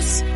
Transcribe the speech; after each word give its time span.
adiós. 0.00 0.29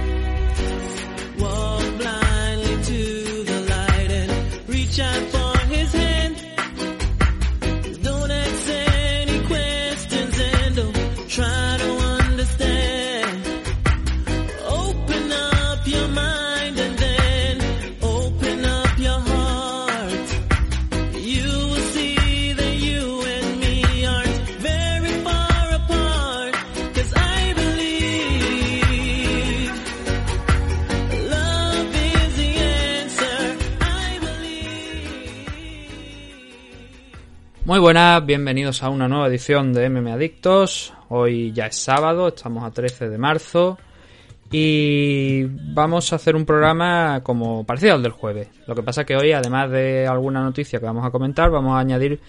Muy 37.74 37.80
buenas, 37.80 38.24
bienvenidos 38.24 38.84
a 38.84 38.88
una 38.88 39.09
nueva 39.09 39.27
edición 39.27 39.73
de 39.73 39.91
MM 39.91 40.12
Adictos. 40.12 40.95
Hoy 41.09 41.51
ya 41.51 41.66
es 41.66 41.74
sábado, 41.74 42.28
estamos 42.28 42.62
a 42.62 42.70
13 42.70 43.09
de 43.09 43.19
marzo 43.19 43.78
y 44.52 45.42
vamos 45.74 46.12
a 46.12 46.16
hacer 46.16 46.37
un 46.37 46.47
programa 46.47 47.20
como 47.24 47.66
parecido 47.66 47.95
al 47.95 48.02
del 48.05 48.12
jueves. 48.12 48.47
Lo 48.69 48.77
que 48.77 48.84
pasa 48.84 49.00
es 49.00 49.09
que 49.09 49.16
hoy, 49.16 49.33
además 49.33 49.73
de 49.73 50.06
alguna 50.06 50.41
noticia 50.41 50.78
que 50.78 50.86
vamos 50.86 51.05
a 51.05 51.11
comentar, 51.11 51.50
vamos 51.50 51.75
a 51.75 51.80
añadir 51.80 52.20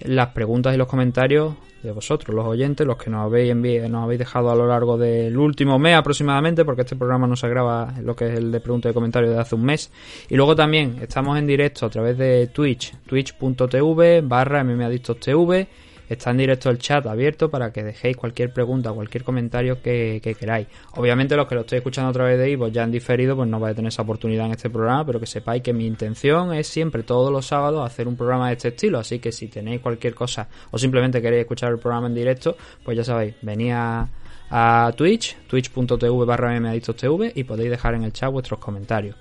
las 0.00 0.30
preguntas 0.30 0.74
y 0.74 0.78
los 0.78 0.88
comentarios 0.88 1.54
de 1.82 1.92
vosotros, 1.92 2.34
los 2.34 2.44
oyentes, 2.44 2.86
los 2.86 2.96
que 2.96 3.10
nos 3.10 3.24
habéis 3.24 3.52
enviado, 3.52 3.88
nos 3.88 4.04
habéis 4.04 4.18
dejado 4.18 4.50
a 4.50 4.54
lo 4.54 4.66
largo 4.66 4.98
del 4.98 5.36
último 5.36 5.78
mes 5.78 5.96
aproximadamente, 5.96 6.64
porque 6.64 6.82
este 6.82 6.96
programa 6.96 7.26
no 7.26 7.36
se 7.36 7.48
graba 7.48 7.94
lo 8.02 8.16
que 8.16 8.26
es 8.26 8.38
el 8.38 8.50
de 8.50 8.60
preguntas 8.60 8.90
y 8.90 8.94
comentarios 8.94 9.32
de 9.32 9.40
hace 9.40 9.54
un 9.54 9.64
mes. 9.64 9.90
Y 10.28 10.36
luego 10.36 10.56
también 10.56 10.98
estamos 11.00 11.38
en 11.38 11.46
directo 11.46 11.86
a 11.86 11.90
través 11.90 12.18
de 12.18 12.48
Twitch, 12.48 12.94
twitch.tv 13.06 14.22
barra 14.22 14.64
mmadictostv. 14.64 15.66
Está 16.08 16.30
en 16.30 16.38
directo 16.38 16.70
el 16.70 16.78
chat 16.78 17.06
abierto 17.06 17.50
para 17.50 17.72
que 17.72 17.82
dejéis 17.82 18.16
cualquier 18.16 18.52
pregunta, 18.52 18.92
cualquier 18.92 19.24
comentario 19.24 19.82
que, 19.82 20.20
que 20.22 20.34
queráis. 20.34 20.66
Obviamente 20.94 21.36
los 21.36 21.46
que 21.46 21.54
lo 21.54 21.62
estéis 21.62 21.80
escuchando 21.80 22.10
a 22.10 22.12
través 22.12 22.38
de 22.38 22.50
Ivo 22.50 22.68
ya 22.68 22.82
han 22.82 22.90
diferido, 22.90 23.36
pues 23.36 23.48
no 23.48 23.60
vais 23.60 23.72
a 23.72 23.76
tener 23.76 23.88
esa 23.88 24.02
oportunidad 24.02 24.46
en 24.46 24.52
este 24.52 24.70
programa, 24.70 25.04
pero 25.04 25.20
que 25.20 25.26
sepáis 25.26 25.62
que 25.62 25.72
mi 25.72 25.86
intención 25.86 26.52
es 26.54 26.66
siempre 26.66 27.02
todos 27.02 27.30
los 27.30 27.46
sábados 27.46 27.84
hacer 27.84 28.08
un 28.08 28.16
programa 28.16 28.48
de 28.48 28.54
este 28.54 28.68
estilo, 28.68 28.98
así 28.98 29.18
que 29.18 29.32
si 29.32 29.48
tenéis 29.48 29.80
cualquier 29.80 30.14
cosa 30.14 30.48
o 30.70 30.78
simplemente 30.78 31.20
queréis 31.20 31.42
escuchar 31.42 31.72
el 31.72 31.78
programa 31.78 32.06
en 32.08 32.14
directo, 32.14 32.56
pues 32.84 32.96
ya 32.96 33.04
sabéis, 33.04 33.34
venid 33.42 33.72
a, 33.74 34.08
Twitch, 34.96 35.36
twitch.tv 35.46 36.24
barra 36.24 36.58
mmadictostv 36.58 37.32
y 37.34 37.44
podéis 37.44 37.70
dejar 37.70 37.94
en 37.94 38.04
el 38.04 38.14
chat 38.14 38.32
vuestros 38.32 38.58
comentarios. 38.58 39.14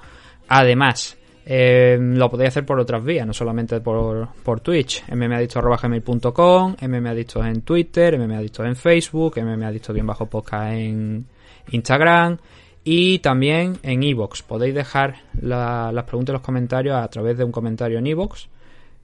Además, 0.47 1.17
eh, 1.49 1.97
lo 1.99 2.29
podéis 2.29 2.49
hacer 2.49 2.65
por 2.65 2.77
otras 2.77 3.01
vías, 3.05 3.25
no 3.25 3.33
solamente 3.33 3.79
por, 3.79 4.27
por 4.43 4.59
Twitch, 4.59 5.05
mmadictos.gmail.com, 5.09 6.75
mmadictos 6.81 7.45
en 7.45 7.61
Twitter, 7.61 8.19
mmadictos 8.19 8.65
en 8.65 8.75
Facebook, 8.75 9.37
mmadictos 9.41 9.93
bien 9.93 10.05
bajo 10.07 10.25
podcast 10.25 10.73
en 10.73 11.25
Instagram 11.71 12.37
y 12.83 13.19
también 13.19 13.77
en 13.83 14.03
Evox. 14.03 14.41
Podéis 14.43 14.75
dejar 14.75 15.15
la- 15.41 15.91
las 15.93 16.03
preguntas 16.05 16.33
y 16.33 16.35
los 16.37 16.41
comentarios 16.41 16.95
a 16.95 17.07
través 17.07 17.37
de 17.37 17.43
un 17.43 17.51
comentario 17.51 17.97
en 17.99 18.07
Evox. 18.07 18.49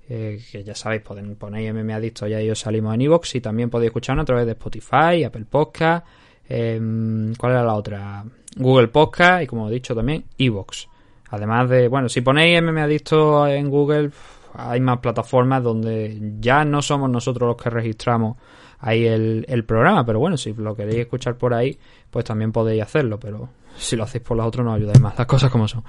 eh, 0.09 0.38
que 0.52 0.66
ya 0.66 0.75
sabéis, 0.75 1.02
ponen, 1.02 1.35
ponéis 1.38 1.69
MM 1.73 1.94
Adicto 1.94 2.28
y 2.28 2.33
ahí 2.33 2.50
os 2.50 2.59
salimos 2.59 2.94
en 2.94 3.02
Evox 3.03 3.35
y 3.35 3.41
también 3.41 3.69
podéis 3.69 3.88
escucharnos 3.88 4.23
a 4.23 4.25
través 4.25 4.46
de 4.46 4.51
Spotify, 4.51 5.23
Apple 5.23 5.46
Podcast, 5.50 6.06
em, 6.50 7.34
¿cuál 7.35 7.53
era 7.53 7.63
la 7.63 7.73
otra? 7.75 8.25
Google 8.57 8.90
Podcast 8.90 9.44
y 9.44 9.47
como 9.47 9.69
he 9.69 9.72
dicho 9.72 9.96
también 9.96 10.25
Evox. 10.38 10.90
Además 11.33 11.67
de, 11.67 11.88
bueno, 11.88 12.09
si 12.09 12.21
ponéis 12.21 12.61
MM 12.61 12.77
Adicto 12.77 13.47
en 13.47 13.67
Google, 13.67 14.11
hay 14.53 14.79
más 14.79 14.99
plataformas 14.99 15.63
donde 15.63 16.35
ya 16.39 16.63
no 16.63 16.83
somos 16.83 17.09
nosotros 17.09 17.47
los 17.47 17.57
que 17.57 17.71
registramos 17.71 18.38
ahí 18.77 19.07
el, 19.07 19.43
el 19.49 19.66
programa, 19.66 20.05
pero 20.05 20.19
bueno, 20.19 20.38
si 20.38 20.53
lo 20.53 20.75
queréis 20.75 20.99
escuchar 20.99 21.35
por 21.35 21.55
ahí, 21.55 21.75
pues 22.11 22.23
también 22.23 22.51
podéis 22.51 22.83
hacerlo, 22.83 23.19
pero 23.19 23.49
si 23.75 23.95
lo 23.95 24.03
hacéis 24.03 24.23
por 24.23 24.38
las 24.38 24.45
otras 24.45 24.63
no 24.63 24.75
ayudáis 24.75 24.99
más, 24.99 25.17
las 25.17 25.25
cosas 25.25 25.49
como 25.49 25.67
son. 25.67 25.83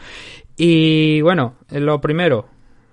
Y 0.57 1.21
bueno, 1.21 1.57
lo 1.69 2.01
primero, 2.01 2.47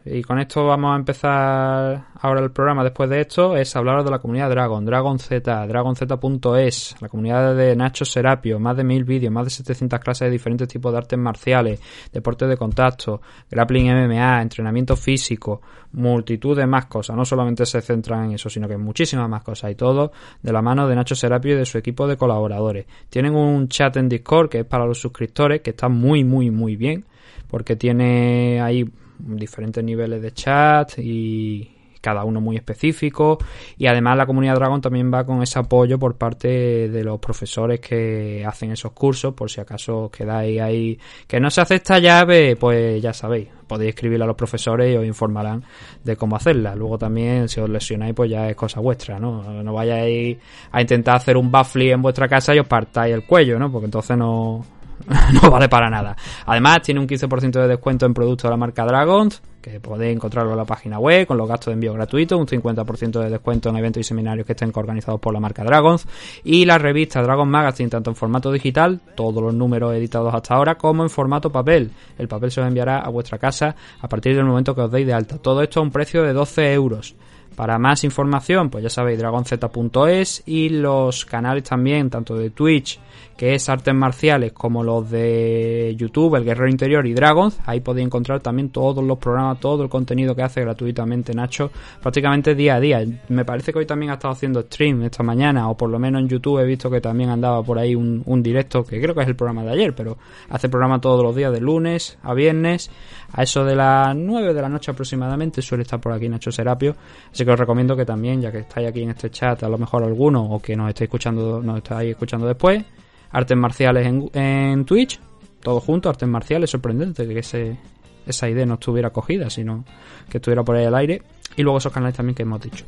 y 0.04 0.24
con 0.24 0.40
esto 0.40 0.66
vamos 0.66 0.94
a 0.94 0.96
empezar 0.96 2.06
ahora 2.20 2.42
el 2.42 2.52
programa. 2.52 2.84
Después 2.84 3.10
de 3.10 3.22
esto, 3.22 3.56
es 3.56 3.76
hablar 3.76 4.04
de 4.04 4.10
la 4.10 4.18
comunidad 4.20 4.50
Dragon, 4.50 4.84
Dragon 4.84 5.20
Z, 5.20 5.68
dragonz.es, 5.68 6.96
la 7.00 7.08
comunidad 7.10 7.56
de 7.56 7.76
Nacho 7.76 8.04
Serapio, 8.04 8.60
más 8.60 8.78
de 8.78 8.84
mil 8.84 9.04
vídeos, 9.04 9.32
más 9.32 9.46
de 9.46 9.52
700 9.52 10.00
clases 10.00 10.26
de 10.26 10.32
diferentes 10.32 10.68
tipos 10.68 10.92
de 10.92 10.98
artes 10.98 11.20
marciales, 11.20 11.80
deportes 12.12 12.50
de 12.50 12.58
contacto, 12.58 13.22
grappling 13.50 13.92
MMA, 13.92 14.42
entrenamiento 14.42 14.96
físico, 14.96 15.62
multitud 15.94 16.58
de 16.58 16.66
más 16.66 16.86
cosas, 16.88 17.16
no 17.16 17.24
solamente 17.24 17.66
se 17.66 17.82
centran 17.82 18.26
en 18.26 18.32
eso, 18.32 18.50
sino 18.50 18.68
que 18.68 18.78
muchísimas 18.78 19.30
más 19.30 19.44
cosas. 19.44 19.72
Y 19.72 19.76
todo 19.76 20.12
de 20.42 20.52
la 20.52 20.64
mano 20.64 20.88
de 20.88 20.96
Nacho 20.96 21.16
Serapio 21.16 21.54
y 21.54 21.58
de 21.58 21.66
su 21.66 21.78
equipo 21.78 22.08
de 22.08 22.18
colaboradores. 22.18 22.88
Tienen 23.10 23.36
un 23.36 23.68
chat 23.68 23.96
en 23.98 24.10
Discord 24.10 24.50
que 24.50 24.60
es 24.62 24.66
para 24.66 24.86
los 24.86 25.00
suscriptores, 25.00 25.62
que 25.62 25.72
está 25.72 25.90
muy, 25.90 26.24
muy, 26.24 26.50
muy 26.50 26.76
bien, 26.76 27.06
porque 27.48 27.76
tiene 27.76 28.62
ahí 28.62 28.90
diferentes 29.24 29.84
niveles 29.84 30.22
de 30.22 30.34
chat 30.34 30.98
y 30.98 31.82
cada 32.02 32.26
uno 32.26 32.42
muy 32.42 32.58
específico. 32.58 33.38
Y 33.78 33.86
además 33.86 34.18
la 34.18 34.26
comunidad 34.26 34.56
Dragon 34.56 34.82
también 34.82 35.14
va 35.14 35.24
con 35.24 35.42
ese 35.42 35.60
apoyo 35.60 35.98
por 36.00 36.18
parte 36.18 36.90
de 36.90 37.04
los 37.04 37.20
profesores 37.20 37.80
que 37.80 38.44
hacen 38.46 38.72
esos 38.72 38.92
cursos 38.92 39.34
por 39.34 39.50
si 39.50 39.62
acaso 39.62 40.10
quedáis 40.12 40.60
ahí. 40.60 41.00
Que 41.28 41.40
no 41.40 41.50
se 41.50 41.62
hace 41.62 41.76
esta 41.76 42.00
llave 42.00 42.56
pues 42.56 43.02
ya 43.02 43.14
sabéis 43.14 43.48
podéis 43.68 43.90
escribirle 43.90 44.26
a 44.26 44.28
los 44.28 44.36
profesores 44.36 44.94
y 44.94 44.98
os 44.98 45.06
informarán 45.06 45.64
de 46.04 46.18
cómo 46.18 46.36
hacerla. 46.36 46.76
Luego 46.76 46.98
también 46.98 47.48
si 47.48 47.62
os 47.62 47.70
lesionáis 47.70 48.14
pues 48.14 48.30
ya 48.30 48.50
es 48.50 48.56
cosa 48.56 48.82
vuestra 48.82 49.20
no 49.20 49.64
no 49.64 49.74
vayáis 49.74 50.38
a 50.72 50.82
intentar 50.82 51.16
hacer 51.16 51.38
un 51.38 51.52
baffle 51.52 51.92
en 51.92 52.02
vuestra 52.02 52.28
casa 52.28 52.54
y 52.54 52.60
os 52.60 52.68
partáis 52.68 53.14
el 53.14 53.26
cuello 53.26 53.58
no 53.60 53.72
porque 53.72 53.86
entonces 53.86 54.18
no 54.18 54.66
no 55.42 55.50
vale 55.50 55.70
para 55.70 55.90
nada. 55.90 56.16
Además, 56.46 56.82
tiene 56.82 57.00
un 57.00 57.08
15% 57.08 57.52
de 57.52 57.68
descuento 57.68 58.06
en 58.06 58.14
productos 58.14 58.44
de 58.44 58.52
la 58.52 58.58
marca 58.58 58.86
Dragons, 58.86 59.42
que 59.62 59.80
podéis 59.80 60.16
encontrarlo 60.16 60.52
en 60.52 60.58
la 60.58 60.66
página 60.66 61.00
web, 61.00 61.28
con 61.28 61.38
los 61.38 61.48
gastos 61.48 61.68
de 61.68 61.74
envío 61.74 61.94
gratuitos, 61.94 62.40
un 62.40 62.48
50% 62.48 63.20
de 63.20 63.30
descuento 63.30 63.70
en 63.70 63.78
eventos 63.78 64.02
y 64.02 64.04
seminarios 64.04 64.46
que 64.46 64.54
estén 64.54 64.72
organizados 64.74 65.20
por 65.20 65.34
la 65.34 65.40
marca 65.40 65.64
Dragons, 65.64 66.08
y 66.44 66.66
la 66.66 66.78
revista 66.78 67.22
Dragon 67.22 67.48
Magazine, 67.48 67.90
tanto 67.90 68.10
en 68.10 68.16
formato 68.16 68.52
digital, 68.52 69.00
todos 69.16 69.42
los 69.42 69.54
números 69.54 69.94
editados 69.94 70.34
hasta 70.34 70.56
ahora, 70.56 70.76
como 70.76 71.04
en 71.04 71.10
formato 71.10 71.52
papel. 71.52 71.92
El 72.18 72.28
papel 72.28 72.52
se 72.52 72.62
os 72.62 72.68
enviará 72.68 73.00
a 73.00 73.10
vuestra 73.10 73.38
casa 73.38 73.76
a 74.02 74.08
partir 74.08 74.36
del 74.36 74.46
momento 74.46 74.76
que 74.76 74.82
os 74.82 74.92
deis 74.92 75.06
de 75.06 75.14
alta. 75.14 75.38
Todo 75.38 75.62
esto 75.62 75.80
a 75.80 75.84
un 75.84 75.92
precio 75.92 76.24
de 76.24 76.34
12 76.34 76.74
euros. 76.74 77.16
Para 77.56 77.78
más 77.78 78.04
información, 78.04 78.70
pues 78.70 78.84
ya 78.84 78.90
sabéis, 78.90 79.20
dragonz.es 79.20 80.44
y 80.46 80.70
los 80.70 81.26
canales 81.26 81.64
también, 81.64 82.10
tanto 82.10 82.36
de 82.36 82.50
Twitch, 82.50 83.00
que 83.38 83.56
es 83.56 83.70
artes 83.70 83.94
marciales, 83.94 84.54
como 84.54 84.84
los 84.84 85.10
de 85.10 85.96
YouTube, 85.98 86.36
el 86.36 86.44
Guerrero 86.44 86.70
Interior 86.70 87.06
y 87.08 87.14
Dragons. 87.14 87.60
Ahí 87.66 87.80
podéis 87.80 88.06
encontrar 88.06 88.40
también 88.42 88.70
todos 88.70 89.04
los 89.04 89.18
programas, 89.18 89.60
todo 89.60 89.84
el 89.84 89.90
contenido 89.90 90.36
que 90.36 90.44
hace 90.44 90.62
gratuitamente 90.62 91.34
Nacho, 91.34 91.72
prácticamente 92.02 92.56
día 92.56 92.76
a 92.76 92.80
día. 92.80 93.04
Me 93.30 93.46
parece 93.46 93.74
que 93.74 93.80
hoy 93.80 93.86
también 93.86 94.12
ha 94.12 94.16
estado 94.16 94.34
haciendo 94.34 94.62
stream 94.62 95.04
esta 95.04 95.24
mañana, 95.24 95.70
o 95.70 95.76
por 95.76 95.90
lo 95.90 96.00
menos 96.00 96.22
en 96.22 96.28
YouTube 96.28 96.60
he 96.60 96.66
visto 96.66 96.90
que 96.90 97.02
también 97.02 97.30
andaba 97.30 97.64
por 97.64 97.80
ahí 97.80 97.96
un, 97.96 98.44
directo, 98.44 98.84
que 98.84 99.02
creo 99.02 99.14
que 99.14 99.22
es 99.22 99.28
el 99.28 99.36
programa 99.36 99.64
de 99.64 99.72
ayer, 99.72 99.96
pero 99.96 100.18
hace 100.50 100.70
programa 100.70 101.00
todos 101.00 101.24
los 101.24 101.36
días, 101.36 101.52
de 101.52 101.60
lunes 101.60 102.18
a 102.24 102.34
viernes, 102.34 102.90
a 103.34 103.44
eso 103.44 103.64
de 103.66 103.76
las 103.76 104.16
9 104.16 104.54
de 104.54 104.62
la 104.62 104.70
noche 104.70 104.92
aproximadamente, 104.92 105.62
suele 105.62 105.84
estar 105.84 106.00
por 106.00 106.14
aquí 106.14 106.30
Nacho 106.30 106.52
Serapio. 106.52 106.96
Así 107.32 107.46
que 107.46 107.52
os 107.52 107.60
recomiendo 107.60 107.96
que 107.96 108.06
también, 108.06 108.42
ya 108.42 108.52
que 108.52 108.60
estáis 108.60 108.88
aquí 108.88 109.04
en 109.04 109.10
este 109.10 109.30
chat, 109.30 109.64
a 109.64 109.70
lo 109.70 109.78
mejor 109.78 110.04
alguno, 110.04 110.44
o 110.44 110.60
que 110.60 110.76
nos 110.76 110.90
estéis 110.90 111.08
escuchando, 111.08 111.62
nos 111.62 111.78
estáis 111.78 112.12
escuchando 112.12 112.48
después, 112.48 112.84
artes 113.32 113.58
marciales 113.58 114.06
en, 114.08 114.30
en 114.34 114.86
Twitch, 114.86 115.20
todo 115.62 115.80
junto, 115.80 116.10
artes 116.10 116.28
marciales, 116.28 116.70
sorprendente 116.70 117.28
que 117.28 117.40
ese, 117.40 117.78
esa 118.26 118.50
idea 118.50 118.66
no 118.66 118.76
estuviera 118.76 119.12
cogida, 119.12 119.50
sino 119.50 119.86
que 120.30 120.38
estuviera 120.38 120.64
por 120.64 120.76
ahí 120.76 120.86
al 120.86 120.96
aire. 120.96 121.22
Y 121.56 121.64
luego 121.64 121.78
esos 121.78 121.92
canales 121.92 122.16
también 122.16 122.36
que 122.36 122.44
hemos 122.44 122.62
dicho. 122.62 122.86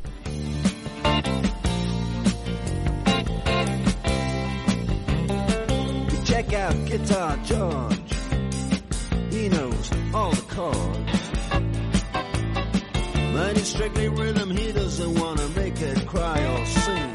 Strictly 13.64 14.08
rhythm, 14.10 14.52
he 14.52 14.72
doesn't 14.72 15.20
wanna 15.20 15.48
make 15.56 15.82
it 15.82 16.06
cry 16.06 16.38
or 16.46 16.66
sing. 16.66 17.13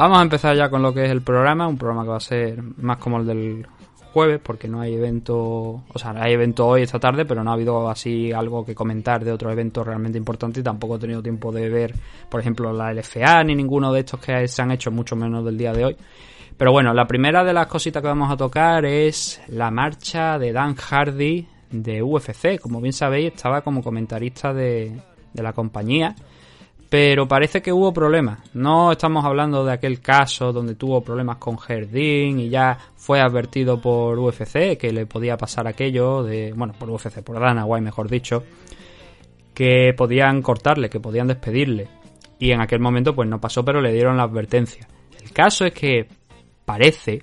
Vamos 0.00 0.18
a 0.18 0.22
empezar 0.22 0.56
ya 0.56 0.70
con 0.70 0.80
lo 0.80 0.94
que 0.94 1.04
es 1.04 1.10
el 1.10 1.20
programa, 1.20 1.68
un 1.68 1.76
programa 1.76 2.04
que 2.04 2.08
va 2.08 2.16
a 2.16 2.20
ser 2.20 2.62
más 2.78 2.96
como 2.96 3.18
el 3.18 3.26
del 3.26 3.66
jueves, 4.14 4.40
porque 4.42 4.66
no 4.66 4.80
hay 4.80 4.94
evento, 4.94 5.36
o 5.36 5.98
sea, 5.98 6.14
hay 6.16 6.32
evento 6.32 6.66
hoy 6.66 6.84
esta 6.84 6.98
tarde, 6.98 7.26
pero 7.26 7.44
no 7.44 7.50
ha 7.50 7.52
habido 7.52 7.86
así 7.90 8.32
algo 8.32 8.64
que 8.64 8.74
comentar 8.74 9.22
de 9.22 9.30
otro 9.30 9.50
evento 9.50 9.84
realmente 9.84 10.16
importante 10.16 10.60
y 10.60 10.62
tampoco 10.62 10.96
he 10.96 11.00
tenido 11.00 11.22
tiempo 11.22 11.52
de 11.52 11.68
ver, 11.68 11.94
por 12.30 12.40
ejemplo, 12.40 12.72
la 12.72 12.94
LFA 12.94 13.44
ni 13.44 13.54
ninguno 13.54 13.92
de 13.92 14.00
estos 14.00 14.20
que 14.20 14.48
se 14.48 14.62
han 14.62 14.70
hecho, 14.70 14.90
mucho 14.90 15.16
menos 15.16 15.44
del 15.44 15.58
día 15.58 15.74
de 15.74 15.84
hoy. 15.84 15.96
Pero 16.56 16.72
bueno, 16.72 16.94
la 16.94 17.06
primera 17.06 17.44
de 17.44 17.52
las 17.52 17.66
cositas 17.66 18.00
que 18.00 18.08
vamos 18.08 18.32
a 18.32 18.38
tocar 18.38 18.86
es 18.86 19.38
la 19.48 19.70
marcha 19.70 20.38
de 20.38 20.50
Dan 20.50 20.76
Hardy 20.76 21.46
de 21.72 22.02
UFC. 22.02 22.58
Como 22.58 22.80
bien 22.80 22.94
sabéis, 22.94 23.34
estaba 23.34 23.60
como 23.60 23.82
comentarista 23.82 24.54
de, 24.54 24.98
de 25.34 25.42
la 25.42 25.52
compañía. 25.52 26.16
Pero 26.90 27.28
parece 27.28 27.62
que 27.62 27.72
hubo 27.72 27.92
problemas. 27.92 28.40
No 28.52 28.90
estamos 28.90 29.24
hablando 29.24 29.64
de 29.64 29.72
aquel 29.72 30.00
caso 30.00 30.52
donde 30.52 30.74
tuvo 30.74 31.00
problemas 31.02 31.36
con 31.36 31.56
Jardín 31.56 32.40
y 32.40 32.48
ya 32.48 32.76
fue 32.96 33.20
advertido 33.20 33.80
por 33.80 34.18
UFC 34.18 34.76
que 34.76 34.92
le 34.92 35.06
podía 35.06 35.36
pasar 35.36 35.68
aquello 35.68 36.24
de, 36.24 36.52
bueno, 36.52 36.74
por 36.76 36.90
UFC, 36.90 37.22
por 37.22 37.38
Dana 37.38 37.64
White 37.64 37.84
mejor 37.84 38.10
dicho, 38.10 38.42
que 39.54 39.94
podían 39.96 40.42
cortarle, 40.42 40.90
que 40.90 40.98
podían 40.98 41.28
despedirle. 41.28 41.86
Y 42.40 42.50
en 42.50 42.60
aquel 42.60 42.80
momento 42.80 43.14
pues 43.14 43.28
no 43.28 43.40
pasó, 43.40 43.64
pero 43.64 43.80
le 43.80 43.92
dieron 43.92 44.16
la 44.16 44.24
advertencia. 44.24 44.88
El 45.22 45.30
caso 45.30 45.64
es 45.64 45.72
que 45.72 46.08
parece 46.64 47.22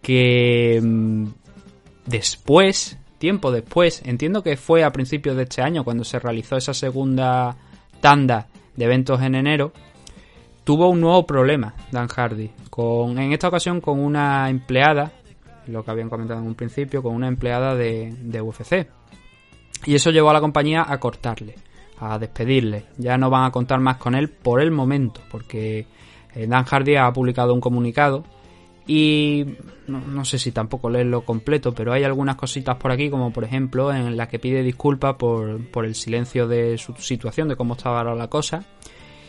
que 0.00 0.80
mm, 0.82 1.26
después, 2.06 2.98
tiempo 3.18 3.52
después, 3.52 4.00
entiendo 4.06 4.42
que 4.42 4.56
fue 4.56 4.84
a 4.84 4.90
principios 4.90 5.36
de 5.36 5.42
este 5.42 5.60
año 5.60 5.84
cuando 5.84 6.02
se 6.02 6.18
realizó 6.18 6.56
esa 6.56 6.72
segunda 6.72 7.54
tanda 8.00 8.46
de 8.80 8.86
eventos 8.86 9.20
en 9.20 9.34
enero, 9.34 9.72
tuvo 10.64 10.88
un 10.88 11.02
nuevo 11.02 11.26
problema 11.26 11.74
Dan 11.92 12.08
Hardy, 12.08 12.50
con, 12.70 13.18
en 13.18 13.32
esta 13.32 13.48
ocasión 13.48 13.82
con 13.82 14.00
una 14.00 14.48
empleada, 14.48 15.12
lo 15.66 15.84
que 15.84 15.90
habían 15.90 16.08
comentado 16.08 16.40
en 16.40 16.46
un 16.46 16.54
principio, 16.54 17.02
con 17.02 17.14
una 17.14 17.28
empleada 17.28 17.74
de, 17.74 18.14
de 18.18 18.40
UFC. 18.40 18.88
Y 19.84 19.94
eso 19.94 20.10
llevó 20.10 20.30
a 20.30 20.32
la 20.32 20.40
compañía 20.40 20.86
a 20.88 20.98
cortarle, 20.98 21.56
a 21.98 22.18
despedirle. 22.18 22.86
Ya 22.96 23.18
no 23.18 23.28
van 23.28 23.44
a 23.44 23.50
contar 23.50 23.80
más 23.80 23.98
con 23.98 24.14
él 24.14 24.30
por 24.30 24.62
el 24.62 24.70
momento, 24.70 25.20
porque 25.30 25.86
eh, 26.34 26.46
Dan 26.46 26.64
Hardy 26.64 26.96
ha 26.96 27.12
publicado 27.12 27.52
un 27.52 27.60
comunicado 27.60 28.24
y 28.92 29.46
no, 29.86 30.24
sé 30.24 30.36
si 30.36 30.50
tampoco 30.50 30.90
leerlo 30.90 31.20
completo, 31.24 31.72
pero 31.72 31.92
hay 31.92 32.02
algunas 32.02 32.34
cositas 32.34 32.74
por 32.74 32.90
aquí, 32.90 33.08
como 33.08 33.32
por 33.32 33.44
ejemplo 33.44 33.94
en 33.94 34.16
la 34.16 34.26
que 34.26 34.40
pide 34.40 34.64
disculpas 34.64 35.14
por, 35.14 35.64
por 35.70 35.84
el 35.84 35.94
silencio 35.94 36.48
de 36.48 36.76
su 36.76 36.92
situación, 36.96 37.46
de 37.46 37.54
cómo 37.54 37.74
estaba 37.74 37.98
ahora 37.98 38.16
la 38.16 38.26
cosa, 38.26 38.64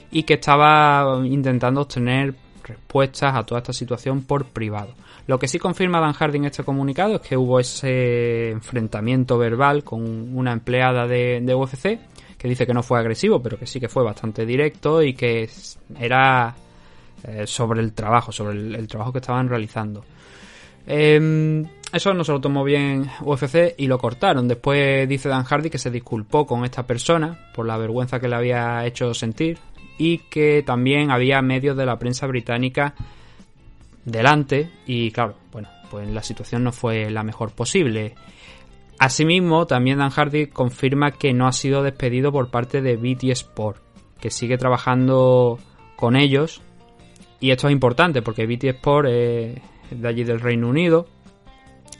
y 0.09 0.23
que 0.23 0.33
estaba 0.33 1.21
intentando 1.27 1.81
obtener 1.81 2.33
respuestas 2.63 3.35
a 3.35 3.45
toda 3.45 3.59
esta 3.59 3.71
situación 3.71 4.23
por 4.23 4.45
privado. 4.45 4.95
Lo 5.27 5.37
que 5.37 5.47
sí 5.47 5.59
confirma 5.59 5.99
Dan 5.99 6.13
Hardy 6.13 6.39
en 6.39 6.45
este 6.45 6.63
comunicado 6.63 7.17
es 7.17 7.21
que 7.21 7.37
hubo 7.37 7.59
ese 7.59 8.49
enfrentamiento 8.49 9.37
verbal 9.37 9.83
con 9.83 10.35
una 10.35 10.53
empleada 10.53 11.05
de, 11.05 11.39
de 11.39 11.53
UFC 11.53 11.99
que 12.35 12.47
dice 12.47 12.65
que 12.65 12.73
no 12.73 12.81
fue 12.81 12.97
agresivo, 12.97 13.39
pero 13.39 13.59
que 13.59 13.67
sí 13.67 13.79
que 13.79 13.89
fue 13.89 14.03
bastante 14.03 14.43
directo 14.43 15.03
y 15.03 15.13
que 15.13 15.47
era 15.99 16.55
eh, 17.27 17.45
sobre 17.45 17.81
el 17.81 17.93
trabajo, 17.93 18.31
sobre 18.31 18.57
el, 18.57 18.87
trabajo 18.87 19.11
que 19.11 19.19
estaban 19.19 19.47
realizando. 19.47 20.03
Eh, 20.87 21.63
eso 21.93 22.13
no 22.13 22.23
se 22.23 22.31
lo 22.31 22.39
tomó 22.39 22.63
bien 22.63 23.09
UFC 23.21 23.75
y 23.77 23.87
lo 23.87 23.97
cortaron. 23.97 24.47
Después 24.47 25.07
dice 25.09 25.27
Dan 25.27 25.43
Hardy 25.43 25.69
que 25.69 25.77
se 25.77 25.91
disculpó 25.91 26.45
con 26.45 26.63
esta 26.63 26.87
persona 26.87 27.51
por 27.53 27.65
la 27.65 27.77
vergüenza 27.77 28.19
que 28.19 28.29
le 28.29 28.35
había 28.35 28.85
hecho 28.85 29.13
sentir 29.13 29.59
y 29.97 30.19
que 30.29 30.63
también 30.65 31.11
había 31.11 31.41
medios 31.41 31.75
de 31.75 31.85
la 31.85 31.99
prensa 31.99 32.27
británica 32.27 32.95
delante 34.05 34.71
y 34.85 35.11
claro, 35.11 35.35
bueno, 35.51 35.69
pues 35.89 36.09
la 36.09 36.23
situación 36.23 36.63
no 36.63 36.71
fue 36.71 37.09
la 37.11 37.23
mejor 37.23 37.51
posible. 37.51 38.15
Asimismo, 38.97 39.67
también 39.67 39.97
Dan 39.97 40.11
Hardy 40.11 40.47
confirma 40.47 41.11
que 41.11 41.33
no 41.33 41.45
ha 41.45 41.51
sido 41.51 41.83
despedido 41.83 42.31
por 42.31 42.49
parte 42.49 42.81
de 42.81 42.95
BT 42.95 43.25
Sport, 43.31 43.81
que 44.19 44.31
sigue 44.31 44.57
trabajando 44.57 45.59
con 45.97 46.15
ellos 46.15 46.61
y 47.41 47.49
esto 47.51 47.67
es 47.67 47.73
importante 47.73 48.21
porque 48.21 48.45
BT 48.45 48.65
Sport 48.65 49.09
es 49.09 49.61
de 49.89 50.07
allí 50.07 50.23
del 50.23 50.39
Reino 50.39 50.69
Unido. 50.69 51.07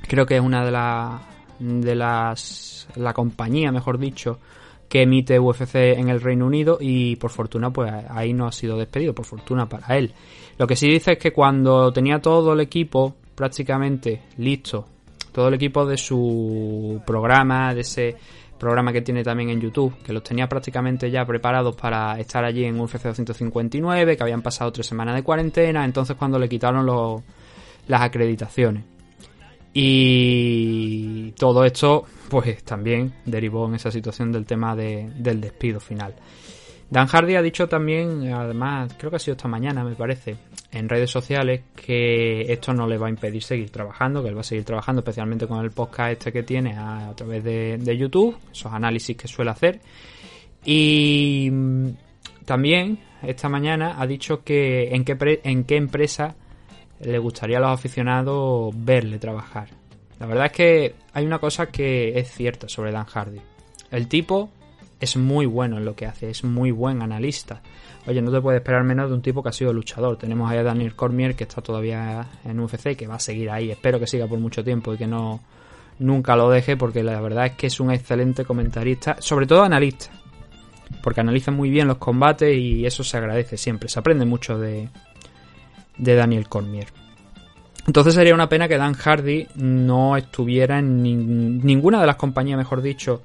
Creo 0.07 0.25
que 0.25 0.35
es 0.35 0.41
una 0.41 0.63
de, 0.63 0.71
la, 0.71 1.21
de 1.59 1.95
las. 1.95 2.87
La 2.95 3.13
compañía, 3.13 3.71
mejor 3.71 3.97
dicho, 3.97 4.39
que 4.87 5.01
emite 5.01 5.39
UFC 5.39 5.75
en 5.75 6.09
el 6.09 6.21
Reino 6.21 6.45
Unido. 6.45 6.77
Y 6.79 7.15
por 7.15 7.31
fortuna, 7.31 7.71
pues 7.71 7.91
ahí 8.09 8.33
no 8.33 8.45
ha 8.45 8.51
sido 8.51 8.77
despedido. 8.77 9.15
Por 9.15 9.25
fortuna 9.25 9.67
para 9.67 9.97
él. 9.97 10.13
Lo 10.59 10.67
que 10.67 10.75
sí 10.75 10.87
dice 10.87 11.13
es 11.13 11.17
que 11.17 11.33
cuando 11.33 11.91
tenía 11.91 12.19
todo 12.19 12.53
el 12.53 12.59
equipo 12.59 13.15
prácticamente 13.33 14.21
listo, 14.37 14.85
todo 15.31 15.47
el 15.47 15.55
equipo 15.55 15.87
de 15.87 15.97
su 15.97 17.01
programa, 17.03 17.73
de 17.73 17.81
ese 17.81 18.15
programa 18.61 18.93
que 18.93 19.01
tiene 19.01 19.23
también 19.23 19.49
en 19.49 19.59
YouTube, 19.59 19.97
que 20.03 20.13
los 20.13 20.23
tenía 20.23 20.47
prácticamente 20.47 21.09
ya 21.09 21.25
preparados 21.25 21.75
para 21.75 22.19
estar 22.19 22.45
allí 22.45 22.63
en 22.63 22.79
UFC 22.79 23.01
259, 23.01 24.15
que 24.15 24.23
habían 24.23 24.43
pasado 24.43 24.71
tres 24.71 24.85
semanas 24.85 25.15
de 25.15 25.23
cuarentena, 25.23 25.83
entonces 25.83 26.15
cuando 26.15 26.37
le 26.37 26.47
quitaron 26.47 26.85
los, 26.85 27.23
las 27.87 28.01
acreditaciones. 28.01 28.83
Y 29.73 31.31
todo 31.31 31.65
esto, 31.65 32.05
pues 32.29 32.63
también 32.63 33.13
derivó 33.25 33.67
en 33.67 33.75
esa 33.75 33.89
situación 33.89 34.31
del 34.31 34.45
tema 34.45 34.75
de, 34.75 35.09
del 35.15 35.41
despido 35.41 35.79
final. 35.79 36.13
Dan 36.91 37.07
Hardy 37.07 37.35
ha 37.35 37.41
dicho 37.41 37.69
también, 37.69 38.33
además, 38.33 38.93
creo 38.97 39.09
que 39.09 39.15
ha 39.15 39.19
sido 39.19 39.37
esta 39.37 39.47
mañana, 39.47 39.81
me 39.81 39.95
parece, 39.95 40.35
en 40.73 40.89
redes 40.89 41.09
sociales, 41.09 41.61
que 41.73 42.41
esto 42.51 42.73
no 42.73 42.85
le 42.85 42.97
va 42.97 43.07
a 43.07 43.09
impedir 43.09 43.41
seguir 43.41 43.69
trabajando, 43.69 44.21
que 44.21 44.27
él 44.27 44.35
va 44.35 44.41
a 44.41 44.43
seguir 44.43 44.65
trabajando, 44.65 44.99
especialmente 44.99 45.47
con 45.47 45.63
el 45.63 45.71
podcast 45.71 46.11
este 46.11 46.33
que 46.33 46.43
tiene 46.43 46.75
a, 46.77 47.13
través 47.15 47.45
de, 47.45 47.97
YouTube, 47.97 48.37
esos 48.51 48.73
análisis 48.73 49.15
que 49.15 49.29
suele 49.29 49.51
hacer. 49.51 49.79
Y 50.65 51.49
también, 52.43 52.99
esta 53.23 53.47
mañana, 53.47 53.95
ha 53.97 54.05
dicho 54.05 54.43
que 54.43 54.93
en 54.93 55.05
qué, 55.05 55.39
en 55.45 55.63
qué 55.63 55.77
empresa 55.77 56.35
le 56.99 57.19
gustaría 57.19 57.59
a 57.59 57.61
los 57.61 57.71
aficionados 57.71 58.73
verle 58.75 59.17
trabajar. 59.17 59.69
La 60.19 60.25
verdad 60.25 60.47
es 60.47 60.51
que 60.51 60.95
hay 61.13 61.25
una 61.25 61.39
cosa 61.39 61.67
que 61.67 62.19
es 62.19 62.29
cierta 62.29 62.67
sobre 62.67 62.91
Dan 62.91 63.05
Hardy. 63.05 63.39
El 63.91 64.09
tipo 64.09 64.49
es 65.01 65.17
muy 65.17 65.45
bueno 65.45 65.77
en 65.77 65.85
lo 65.85 65.95
que 65.95 66.05
hace, 66.05 66.29
es 66.29 66.43
muy 66.43 66.71
buen 66.71 67.01
analista. 67.01 67.61
Oye, 68.07 68.21
no 68.21 68.31
te 68.31 68.39
puedes 68.39 68.61
esperar 68.61 68.83
menos 68.83 69.09
de 69.09 69.15
un 69.15 69.21
tipo 69.21 69.43
que 69.43 69.49
ha 69.49 69.53
sido 69.53 69.73
luchador. 69.73 70.17
Tenemos 70.17 70.49
ahí 70.49 70.57
a 70.57 70.63
Daniel 70.63 70.95
Cormier 70.95 71.35
que 71.35 71.43
está 71.43 71.61
todavía 71.61 72.25
en 72.45 72.59
UFC, 72.59 72.95
que 72.95 73.07
va 73.07 73.15
a 73.15 73.19
seguir 73.19 73.49
ahí. 73.49 73.69
Espero 73.71 73.99
que 73.99 74.07
siga 74.07 74.27
por 74.27 74.39
mucho 74.39 74.63
tiempo 74.63 74.93
y 74.93 74.97
que 74.97 75.07
no 75.07 75.41
nunca 75.99 76.35
lo 76.35 76.49
deje, 76.49 76.77
porque 76.77 77.03
la 77.03 77.19
verdad 77.21 77.47
es 77.47 77.51
que 77.53 77.67
es 77.67 77.79
un 77.79 77.91
excelente 77.91 78.45
comentarista, 78.45 79.17
sobre 79.19 79.45
todo 79.45 79.63
analista, 79.63 80.07
porque 81.03 81.21
analiza 81.21 81.51
muy 81.51 81.69
bien 81.69 81.87
los 81.87 81.97
combates 81.97 82.57
y 82.57 82.85
eso 82.85 83.03
se 83.03 83.17
agradece 83.17 83.57
siempre. 83.57 83.89
Se 83.89 83.99
aprende 83.99 84.25
mucho 84.25 84.57
de, 84.57 84.89
de 85.97 86.15
Daniel 86.15 86.47
Cormier. 86.47 86.87
Entonces 87.87 88.13
sería 88.13 88.33
una 88.33 88.49
pena 88.49 88.67
que 88.67 88.77
Dan 88.77 88.93
Hardy 88.93 89.47
no 89.55 90.15
estuviera 90.15 90.79
en 90.79 91.01
ni, 91.01 91.15
ninguna 91.15 91.99
de 91.99 92.07
las 92.07 92.15
compañías, 92.15 92.57
mejor 92.57 92.81
dicho, 92.81 93.23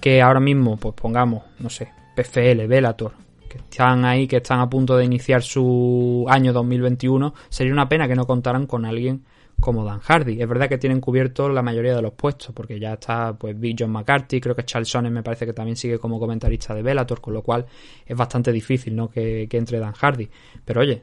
que 0.00 0.22
ahora 0.22 0.40
mismo, 0.40 0.76
pues 0.76 0.94
pongamos, 0.94 1.44
no 1.58 1.70
sé, 1.70 1.88
PFL, 2.16 2.66
Velator, 2.66 3.12
que 3.48 3.58
están 3.58 4.04
ahí, 4.04 4.26
que 4.26 4.36
están 4.36 4.60
a 4.60 4.68
punto 4.68 4.96
de 4.96 5.04
iniciar 5.04 5.42
su 5.42 6.26
año 6.28 6.52
2021, 6.52 7.34
sería 7.48 7.72
una 7.72 7.88
pena 7.88 8.08
que 8.08 8.14
no 8.14 8.26
contaran 8.26 8.66
con 8.66 8.84
alguien 8.84 9.24
como 9.60 9.84
Dan 9.84 10.00
Hardy. 10.00 10.40
Es 10.40 10.48
verdad 10.48 10.68
que 10.68 10.78
tienen 10.78 11.00
cubierto 11.00 11.48
la 11.48 11.62
mayoría 11.62 11.94
de 11.94 12.02
los 12.02 12.12
puestos, 12.12 12.50
porque 12.54 12.78
ya 12.78 12.94
está 12.94 13.32
pues 13.34 13.58
Big 13.58 13.76
John 13.78 13.90
McCarthy, 13.90 14.40
creo 14.40 14.54
que 14.54 14.64
Charles 14.64 14.88
Sonnen 14.88 15.12
me 15.12 15.22
parece 15.22 15.46
que 15.46 15.52
también 15.52 15.76
sigue 15.76 15.98
como 15.98 16.18
comentarista 16.18 16.74
de 16.74 16.82
Bellator, 16.82 17.20
con 17.20 17.34
lo 17.34 17.42
cual 17.42 17.66
es 18.04 18.16
bastante 18.16 18.52
difícil 18.52 18.94
¿no? 18.94 19.08
que, 19.08 19.46
que 19.48 19.56
entre 19.56 19.78
Dan 19.78 19.94
Hardy. 19.94 20.28
Pero 20.64 20.80
oye, 20.80 21.02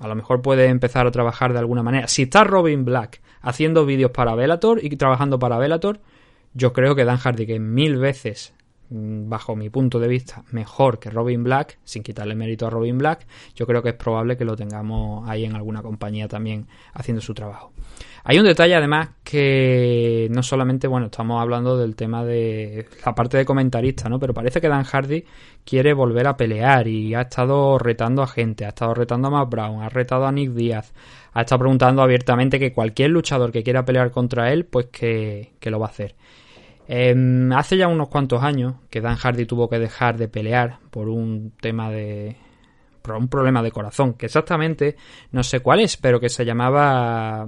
a 0.00 0.08
lo 0.08 0.14
mejor 0.14 0.42
puede 0.42 0.66
empezar 0.66 1.06
a 1.06 1.10
trabajar 1.10 1.52
de 1.52 1.60
alguna 1.60 1.82
manera. 1.82 2.08
Si 2.08 2.22
está 2.22 2.44
Robin 2.44 2.84
Black 2.84 3.20
haciendo 3.40 3.86
vídeos 3.86 4.10
para 4.10 4.34
Bellator 4.34 4.84
y 4.84 4.90
trabajando 4.96 5.38
para 5.38 5.58
Bellator, 5.58 6.00
yo 6.54 6.72
creo 6.72 6.94
que 6.94 7.04
Dan 7.04 7.18
Hardy, 7.18 7.46
que 7.46 7.58
mil 7.58 7.98
veces, 7.98 8.54
bajo 8.90 9.56
mi 9.56 9.70
punto 9.70 9.98
de 9.98 10.08
vista, 10.08 10.44
mejor 10.50 10.98
que 10.98 11.10
Robin 11.10 11.42
Black, 11.42 11.78
sin 11.84 12.02
quitarle 12.02 12.34
mérito 12.34 12.66
a 12.66 12.70
Robin 12.70 12.96
Black, 12.96 13.26
yo 13.54 13.66
creo 13.66 13.82
que 13.82 13.90
es 13.90 13.94
probable 13.94 14.36
que 14.36 14.44
lo 14.44 14.56
tengamos 14.56 15.28
ahí 15.28 15.44
en 15.44 15.56
alguna 15.56 15.82
compañía 15.82 16.28
también 16.28 16.66
haciendo 16.92 17.20
su 17.20 17.34
trabajo. 17.34 17.72
Hay 18.26 18.38
un 18.38 18.46
detalle 18.46 18.74
además 18.74 19.10
que 19.22 20.28
no 20.30 20.42
solamente, 20.42 20.86
bueno, 20.86 21.06
estamos 21.06 21.42
hablando 21.42 21.76
del 21.76 21.94
tema 21.94 22.24
de 22.24 22.86
la 23.04 23.14
parte 23.14 23.36
de 23.36 23.44
comentarista, 23.44 24.08
¿no? 24.08 24.18
Pero 24.18 24.32
parece 24.32 24.62
que 24.62 24.68
Dan 24.68 24.84
Hardy 24.84 25.24
quiere 25.64 25.92
volver 25.92 26.26
a 26.26 26.36
pelear 26.36 26.88
y 26.88 27.14
ha 27.14 27.22
estado 27.22 27.78
retando 27.78 28.22
a 28.22 28.26
gente, 28.26 28.64
ha 28.64 28.68
estado 28.68 28.94
retando 28.94 29.28
a 29.28 29.30
Matt 29.30 29.50
Brown, 29.50 29.82
ha 29.82 29.90
retado 29.90 30.26
a 30.26 30.32
Nick 30.32 30.52
Díaz, 30.52 30.94
ha 31.34 31.42
estado 31.42 31.58
preguntando 31.58 32.00
abiertamente 32.00 32.58
que 32.58 32.72
cualquier 32.72 33.10
luchador 33.10 33.52
que 33.52 33.62
quiera 33.62 33.84
pelear 33.84 34.10
contra 34.10 34.52
él, 34.52 34.64
pues 34.64 34.86
que, 34.86 35.52
que 35.60 35.70
lo 35.70 35.78
va 35.78 35.86
a 35.86 35.90
hacer. 35.90 36.14
Eh, 36.86 37.48
hace 37.54 37.76
ya 37.76 37.88
unos 37.88 38.08
cuantos 38.08 38.42
años 38.42 38.74
que 38.90 39.00
Dan 39.00 39.16
Hardy 39.16 39.46
tuvo 39.46 39.68
que 39.68 39.78
dejar 39.78 40.16
de 40.18 40.28
pelear 40.28 40.78
por 40.90 41.08
un 41.08 41.52
tema 41.60 41.90
de. 41.90 42.36
por 43.02 43.16
un 43.16 43.28
problema 43.28 43.62
de 43.62 43.70
corazón, 43.70 44.14
que 44.14 44.26
exactamente 44.26 44.96
no 45.32 45.42
sé 45.42 45.60
cuál 45.60 45.80
es, 45.80 45.96
pero 45.96 46.20
que 46.20 46.28
se 46.28 46.44
llamaba. 46.44 47.46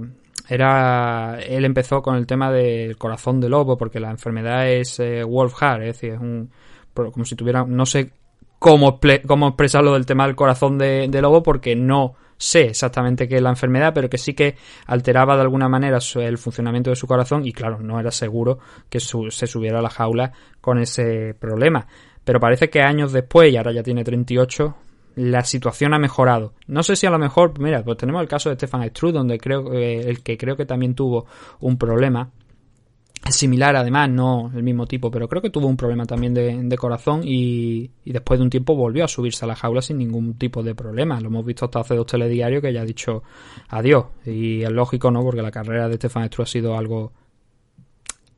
Era. 0.49 1.39
Él 1.39 1.65
empezó 1.65 2.01
con 2.01 2.15
el 2.15 2.25
tema 2.25 2.51
del 2.51 2.97
corazón 2.97 3.39
de 3.39 3.49
lobo, 3.49 3.77
porque 3.77 3.99
la 3.99 4.11
enfermedad 4.11 4.69
es 4.69 4.99
eh, 4.99 5.23
es 5.23 5.79
decir, 5.79 6.13
es 6.13 6.19
un. 6.19 6.51
como 6.93 7.25
si 7.25 7.35
tuviera. 7.35 7.63
no 7.67 7.85
sé 7.85 8.11
cómo, 8.59 8.99
cómo 9.27 9.47
expresarlo 9.49 9.93
del 9.93 10.05
tema 10.05 10.25
del 10.25 10.35
corazón 10.35 10.77
de 10.77 11.21
lobo, 11.21 11.43
porque 11.43 11.75
no 11.75 12.15
sé 12.37 12.61
exactamente 12.67 13.27
qué 13.27 13.35
es 13.37 13.41
la 13.41 13.49
enfermedad, 13.49 13.93
pero 13.93 14.09
que 14.09 14.17
sí 14.17 14.33
que 14.33 14.55
alteraba 14.85 15.35
de 15.35 15.41
alguna 15.41 15.67
manera 15.69 15.99
el 16.15 16.37
funcionamiento 16.37 16.89
de 16.89 16.95
su 16.95 17.07
corazón 17.07 17.45
y 17.45 17.51
claro, 17.53 17.79
no 17.81 17.99
era 17.99 18.11
seguro 18.11 18.59
que 18.89 18.99
su- 18.99 19.31
se 19.31 19.47
subiera 19.47 19.79
a 19.79 19.81
la 19.81 19.89
jaula 19.89 20.31
con 20.61 20.79
ese 20.79 21.33
problema. 21.33 21.87
Pero 22.23 22.39
parece 22.39 22.69
que 22.69 22.81
años 22.81 23.11
después, 23.13 23.51
y 23.51 23.57
ahora 23.57 23.71
ya 23.71 23.83
tiene 23.83 24.03
38, 24.03 24.75
la 25.15 25.43
situación 25.43 25.93
ha 25.93 25.99
mejorado. 25.99 26.53
No 26.67 26.83
sé 26.83 26.95
si 26.95 27.07
a 27.07 27.09
lo 27.09 27.17
mejor, 27.17 27.59
mira, 27.59 27.83
pues 27.83 27.97
tenemos 27.97 28.21
el 28.21 28.27
caso 28.27 28.49
de 28.49 28.55
Stefan 28.55 28.87
Struth, 28.89 29.13
donde 29.13 29.39
creo 29.39 29.73
eh, 29.73 30.01
el 30.01 30.21
que 30.21 30.37
creo 30.37 30.55
que 30.55 30.65
también 30.65 30.93
tuvo 30.93 31.25
un 31.59 31.77
problema 31.77 32.29
similar 33.29 33.75
además, 33.75 34.09
no 34.09 34.51
el 34.55 34.63
mismo 34.63 34.85
tipo, 34.85 35.11
pero 35.11 35.27
creo 35.27 35.41
que 35.41 35.49
tuvo 35.49 35.67
un 35.67 35.75
problema 35.77 36.05
también 36.05 36.33
de, 36.33 36.57
de 36.63 36.77
corazón 36.77 37.21
y, 37.23 37.89
y 38.05 38.11
después 38.11 38.39
de 38.39 38.43
un 38.43 38.49
tiempo 38.49 38.75
volvió 38.75 39.03
a 39.03 39.07
subirse 39.07 39.43
a 39.45 39.47
la 39.47 39.55
jaula 39.55 39.81
sin 39.81 39.97
ningún 39.97 40.35
tipo 40.35 40.63
de 40.63 40.75
problema. 40.75 41.19
Lo 41.19 41.27
hemos 41.27 41.45
visto 41.45 41.65
hasta 41.65 41.79
hace 41.79 41.95
dos 41.95 42.05
telediarios 42.05 42.61
que 42.61 42.71
ya 42.71 42.81
ha 42.81 42.85
dicho 42.85 43.23
adiós. 43.69 44.05
Y 44.25 44.63
es 44.63 44.71
lógico, 44.71 45.11
¿no? 45.11 45.23
Porque 45.23 45.41
la 45.41 45.51
carrera 45.51 45.89
de 45.89 45.95
Stefan 45.95 46.27
Struth 46.27 46.47
ha 46.47 46.49
sido 46.49 46.77
algo 46.77 47.11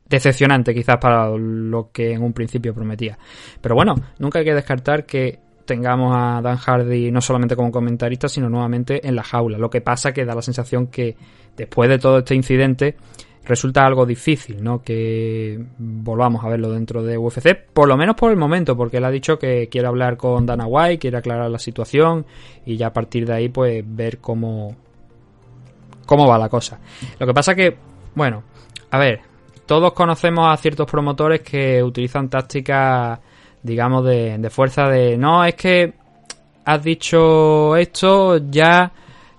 decepcionante 0.08 0.74
quizás 0.74 0.98
para 0.98 1.30
lo 1.30 1.90
que 1.92 2.12
en 2.12 2.22
un 2.22 2.32
principio 2.32 2.74
prometía. 2.74 3.16
Pero 3.60 3.76
bueno, 3.76 3.94
nunca 4.18 4.40
hay 4.40 4.44
que 4.44 4.54
descartar 4.54 5.06
que 5.06 5.38
tengamos 5.64 6.12
a 6.16 6.40
Dan 6.42 6.56
Hardy 6.56 7.12
no 7.12 7.20
solamente 7.20 7.54
como 7.54 7.70
comentarista, 7.70 8.28
sino 8.28 8.48
nuevamente 8.48 9.06
en 9.06 9.14
la 9.14 9.22
jaula. 9.22 9.56
Lo 9.56 9.70
que 9.70 9.80
pasa 9.80 10.12
que 10.12 10.24
da 10.24 10.34
la 10.34 10.42
sensación 10.42 10.88
que 10.88 11.16
después 11.56 11.88
de 11.88 11.98
todo 11.98 12.18
este 12.18 12.34
incidente 12.34 12.96
resulta 13.44 13.84
algo 13.84 14.06
difícil, 14.06 14.62
¿no? 14.62 14.82
Que 14.82 15.58
volvamos 15.78 16.44
a 16.44 16.48
verlo 16.48 16.70
dentro 16.70 17.02
de 17.02 17.18
UFC, 17.18 17.56
por 17.72 17.88
lo 17.88 17.96
menos 17.96 18.16
por 18.16 18.30
el 18.30 18.36
momento, 18.36 18.76
porque 18.76 18.98
él 18.98 19.04
ha 19.04 19.10
dicho 19.10 19.38
que 19.38 19.68
quiere 19.68 19.88
hablar 19.88 20.16
con 20.16 20.46
Dana 20.46 20.66
White, 20.66 20.98
quiere 20.98 21.16
aclarar 21.16 21.50
la 21.50 21.58
situación 21.58 22.26
y 22.66 22.76
ya 22.76 22.88
a 22.88 22.92
partir 22.92 23.26
de 23.26 23.34
ahí 23.34 23.48
pues 23.48 23.82
ver 23.86 24.18
cómo 24.18 24.76
cómo 26.06 26.26
va 26.26 26.38
la 26.38 26.48
cosa. 26.48 26.78
Lo 27.18 27.26
que 27.26 27.32
pasa 27.32 27.54
que, 27.54 27.76
bueno, 28.14 28.42
a 28.90 28.98
ver, 28.98 29.20
todos 29.64 29.92
conocemos 29.92 30.48
a 30.52 30.56
ciertos 30.56 30.90
promotores 30.90 31.40
que 31.42 31.82
utilizan 31.82 32.28
tácticas, 32.28 33.20
digamos, 33.62 34.04
de, 34.04 34.36
de 34.36 34.50
fuerza 34.50 34.88
de, 34.88 35.16
no, 35.16 35.44
es 35.44 35.54
que 35.54 35.94
has 36.64 36.82
dicho 36.82 37.76
esto, 37.76 38.38
ya 38.38 38.90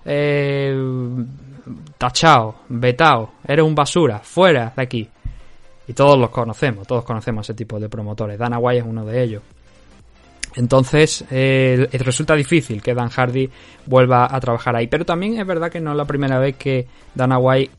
eh, 0.04 0.74
tachado, 1.98 2.56
vetado, 2.68 3.30
eres 3.46 3.64
un 3.64 3.74
basura, 3.74 4.18
fuera 4.20 4.72
de 4.74 4.82
aquí. 4.82 5.08
Y 5.86 5.92
todos 5.92 6.18
los 6.18 6.30
conocemos, 6.30 6.86
todos 6.86 7.04
conocemos 7.04 7.46
ese 7.46 7.54
tipo 7.54 7.78
de 7.80 7.88
promotores. 7.88 8.38
Dana 8.38 8.58
es 8.72 8.84
uno 8.84 9.04
de 9.04 9.22
ellos. 9.22 9.42
Entonces, 10.54 11.24
eh, 11.30 11.88
resulta 11.92 12.34
difícil 12.34 12.82
que 12.82 12.94
Dan 12.94 13.08
Hardy 13.08 13.50
vuelva 13.86 14.28
a 14.30 14.40
trabajar 14.40 14.76
ahí. 14.76 14.86
Pero 14.86 15.04
también 15.04 15.38
es 15.38 15.46
verdad 15.46 15.70
que 15.70 15.80
no 15.80 15.92
es 15.92 15.96
la 15.96 16.04
primera 16.04 16.38
vez 16.38 16.56
que 16.56 16.86
Dana 17.14 17.38
White 17.38 17.72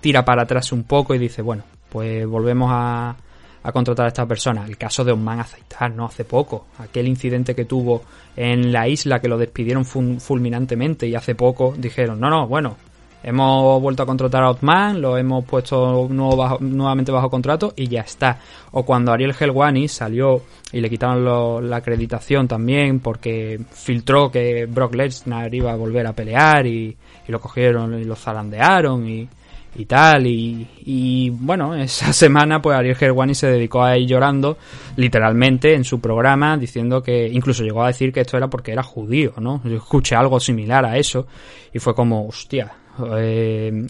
tira 0.00 0.24
para 0.24 0.42
atrás 0.42 0.72
un 0.72 0.84
poco 0.84 1.14
y 1.14 1.18
dice, 1.18 1.40
bueno, 1.42 1.62
pues 1.88 2.26
volvemos 2.26 2.68
a, 2.72 3.16
a 3.62 3.72
contratar 3.72 4.06
a 4.06 4.08
esta 4.08 4.26
persona. 4.26 4.64
El 4.66 4.76
caso 4.76 5.04
de 5.04 5.12
Osman 5.12 5.40
Azaitar, 5.40 5.92
¿no? 5.92 6.06
Hace 6.06 6.24
poco. 6.24 6.66
Aquel 6.78 7.08
incidente 7.08 7.54
que 7.54 7.64
tuvo 7.64 8.02
en 8.36 8.72
la 8.72 8.88
isla 8.88 9.20
que 9.20 9.28
lo 9.28 9.38
despidieron 9.38 9.84
fulminantemente 9.84 11.06
y 11.06 11.14
hace 11.14 11.34
poco 11.34 11.74
dijeron, 11.76 12.18
no, 12.18 12.30
no, 12.30 12.46
bueno, 12.46 12.76
hemos 13.22 13.80
vuelto 13.80 14.02
a 14.02 14.06
contratar 14.06 14.42
a 14.42 14.50
Osman, 14.50 15.00
lo 15.00 15.16
hemos 15.16 15.44
puesto 15.44 16.08
nuevo 16.08 16.58
nuevamente 16.60 17.12
bajo 17.12 17.30
contrato 17.30 17.72
y 17.76 17.88
ya 17.88 18.00
está. 18.00 18.38
O 18.72 18.84
cuando 18.84 19.12
Ariel 19.12 19.34
Helwani 19.38 19.86
salió 19.86 20.42
y 20.72 20.80
le 20.80 20.90
quitaron 20.90 21.68
la 21.68 21.76
acreditación 21.76 22.48
también 22.48 23.00
porque 23.00 23.60
filtró 23.70 24.30
que 24.30 24.66
Brock 24.66 24.94
Lesnar 24.94 25.54
iba 25.54 25.72
a 25.72 25.76
volver 25.76 26.06
a 26.06 26.14
pelear 26.14 26.66
y, 26.66 26.96
y 27.28 27.32
lo 27.32 27.40
cogieron 27.40 28.00
y 28.00 28.04
lo 28.04 28.16
zarandearon 28.16 29.08
y, 29.08 29.28
y 29.74 29.86
tal. 29.86 30.26
Y, 30.26 30.66
y, 30.84 31.30
bueno, 31.30 31.74
esa 31.74 32.12
semana 32.12 32.60
pues 32.60 32.76
Ariel 32.76 32.96
Helwani 32.98 33.34
se 33.34 33.48
dedicó 33.48 33.82
a 33.82 33.96
ir 33.96 34.08
llorando 34.08 34.58
literalmente 34.96 35.74
en 35.74 35.84
su 35.84 36.00
programa 36.00 36.56
diciendo 36.56 37.02
que 37.02 37.28
incluso 37.28 37.62
llegó 37.62 37.82
a 37.82 37.88
decir 37.88 38.12
que 38.12 38.20
esto 38.20 38.36
era 38.36 38.48
porque 38.48 38.72
era 38.72 38.82
judío, 38.82 39.34
¿no? 39.38 39.60
Yo 39.64 39.76
escuché 39.76 40.14
algo 40.14 40.40
similar 40.40 40.84
a 40.84 40.96
eso 40.96 41.26
y 41.72 41.78
fue 41.78 41.94
como, 41.94 42.26
hostia. 42.26 42.72
Eh, 43.16 43.86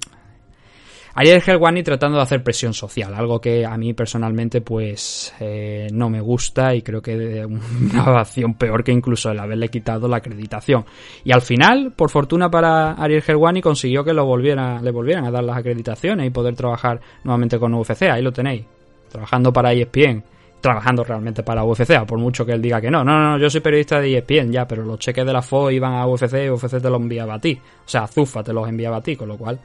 Ariel 1.15 1.43
Helwani 1.47 1.83
tratando 1.83 2.17
de 2.17 2.23
hacer 2.23 2.43
presión 2.43 2.73
social, 2.73 3.15
algo 3.15 3.41
que 3.41 3.67
a 3.67 3.77
mí 3.77 3.93
personalmente 3.93 4.63
pues 4.63 5.35
eh, 5.41 5.89
no 5.93 6.09
me 6.09 6.21
gusta 6.21 6.75
y 6.75 6.81
creo 6.81 7.03
que 7.03 7.17
de 7.17 7.47
una 7.93 8.21
acción 8.21 8.55
peor 8.55 8.83
que 8.83 8.93
incluso 8.93 9.31
el 9.31 9.39
haberle 9.39 9.69
quitado 9.69 10.09
la 10.09 10.17
acreditación. 10.19 10.87
Y 11.25 11.33
al 11.33 11.43
final, 11.43 11.93
por 11.95 12.11
fortuna 12.11 12.51
para 12.51 12.93
Ariel 12.93 13.23
Helwani, 13.27 13.61
consiguió 13.61 14.05
que 14.05 14.15
lo 14.15 14.25
volviera, 14.25 14.81
le 14.81 14.91
volvieran 14.91 15.27
a 15.27 15.31
dar 15.31 15.45
las 15.45 15.59
acreditaciones 15.59 16.27
y 16.27 16.31
poder 16.31 16.55
trabajar 16.55 17.01
nuevamente 17.25 17.59
con 17.59 17.75
UFC. 17.75 18.03
Ahí 18.05 18.23
lo 18.23 18.33
tenéis, 18.33 18.65
trabajando 19.11 19.53
para 19.53 19.73
ESPN, 19.75 20.25
trabajando 20.63 21.05
realmente 21.05 21.43
para 21.43 21.63
UFC, 21.63 22.07
por 22.07 22.19
mucho 22.19 22.47
que 22.47 22.53
él 22.53 22.63
diga 22.63 22.81
que 22.81 22.91
no. 22.91 23.05
No, 23.05 23.19
no, 23.19 23.33
no, 23.33 23.39
yo 23.39 23.51
soy 23.51 23.61
periodista 23.61 24.01
de 24.01 24.17
ESPN 24.17 24.51
ya, 24.51 24.67
pero 24.67 24.83
los 24.83 24.99
cheques 24.99 25.27
de 25.27 25.33
la 25.33 25.43
FO 25.43 25.71
iban 25.71 25.93
a 25.93 26.07
UFC 26.07 26.47
y 26.47 26.49
UFC 26.49 26.81
te 26.81 26.89
los 26.89 27.01
enviaba 27.01 27.35
a 27.35 27.39
ti. 27.39 27.61
O 27.85 27.89
sea, 27.89 28.07
Zufa 28.07 28.43
te 28.43 28.55
los 28.55 28.67
enviaba 28.67 28.97
a 28.97 29.03
ti, 29.03 29.15
con 29.15 29.29
lo 29.29 29.37
cual... 29.37 29.61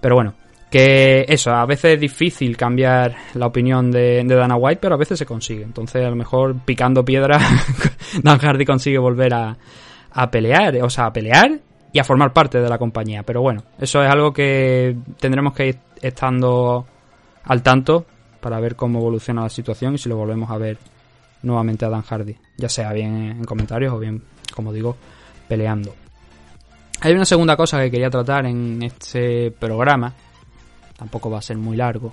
Pero 0.00 0.16
bueno, 0.16 0.34
que 0.74 1.24
eso, 1.28 1.52
a 1.52 1.64
veces 1.66 1.94
es 1.94 2.00
difícil 2.00 2.56
cambiar 2.56 3.14
la 3.34 3.46
opinión 3.46 3.92
de, 3.92 4.24
de 4.24 4.34
Dana 4.34 4.56
White, 4.56 4.80
pero 4.82 4.96
a 4.96 4.98
veces 4.98 5.16
se 5.16 5.24
consigue. 5.24 5.62
Entonces, 5.62 6.04
a 6.04 6.10
lo 6.10 6.16
mejor 6.16 6.56
picando 6.64 7.04
piedra, 7.04 7.38
Dan 8.24 8.38
Hardy 8.40 8.64
consigue 8.64 8.98
volver 8.98 9.34
a, 9.34 9.56
a 10.10 10.30
pelear, 10.32 10.76
o 10.82 10.90
sea, 10.90 11.06
a 11.06 11.12
pelear 11.12 11.60
y 11.92 12.00
a 12.00 12.02
formar 12.02 12.32
parte 12.32 12.60
de 12.60 12.68
la 12.68 12.76
compañía. 12.76 13.22
Pero 13.22 13.40
bueno, 13.40 13.62
eso 13.78 14.02
es 14.02 14.10
algo 14.10 14.32
que 14.32 14.96
tendremos 15.20 15.54
que 15.54 15.68
ir 15.68 15.78
estando 16.02 16.84
al 17.44 17.62
tanto 17.62 18.04
para 18.40 18.58
ver 18.58 18.74
cómo 18.74 18.98
evoluciona 18.98 19.42
la 19.42 19.50
situación 19.50 19.94
y 19.94 19.98
si 19.98 20.08
lo 20.08 20.16
volvemos 20.16 20.50
a 20.50 20.58
ver 20.58 20.76
nuevamente 21.44 21.84
a 21.84 21.88
Dan 21.88 22.02
Hardy, 22.02 22.36
ya 22.56 22.68
sea 22.68 22.92
bien 22.92 23.14
en 23.14 23.44
comentarios 23.44 23.94
o 23.94 24.00
bien, 24.00 24.24
como 24.52 24.72
digo, 24.72 24.96
peleando. 25.46 25.94
Hay 27.00 27.12
una 27.12 27.26
segunda 27.26 27.56
cosa 27.56 27.80
que 27.80 27.92
quería 27.92 28.10
tratar 28.10 28.46
en 28.46 28.82
este 28.82 29.52
programa, 29.52 30.12
tampoco 30.96 31.30
va 31.30 31.38
a 31.38 31.42
ser 31.42 31.56
muy 31.56 31.76
largo, 31.76 32.12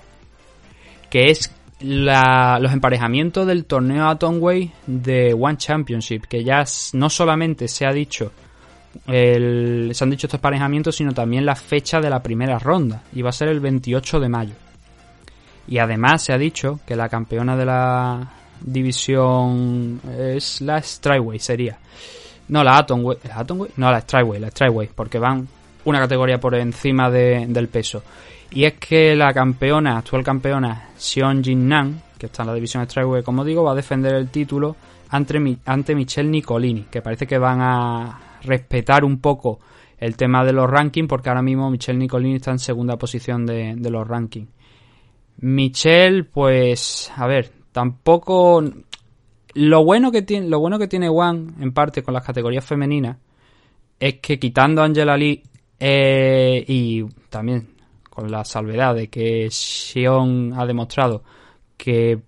que 1.10 1.32
es 1.32 1.52
la- 1.82 2.60
los 2.62 2.72
emparejamientos 2.74 3.48
del 3.48 3.66
torneo 3.66 4.08
Atomway 4.08 4.72
de 4.86 5.34
One 5.34 5.58
Championship, 5.58 6.26
que 6.26 6.44
ya 6.44 6.64
no 6.94 7.10
solamente 7.10 7.68
se 7.68 7.86
ha 7.86 7.92
dicho 7.92 8.32
se 9.06 10.04
han 10.04 10.10
dicho 10.10 10.28
estos 10.28 10.34
emparejamientos, 10.34 10.98
sino 10.98 11.14
también 11.14 11.46
la 11.46 11.56
fecha 11.56 12.02
de 12.02 12.10
la 12.10 12.22
primera 12.22 12.60
ronda, 12.60 13.04
y 13.14 13.22
va 13.22 13.30
a 13.30 13.34
ser 13.34 13.48
el 13.48 13.62
28 13.62 14.20
de 14.20 14.28
mayo. 14.28 14.54
Y 15.66 15.78
además 15.78 16.24
se 16.24 16.34
ha 16.34 16.38
dicho 16.38 16.82
que 16.86 16.98
la 16.98 17.08
campeona 17.08 17.56
de 17.56 17.66
la 17.66 18.30
división 18.60 20.02
es 20.20 20.60
la 20.62 20.82
Strikeway, 20.82 21.40
sería. 21.40 21.78
No, 22.50 22.64
la 22.64 22.78
Atomway, 22.80 23.18
¿la 23.24 23.40
Atomway? 23.40 23.72
No, 23.78 23.90
la 23.92 24.02
Strikeway, 24.02 24.40
la 24.42 24.50
Strikeway, 24.50 24.90
porque 24.94 25.20
van 25.20 25.48
una 25.86 26.00
categoría 26.00 26.40
por 26.40 26.56
encima 26.56 27.10
de- 27.10 27.46
del 27.48 27.70
peso. 27.70 28.04
Y 28.54 28.66
es 28.66 28.74
que 28.74 29.16
la 29.16 29.34
campeona, 29.34 29.98
actual 29.98 30.24
campeona, 30.24 30.90
Sion 30.98 31.42
Jin 31.42 31.68
Nan, 31.68 32.02
que 32.18 32.26
está 32.26 32.44
en 32.44 32.48
la 32.48 32.54
división 32.54 32.84
Strikeway, 32.84 33.24
como 33.24 33.46
digo, 33.46 33.64
va 33.64 33.72
a 33.72 33.76
defender 33.76 34.14
el 34.14 34.30
título 34.30 34.76
ante, 35.10 35.58
ante 35.66 35.96
Michelle 35.96 36.30
Nicolini, 36.30 36.84
que 36.92 37.02
parece 37.02 37.26
que 37.26 37.38
van 37.38 37.62
a 37.62 38.40
respetar 38.44 39.06
un 39.06 39.20
poco 39.20 39.60
el 39.98 40.18
tema 40.18 40.44
de 40.44 40.52
los 40.52 40.70
rankings, 40.70 41.08
porque 41.08 41.30
ahora 41.30 41.42
mismo 41.42 41.70
Michelle 41.72 41.98
Nicolini 41.98 42.36
está 42.36 42.52
en 42.52 42.60
segunda 42.60 42.98
posición 42.98 43.46
de, 43.46 43.76
de 43.78 43.90
los 43.90 44.06
rankings. 44.06 44.50
Michelle, 45.38 46.26
pues, 46.26 47.12
a 47.16 47.28
ver, 47.28 47.52
tampoco. 47.72 48.64
Lo 49.54 49.84
bueno 49.84 50.12
que 50.12 50.22
tiene, 50.22 50.48
lo 50.48 50.60
bueno 50.60 50.78
que 50.78 50.88
tiene 50.88 51.10
One, 51.10 51.54
en 51.60 51.72
parte 51.74 52.04
con 52.04 52.14
las 52.14 52.24
categorías 52.24 52.66
femeninas, 52.66 53.18
es 54.00 54.16
que 54.20 54.40
quitando 54.40 54.82
a 54.82 54.86
Angela 54.86 55.18
Lee 55.18 55.44
eh, 55.80 56.64
y 56.68 57.04
también 57.30 57.71
con 58.12 58.30
la 58.30 58.44
salvedad 58.44 58.94
de 58.94 59.08
que 59.08 59.48
Sion 59.50 60.54
ha 60.56 60.66
demostrado 60.66 61.24
que 61.78 62.20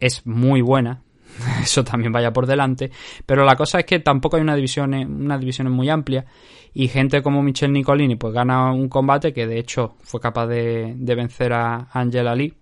es 0.00 0.26
muy 0.26 0.62
buena, 0.62 1.02
eso 1.62 1.84
también 1.84 2.12
vaya 2.12 2.32
por 2.32 2.46
delante, 2.46 2.90
pero 3.26 3.44
la 3.44 3.54
cosa 3.54 3.80
es 3.80 3.84
que 3.84 4.00
tampoco 4.00 4.36
hay 4.36 4.42
una 4.42 4.56
división, 4.56 4.94
una 4.94 5.38
división 5.38 5.70
muy 5.70 5.90
amplia 5.90 6.24
y 6.72 6.88
gente 6.88 7.22
como 7.22 7.42
Michelle 7.42 7.72
Nicolini 7.72 8.16
pues 8.16 8.32
gana 8.32 8.72
un 8.72 8.88
combate 8.88 9.32
que 9.32 9.46
de 9.46 9.58
hecho 9.58 9.96
fue 10.00 10.18
capaz 10.18 10.46
de, 10.46 10.94
de 10.96 11.14
vencer 11.14 11.52
a 11.52 11.88
Angela 11.92 12.34
Lee 12.34 12.54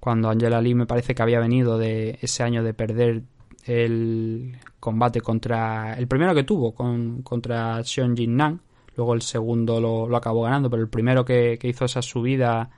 cuando 0.00 0.28
Angela 0.28 0.60
Lee 0.60 0.74
me 0.74 0.86
parece 0.86 1.14
que 1.14 1.22
había 1.22 1.38
venido 1.38 1.78
de 1.78 2.18
ese 2.20 2.42
año 2.42 2.64
de 2.64 2.74
perder 2.74 3.22
el 3.64 4.56
combate 4.80 5.20
contra 5.20 5.94
el 5.94 6.08
primero 6.08 6.34
que 6.34 6.42
tuvo 6.44 6.74
con, 6.74 7.22
contra 7.22 7.82
Xion 7.84 8.16
Jin 8.16 8.36
Nan 8.36 8.60
luego 8.98 9.14
el 9.14 9.22
segundo 9.22 9.80
lo, 9.80 10.06
lo 10.06 10.16
acabó 10.16 10.42
ganando 10.42 10.68
pero 10.68 10.82
el 10.82 10.90
primero 10.90 11.24
que, 11.24 11.56
que 11.58 11.68
hizo 11.68 11.86
esa 11.86 12.02
subida 12.02 12.68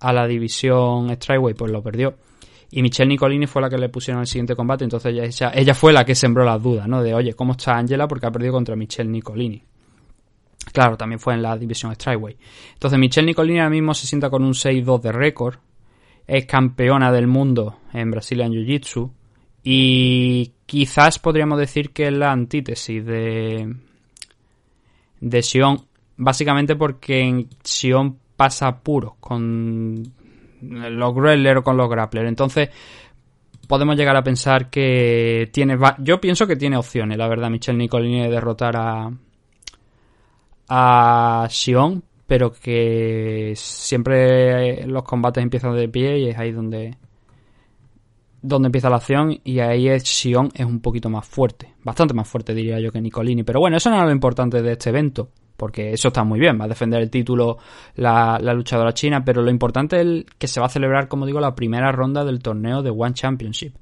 a 0.00 0.12
la 0.12 0.26
división 0.26 1.14
Strikeway 1.14 1.52
pues 1.52 1.70
lo 1.70 1.82
perdió 1.82 2.14
y 2.70 2.82
Michelle 2.82 3.08
Nicolini 3.08 3.46
fue 3.46 3.62
la 3.62 3.70
que 3.70 3.78
le 3.78 3.88
pusieron 3.88 4.20
el 4.20 4.26
siguiente 4.26 4.54
combate, 4.54 4.84
entonces 4.84 5.12
ella, 5.12 5.24
ella, 5.24 5.52
ella 5.54 5.74
fue 5.74 5.92
la 5.92 6.04
que 6.04 6.14
sembró 6.14 6.44
las 6.44 6.62
dudas, 6.62 6.86
¿no? 6.86 7.02
De, 7.02 7.14
oye, 7.14 7.32
¿cómo 7.32 7.52
está 7.52 7.76
Angela? 7.76 8.06
Porque 8.06 8.26
ha 8.26 8.30
perdido 8.30 8.52
contra 8.52 8.76
Michelle 8.76 9.08
Nicolini. 9.08 9.62
Claro, 10.72 10.96
también 10.96 11.18
fue 11.18 11.34
en 11.34 11.42
la 11.42 11.56
división 11.56 11.94
Strikeway. 11.94 12.36
Entonces 12.74 12.98
Michelle 12.98 13.26
Nicolini 13.26 13.58
ahora 13.58 13.70
mismo 13.70 13.94
se 13.94 14.06
sienta 14.06 14.28
con 14.28 14.44
un 14.44 14.52
6-2 14.52 15.00
de 15.00 15.12
récord. 15.12 15.56
Es 16.26 16.44
campeona 16.44 17.10
del 17.10 17.26
mundo 17.26 17.78
en 17.94 18.10
Brazilian 18.10 18.52
Jiu-Jitsu. 18.52 19.10
Y 19.64 20.52
quizás 20.66 21.18
podríamos 21.18 21.58
decir 21.58 21.90
que 21.90 22.08
es 22.08 22.12
la 22.12 22.32
antítesis 22.32 23.04
de, 23.04 23.74
de 25.20 25.42
Sion. 25.42 25.80
Básicamente 26.16 26.76
porque 26.76 27.20
en 27.20 27.48
Sion 27.62 28.18
pasa 28.36 28.80
puro 28.80 29.16
con 29.20 30.02
los 30.60 31.14
grapplers 31.14 31.58
o 31.58 31.62
con 31.62 31.76
los 31.76 31.88
grapplers. 31.88 32.28
Entonces 32.28 32.70
podemos 33.66 33.96
llegar 33.96 34.16
a 34.16 34.22
pensar 34.22 34.70
que 34.70 35.48
tiene... 35.52 35.78
Yo 35.98 36.20
pienso 36.20 36.46
que 36.46 36.56
tiene 36.56 36.76
opciones, 36.76 37.18
la 37.18 37.28
verdad, 37.28 37.50
Michelle 37.50 37.78
Nicolini 37.78 38.22
de 38.22 38.30
derrotar 38.30 38.76
a, 38.76 39.12
a 40.68 41.46
Sion, 41.50 42.02
pero 42.26 42.52
que 42.52 43.52
siempre 43.56 44.86
los 44.86 45.02
combates 45.02 45.42
empiezan 45.42 45.76
de 45.76 45.88
pie 45.88 46.18
y 46.18 46.28
es 46.28 46.38
ahí 46.38 46.52
donde 46.52 46.96
donde 48.40 48.66
empieza 48.66 48.90
la 48.90 48.96
acción 48.96 49.38
y 49.44 49.58
ahí 49.60 49.88
es 49.88 50.04
Sion 50.04 50.50
es 50.54 50.64
un 50.64 50.80
poquito 50.80 51.10
más 51.10 51.26
fuerte, 51.26 51.74
bastante 51.82 52.14
más 52.14 52.28
fuerte 52.28 52.54
diría 52.54 52.78
yo 52.80 52.92
que 52.92 53.00
Nicolini, 53.00 53.42
pero 53.42 53.60
bueno, 53.60 53.76
eso 53.76 53.90
no 53.90 53.98
es 53.98 54.04
lo 54.04 54.12
importante 54.12 54.62
de 54.62 54.72
este 54.72 54.90
evento, 54.90 55.30
porque 55.56 55.92
eso 55.92 56.08
está 56.08 56.22
muy 56.24 56.38
bien, 56.38 56.58
va 56.60 56.66
a 56.66 56.68
defender 56.68 57.02
el 57.02 57.10
título 57.10 57.58
la, 57.96 58.38
la 58.40 58.54
luchadora 58.54 58.94
china, 58.94 59.24
pero 59.24 59.42
lo 59.42 59.50
importante 59.50 60.00
es 60.00 60.24
que 60.38 60.46
se 60.46 60.60
va 60.60 60.66
a 60.66 60.70
celebrar, 60.70 61.08
como 61.08 61.26
digo, 61.26 61.40
la 61.40 61.54
primera 61.54 61.90
ronda 61.90 62.24
del 62.24 62.40
torneo 62.40 62.82
de 62.82 62.90
One 62.90 63.14
Championship, 63.14 63.74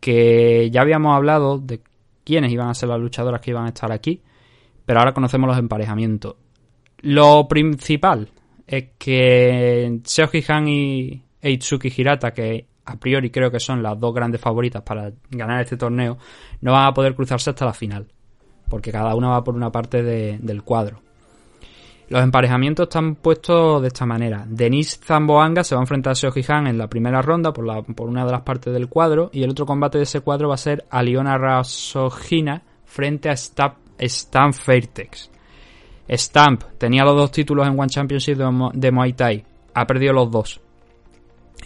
que 0.00 0.70
ya 0.70 0.82
habíamos 0.82 1.16
hablado 1.16 1.58
de 1.58 1.80
quiénes 2.22 2.52
iban 2.52 2.68
a 2.68 2.74
ser 2.74 2.88
las 2.90 3.00
luchadoras 3.00 3.40
que 3.40 3.52
iban 3.52 3.64
a 3.64 3.68
estar 3.68 3.90
aquí, 3.92 4.20
pero 4.84 5.00
ahora 5.00 5.14
conocemos 5.14 5.48
los 5.48 5.58
emparejamientos. 5.58 6.36
Lo 7.00 7.46
principal 7.48 8.28
es 8.66 8.90
que 8.98 10.00
Seoji 10.04 10.44
Han 10.48 10.68
y 10.68 11.22
Eitsuki 11.40 11.92
Hirata, 11.96 12.32
que 12.32 12.66
a 12.86 12.96
priori 12.96 13.30
creo 13.30 13.50
que 13.50 13.60
son 13.60 13.82
las 13.82 13.98
dos 13.98 14.14
grandes 14.14 14.40
favoritas 14.40 14.82
para 14.82 15.12
ganar 15.30 15.60
este 15.62 15.76
torneo, 15.76 16.16
no 16.60 16.72
van 16.72 16.86
a 16.86 16.94
poder 16.94 17.14
cruzarse 17.14 17.50
hasta 17.50 17.64
la 17.66 17.72
final, 17.74 18.06
porque 18.70 18.92
cada 18.92 19.14
una 19.14 19.28
va 19.30 19.44
por 19.44 19.54
una 19.54 19.70
parte 19.70 20.02
de- 20.02 20.38
del 20.40 20.62
cuadro. 20.62 21.00
Los 22.08 22.22
emparejamientos 22.22 22.84
están 22.84 23.16
puestos 23.16 23.82
de 23.82 23.88
esta 23.88 24.06
manera. 24.06 24.44
Denise 24.48 25.00
Zamboanga 25.02 25.64
se 25.64 25.74
va 25.74 25.80
a 25.80 25.82
enfrentar 25.82 26.12
a 26.12 26.14
Seoji 26.14 26.44
Han 26.48 26.68
en 26.68 26.78
la 26.78 26.86
primera 26.88 27.20
ronda 27.20 27.52
por, 27.52 27.66
la- 27.66 27.82
por 27.82 28.08
una 28.08 28.24
de 28.24 28.30
las 28.30 28.42
partes 28.42 28.72
del 28.72 28.88
cuadro 28.88 29.28
y 29.32 29.42
el 29.42 29.50
otro 29.50 29.66
combate 29.66 29.98
de 29.98 30.04
ese 30.04 30.20
cuadro 30.20 30.48
va 30.48 30.54
a 30.54 30.58
ser 30.58 30.84
Aliona 30.88 31.36
Rasojina 31.36 32.62
frente 32.84 33.28
a 33.28 33.32
Stamp, 33.36 34.54
Fairtex. 34.54 35.30
Stamp 36.08 36.62
tenía 36.78 37.02
los 37.04 37.16
dos 37.16 37.32
títulos 37.32 37.66
en 37.66 37.76
One 37.76 37.88
Championship 37.88 38.36
de, 38.36 38.70
de 38.74 38.92
Muay 38.92 39.12
Thai. 39.14 39.44
Ha 39.74 39.84
perdido 39.86 40.12
los 40.12 40.30
dos. 40.30 40.60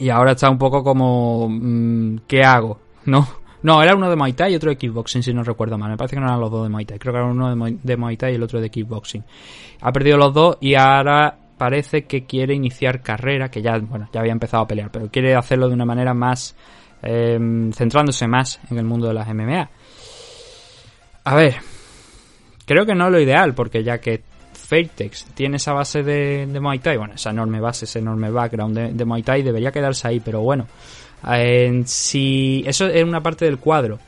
Y 0.01 0.09
ahora 0.09 0.33
está 0.33 0.51
un 0.51 0.59
poco 0.59 0.83
como... 0.83 1.49
mm, 1.49 2.21
¿Qué 2.27 2.43
hago? 2.43 2.81
¿No? 3.05 3.29
No, 3.63 3.83
era 3.83 3.95
uno 3.95 4.09
de 4.09 4.17
Muay 4.17 4.33
Thai 4.33 4.53
y 4.53 4.57
otro 4.57 4.71
de 4.71 4.77
Kickboxing, 4.77 5.23
si 5.23 5.35
no 5.35 5.45
recuerdo 5.45 5.77
mal. 5.77 5.91
Me 5.91 5.97
parece 5.99 6.17
que 6.17 6.21
no 6.21 6.27
eran 6.27 6.41
los 6.41 6.51
dos 6.51 6.63
de 6.65 6.71
Muay. 6.71 6.87
Creo 6.87 7.13
que 7.13 7.19
era 7.19 7.27
uno 7.27 7.55
de 7.83 8.17
Thai 8.17 8.33
y 8.33 8.37
el 8.37 8.43
otro 8.43 8.61
de 8.61 8.71
Kickboxing. 8.71 9.23
Ha 9.83 9.93
perdido 9.93 10.17
los 10.17 10.33
dos 10.33 10.57
y 10.61 10.75
ahora 10.75 11.37
parece 11.59 12.05
que 12.05 12.25
quiere 12.25 12.55
iniciar 12.55 13.03
carrera, 13.03 13.51
que 13.51 13.61
ya, 13.61 13.79
bueno, 13.79 14.09
ya 14.11 14.21
había 14.21 14.33
empezado 14.33 14.63
a 14.63 14.67
pelear, 14.67 14.91
pero 14.91 15.11
quiere 15.11 15.35
hacerlo 15.37 15.69
de 15.69 15.75
una 15.75 15.85
manera 15.85 16.15
más... 16.15 16.57
eh, 17.03 17.39
centrándose 17.75 18.27
más 18.27 18.59
en 18.71 18.79
el 18.79 18.85
mundo 18.85 19.09
de 19.09 19.15
las 19.15 19.29
MMA. 19.29 19.69
A 21.25 21.35
ver, 21.35 21.57
creo 22.65 22.87
que 22.87 22.95
no 22.95 23.07
es 23.07 23.13
lo 23.13 23.21
ideal, 23.21 23.55
porque 23.55 23.85
ya 23.85 23.99
que 23.99 24.23
Fairtex 24.71 25.25
tiene 25.35 25.57
esa 25.57 25.73
base 25.73 26.05
de, 26.05 26.47
de 26.47 26.61
Muay 26.61 26.79
Thai, 26.79 26.97
bueno, 26.97 27.15
esa 27.15 27.31
enorme 27.31 27.59
base, 27.59 27.87
ese 27.87 27.99
enorme 27.99 28.31
background 28.31 28.77
de, 28.77 28.93
de 28.93 29.05
Muay 29.05 29.25
Thai, 29.25 29.43
debería 29.43 29.73
quedarse 29.73 30.07
ahí, 30.07 30.21
pero 30.21 30.43
bueno, 30.43 30.69
si 31.87 32.63
eso 32.65 32.87
es 32.87 33.03
una 33.03 33.21
parte 33.21 33.47
del 33.47 33.59
cuadro. 33.59 33.99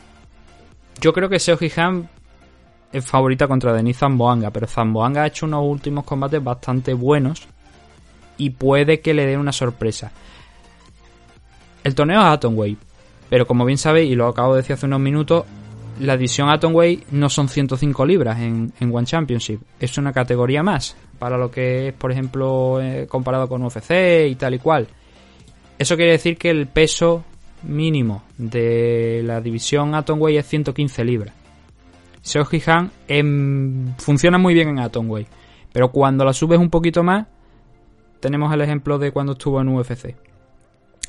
Yo 1.00 1.12
creo 1.12 1.28
que 1.28 1.40
Seoji 1.40 1.72
Han 1.80 2.08
es 2.92 3.04
favorita 3.04 3.48
contra 3.48 3.72
Denis 3.72 3.98
Zamboanga, 3.98 4.52
pero 4.52 4.68
Zamboanga 4.68 5.24
ha 5.24 5.26
hecho 5.26 5.46
unos 5.46 5.64
últimos 5.64 6.04
combates 6.04 6.44
bastante 6.44 6.94
buenos 6.94 7.42
y 8.38 8.50
puede 8.50 9.00
que 9.00 9.14
le 9.14 9.26
den 9.26 9.40
una 9.40 9.50
sorpresa. 9.50 10.12
El 11.82 11.96
torneo 11.96 12.20
es 12.20 12.26
Atomweight, 12.26 12.78
pero 13.28 13.48
como 13.48 13.64
bien 13.64 13.78
sabéis, 13.78 14.12
y 14.12 14.14
lo 14.14 14.28
acabo 14.28 14.54
de 14.54 14.60
decir 14.60 14.74
hace 14.74 14.86
unos 14.86 15.00
minutos, 15.00 15.44
la 16.02 16.16
división 16.16 16.48
Atomweight 16.50 17.08
no 17.10 17.28
son 17.28 17.48
105 17.48 18.04
libras 18.04 18.40
en, 18.40 18.72
en 18.80 18.94
One 18.94 19.06
Championship, 19.06 19.60
es 19.78 19.96
una 19.98 20.12
categoría 20.12 20.62
más 20.62 20.96
para 21.18 21.38
lo 21.38 21.50
que 21.50 21.88
es, 21.88 21.94
por 21.94 22.10
ejemplo, 22.10 22.80
eh, 22.80 23.06
comparado 23.08 23.48
con 23.48 23.62
UFC 23.62 24.26
y 24.28 24.34
tal 24.34 24.54
y 24.54 24.58
cual. 24.58 24.88
Eso 25.78 25.96
quiere 25.96 26.12
decir 26.12 26.36
que 26.36 26.50
el 26.50 26.66
peso 26.66 27.24
mínimo 27.62 28.24
de 28.36 29.22
la 29.24 29.40
división 29.40 29.94
Atomweight 29.94 30.40
es 30.40 30.46
115 30.46 31.04
libras. 31.04 31.34
Seoji 32.20 32.62
Han 32.66 32.90
em, 33.08 33.94
funciona 33.96 34.38
muy 34.38 34.54
bien 34.54 34.68
en 34.68 34.80
Atomweight, 34.80 35.28
pero 35.72 35.90
cuando 35.90 36.24
la 36.24 36.32
subes 36.32 36.58
un 36.58 36.70
poquito 36.70 37.02
más, 37.02 37.26
tenemos 38.20 38.52
el 38.52 38.60
ejemplo 38.60 38.98
de 38.98 39.12
cuando 39.12 39.32
estuvo 39.32 39.60
en 39.60 39.68
UFC 39.68 40.14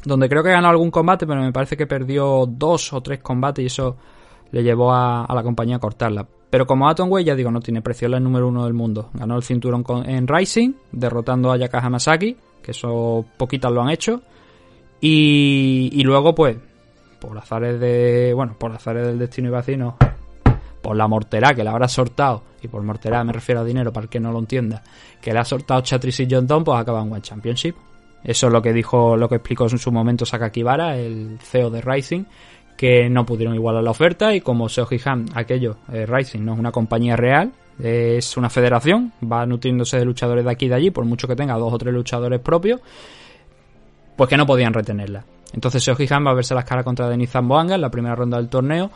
donde 0.06 0.30
creo 0.30 0.44
que 0.44 0.50
ganó 0.50 0.68
algún 0.68 0.92
combate, 0.92 1.26
pero 1.26 1.42
me 1.42 1.52
parece 1.52 1.78
que 1.78 1.88
perdió 1.88 2.46
dos 2.48 2.94
o 2.94 3.02
tres 3.02 3.20
combates 3.20 3.64
y 3.64 3.68
eso 3.68 3.98
le 4.54 4.64
llevó 4.64 4.94
a, 4.94 5.26
a 5.26 5.36
la 5.36 5.44
compañía 5.44 5.76
a 5.76 5.80
cortarla. 5.80 6.26
Pero 6.50 6.68
como 6.68 6.88
Atomweight, 6.88 7.26
ya 7.26 7.36
digo, 7.36 7.50
no 7.50 7.60
tiene 7.60 7.82
precio, 7.82 8.06
es 8.06 8.12
la 8.12 8.20
número 8.20 8.48
uno 8.48 8.66
del 8.66 8.74
mundo. 8.74 9.10
Ganó 9.16 9.36
el 9.36 9.42
cinturón 9.42 9.84
en 10.06 10.28
Rising, 10.28 10.74
derrotando 10.92 11.52
a 11.52 11.58
Yaka 11.58 11.80
Hamasaki, 11.80 12.38
que 12.62 12.72
eso 12.72 13.26
poquitas 13.38 13.72
lo 13.72 13.82
han 13.82 13.90
hecho. 13.90 14.22
Y, 15.02 15.90
y 15.92 16.04
luego, 16.04 16.36
pues, 16.36 16.58
por 17.20 17.36
azares 17.36 17.80
de. 17.80 18.34
Bueno, 18.36 18.56
por 18.60 18.72
azares 18.72 19.08
del 19.08 19.18
destino 19.18 19.48
y 19.48 19.52
vacino, 19.52 19.98
por 20.84 20.96
la 20.96 21.08
mortera 21.08 21.56
que 21.56 21.64
le 21.64 21.72
habrá 21.72 21.88
sortado, 21.88 22.44
y 22.62 22.68
por 22.68 22.84
mortera 22.84 23.24
me 23.24 23.34
refiero 23.34 23.62
a 23.62 23.64
dinero 23.64 23.92
para 23.92 24.04
el 24.04 24.10
que 24.10 24.20
no 24.20 24.32
lo 24.32 24.38
entienda, 24.38 24.84
que 25.20 25.34
le 25.34 25.40
ha 25.40 25.46
sortado 25.46 25.82
Chatrice 25.82 26.24
y 26.24 26.28
John 26.30 26.46
Don, 26.46 26.64
pues 26.64 26.80
acaba 26.80 27.02
en 27.02 27.12
One 27.12 27.22
Championship. 27.22 27.76
Eso 28.24 28.48
es 28.48 28.54
lo 28.54 28.62
que 28.62 28.72
dijo, 28.72 29.18
lo 29.18 29.28
que 29.28 29.36
explicó 29.36 29.68
en 29.68 29.80
su 29.80 29.92
momento 29.92 30.24
Sakaki 30.24 30.62
Bara, 30.62 30.98
el 30.98 31.40
CEO 31.42 31.72
de 31.72 31.82
Rising, 31.82 32.26
que 32.78 33.10
no 33.10 33.26
pudieron 33.26 33.56
igualar 33.56 33.84
la 33.84 33.92
oferta 33.92 34.34
y 34.34 34.42
como 34.42 34.70
Seoji 34.70 35.00
Han, 35.06 35.26
aquello, 35.36 35.78
eh, 35.92 36.06
Rising 36.06 36.44
no 36.44 36.54
es 36.54 36.60
una 36.60 36.72
compañía 36.72 37.16
real, 37.16 37.52
es 37.82 38.38
una 38.38 38.50
federación, 38.50 39.14
va 39.24 39.46
nutriéndose 39.46 39.98
de 39.98 40.06
luchadores 40.06 40.46
de 40.46 40.52
aquí 40.52 40.66
y 40.66 40.70
de 40.70 40.76
allí, 40.76 40.92
por 40.92 41.06
mucho 41.06 41.28
que 41.28 41.36
tenga 41.36 41.56
dos 41.56 41.74
o 41.74 41.78
tres 41.78 41.94
luchadores 41.94 42.40
propios, 42.40 42.82
pues 44.16 44.30
que 44.30 44.38
no 44.38 44.46
podían 44.46 44.74
retenerla. 44.74 45.26
Entonces 45.54 45.84
Seoji 45.84 46.08
Han 46.10 46.26
va 46.26 46.32
a 46.32 46.36
verse 46.36 46.56
las 46.56 46.66
caras 46.66 46.84
contra 46.84 47.08
Denis 47.08 47.30
Zamboanga 47.30 47.76
en 47.76 47.82
la 47.82 47.90
primera 47.90 48.16
ronda 48.16 48.38
del 48.38 48.50
torneo 48.50 48.92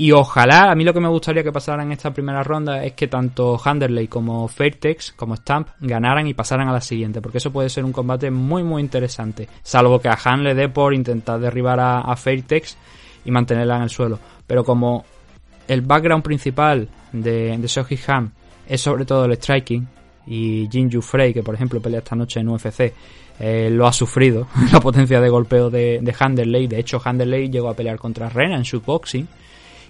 y 0.00 0.12
ojalá, 0.12 0.70
a 0.70 0.76
mí 0.76 0.84
lo 0.84 0.94
que 0.94 1.00
me 1.00 1.08
gustaría 1.08 1.42
que 1.42 1.50
pasara 1.50 1.82
en 1.82 1.90
esta 1.90 2.12
primera 2.12 2.44
ronda 2.44 2.84
es 2.84 2.92
que 2.92 3.08
tanto 3.08 3.60
Handerley 3.62 4.06
como 4.06 4.46
Fairtex, 4.46 5.12
como 5.16 5.34
Stamp, 5.34 5.70
ganaran 5.80 6.24
y 6.28 6.34
pasaran 6.34 6.68
a 6.68 6.72
la 6.72 6.80
siguiente, 6.80 7.20
porque 7.20 7.38
eso 7.38 7.50
puede 7.50 7.68
ser 7.68 7.84
un 7.84 7.90
combate 7.90 8.30
muy 8.30 8.62
muy 8.62 8.80
interesante, 8.80 9.48
salvo 9.64 9.98
que 9.98 10.08
a 10.08 10.16
Han 10.24 10.44
le 10.44 10.54
dé 10.54 10.68
por 10.68 10.94
intentar 10.94 11.40
derribar 11.40 11.80
a, 11.80 12.02
a 12.02 12.14
Fairtex 12.14 12.76
y 13.24 13.32
mantenerla 13.32 13.76
en 13.78 13.82
el 13.82 13.90
suelo. 13.90 14.20
Pero 14.46 14.62
como 14.62 15.04
el 15.66 15.82
background 15.82 16.22
principal 16.22 16.88
de, 17.10 17.60
Seoji 17.66 17.98
Han 18.06 18.32
es 18.68 18.80
sobre 18.80 19.04
todo 19.04 19.24
el 19.24 19.36
striking, 19.36 19.84
y 20.28 20.68
Jinju 20.70 21.02
Frey, 21.02 21.34
que 21.34 21.42
por 21.42 21.56
ejemplo 21.56 21.80
pelea 21.80 21.98
esta 21.98 22.14
noche 22.14 22.38
en 22.38 22.48
UFC, 22.48 22.92
eh, 23.40 23.68
lo 23.72 23.84
ha 23.86 23.92
sufrido, 23.92 24.46
la 24.72 24.78
potencia 24.78 25.20
de 25.20 25.28
golpeo 25.28 25.70
de, 25.70 25.98
de 26.00 26.14
Handerley. 26.16 26.68
De 26.68 26.78
hecho, 26.78 27.00
Handerley 27.04 27.50
llegó 27.50 27.68
a 27.68 27.74
pelear 27.74 27.98
contra 27.98 28.28
Rena 28.28 28.56
en 28.56 28.62
shootboxing 28.62 29.26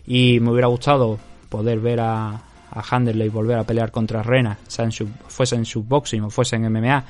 y 0.08 0.40
me 0.40 0.50
hubiera 0.50 0.66
gustado 0.68 1.18
poder 1.50 1.78
ver 1.80 2.00
a, 2.00 2.28
a 2.30 2.82
Handerley 2.90 3.28
volver 3.28 3.58
a 3.58 3.64
pelear 3.64 3.90
contra 3.90 4.22
Rena, 4.22 4.58
sea 4.66 4.84
en 4.86 4.92
sub- 4.92 5.12
fuese 5.28 5.54
en 5.54 5.62
shootboxing 5.64 6.22
o 6.24 6.30
fuese 6.30 6.56
en 6.56 6.72
MMA, 6.72 7.04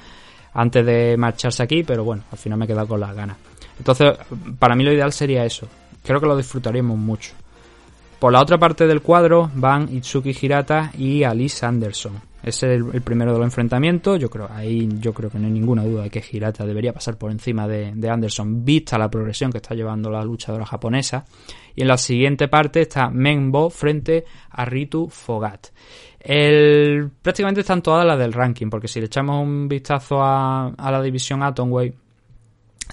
antes 0.54 0.84
de 0.84 1.16
marcharse 1.16 1.62
aquí, 1.62 1.84
pero 1.84 2.02
bueno, 2.04 2.24
al 2.32 2.38
final 2.38 2.58
me 2.58 2.64
he 2.64 2.68
quedado 2.68 2.88
con 2.88 3.00
las 3.00 3.14
ganas. 3.14 3.37
Entonces, 3.78 4.14
para 4.58 4.74
mí 4.74 4.82
lo 4.82 4.92
ideal 4.92 5.12
sería 5.12 5.44
eso. 5.44 5.68
Creo 6.02 6.20
que 6.20 6.26
lo 6.26 6.37
disfrutaríamos 6.37 6.98
mucho. 6.98 7.32
Por 8.18 8.32
la 8.32 8.40
otra 8.42 8.58
parte 8.58 8.88
del 8.88 9.00
cuadro 9.00 9.48
van 9.54 9.88
Itsuki 9.94 10.37
Hirata 10.40 10.90
y 10.98 11.22
Alice 11.22 11.64
Anderson. 11.64 12.20
Es 12.42 12.62
el, 12.62 12.85
primero 13.03 13.33
de 13.33 13.38
los 13.38 13.46
enfrentamientos. 13.46 14.18
Yo 14.18 14.31
creo, 14.31 14.48
ahí 14.51 14.88
yo 15.01 15.12
creo 15.12 15.31
que 15.31 15.38
no 15.38 15.46
hay 15.46 15.53
ninguna 15.53 15.85
duda 15.85 16.05
de 16.05 16.11
que 16.11 16.22
Hirata 16.31 16.64
debería 16.64 16.92
pasar 16.92 17.16
por 17.18 17.31
encima 17.31 17.66
de, 17.66 17.92
de 17.94 18.11
Anderson, 18.11 18.64
vista 18.64 18.96
la 18.96 19.11
progresión 19.11 19.51
que 19.51 19.59
está 19.59 19.74
llevando 19.74 20.11
la 20.11 20.22
luchadora 20.22 20.64
japonesa. 20.64 21.24
Y 21.74 21.83
en 21.83 21.88
la 21.88 21.96
siguiente 21.96 22.48
parte 22.48 22.81
está 22.81 23.11
Menbo 23.11 23.70
frente 23.70 24.24
a 24.51 24.64
Ritu 24.64 25.09
Fogat. 25.09 25.68
El, 26.20 27.11
prácticamente 27.22 27.61
están 27.61 27.83
todas 27.83 28.05
las 28.07 28.18
del 28.18 28.33
ranking, 28.33 28.68
porque 28.68 28.88
si 28.88 29.01
le 29.01 29.07
echamos 29.07 29.42
un 29.42 29.68
vistazo 29.68 30.22
a, 30.22 30.68
a 30.68 30.90
la 30.90 31.03
división 31.03 31.42
Atomweight, 31.42 31.94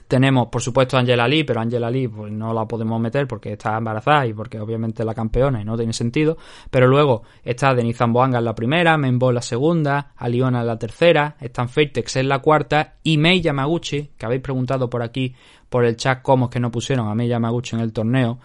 Tenemos, 0.08 0.48
por 0.48 0.62
supuesto, 0.62 0.98
a 0.98 1.00
Angela 1.00 1.28
Lee, 1.28 1.44
pero 1.44 1.62
Angela 1.62 1.90
Lee 1.90 2.08
pues, 2.08 2.32
no 2.32 2.54
la 2.54 2.68
podemos 2.68 3.00
meter 3.00 3.28
porque 3.28 3.54
está 3.54 3.78
embarazada 3.78 4.28
y 4.28 4.34
porque 4.34 4.60
obviamente 4.60 5.02
es 5.02 5.06
la 5.06 5.16
campeona 5.16 5.62
y 5.62 5.66
no 5.66 5.76
tiene 5.76 5.94
sentido. 5.94 6.38
Pero 6.70 6.88
luego 6.88 7.24
está 7.44 7.74
Denise 7.74 8.00
Zamboanga 8.00 8.38
en 8.38 8.46
la 8.46 8.54
primera, 8.54 8.98
Menbo 8.98 9.30
en 9.30 9.36
la 9.36 9.42
segunda, 9.42 10.12
Aliona 10.18 10.62
en 10.62 10.68
la 10.68 10.78
tercera, 10.78 11.38
Stan 11.40 11.68
en 11.76 12.30
la 12.30 12.40
cuarta 12.40 12.96
y 13.04 13.18
Mei 13.18 13.42
Yamaguchi, 13.42 14.12
que 14.18 14.26
habéis 14.26 14.42
preguntado 14.42 14.90
por 14.90 15.02
aquí, 15.02 15.34
por 15.70 15.86
el 15.86 15.96
chat, 15.96 16.22
cómo 16.22 16.46
es 16.46 16.52
que 16.52 16.60
no 16.60 16.70
pusieron 16.72 17.08
a 17.08 17.16
Mei 17.16 17.28
Yamaguchi 17.28 17.76
en 17.76 17.82
el 17.82 17.92
torneo. 17.92 18.40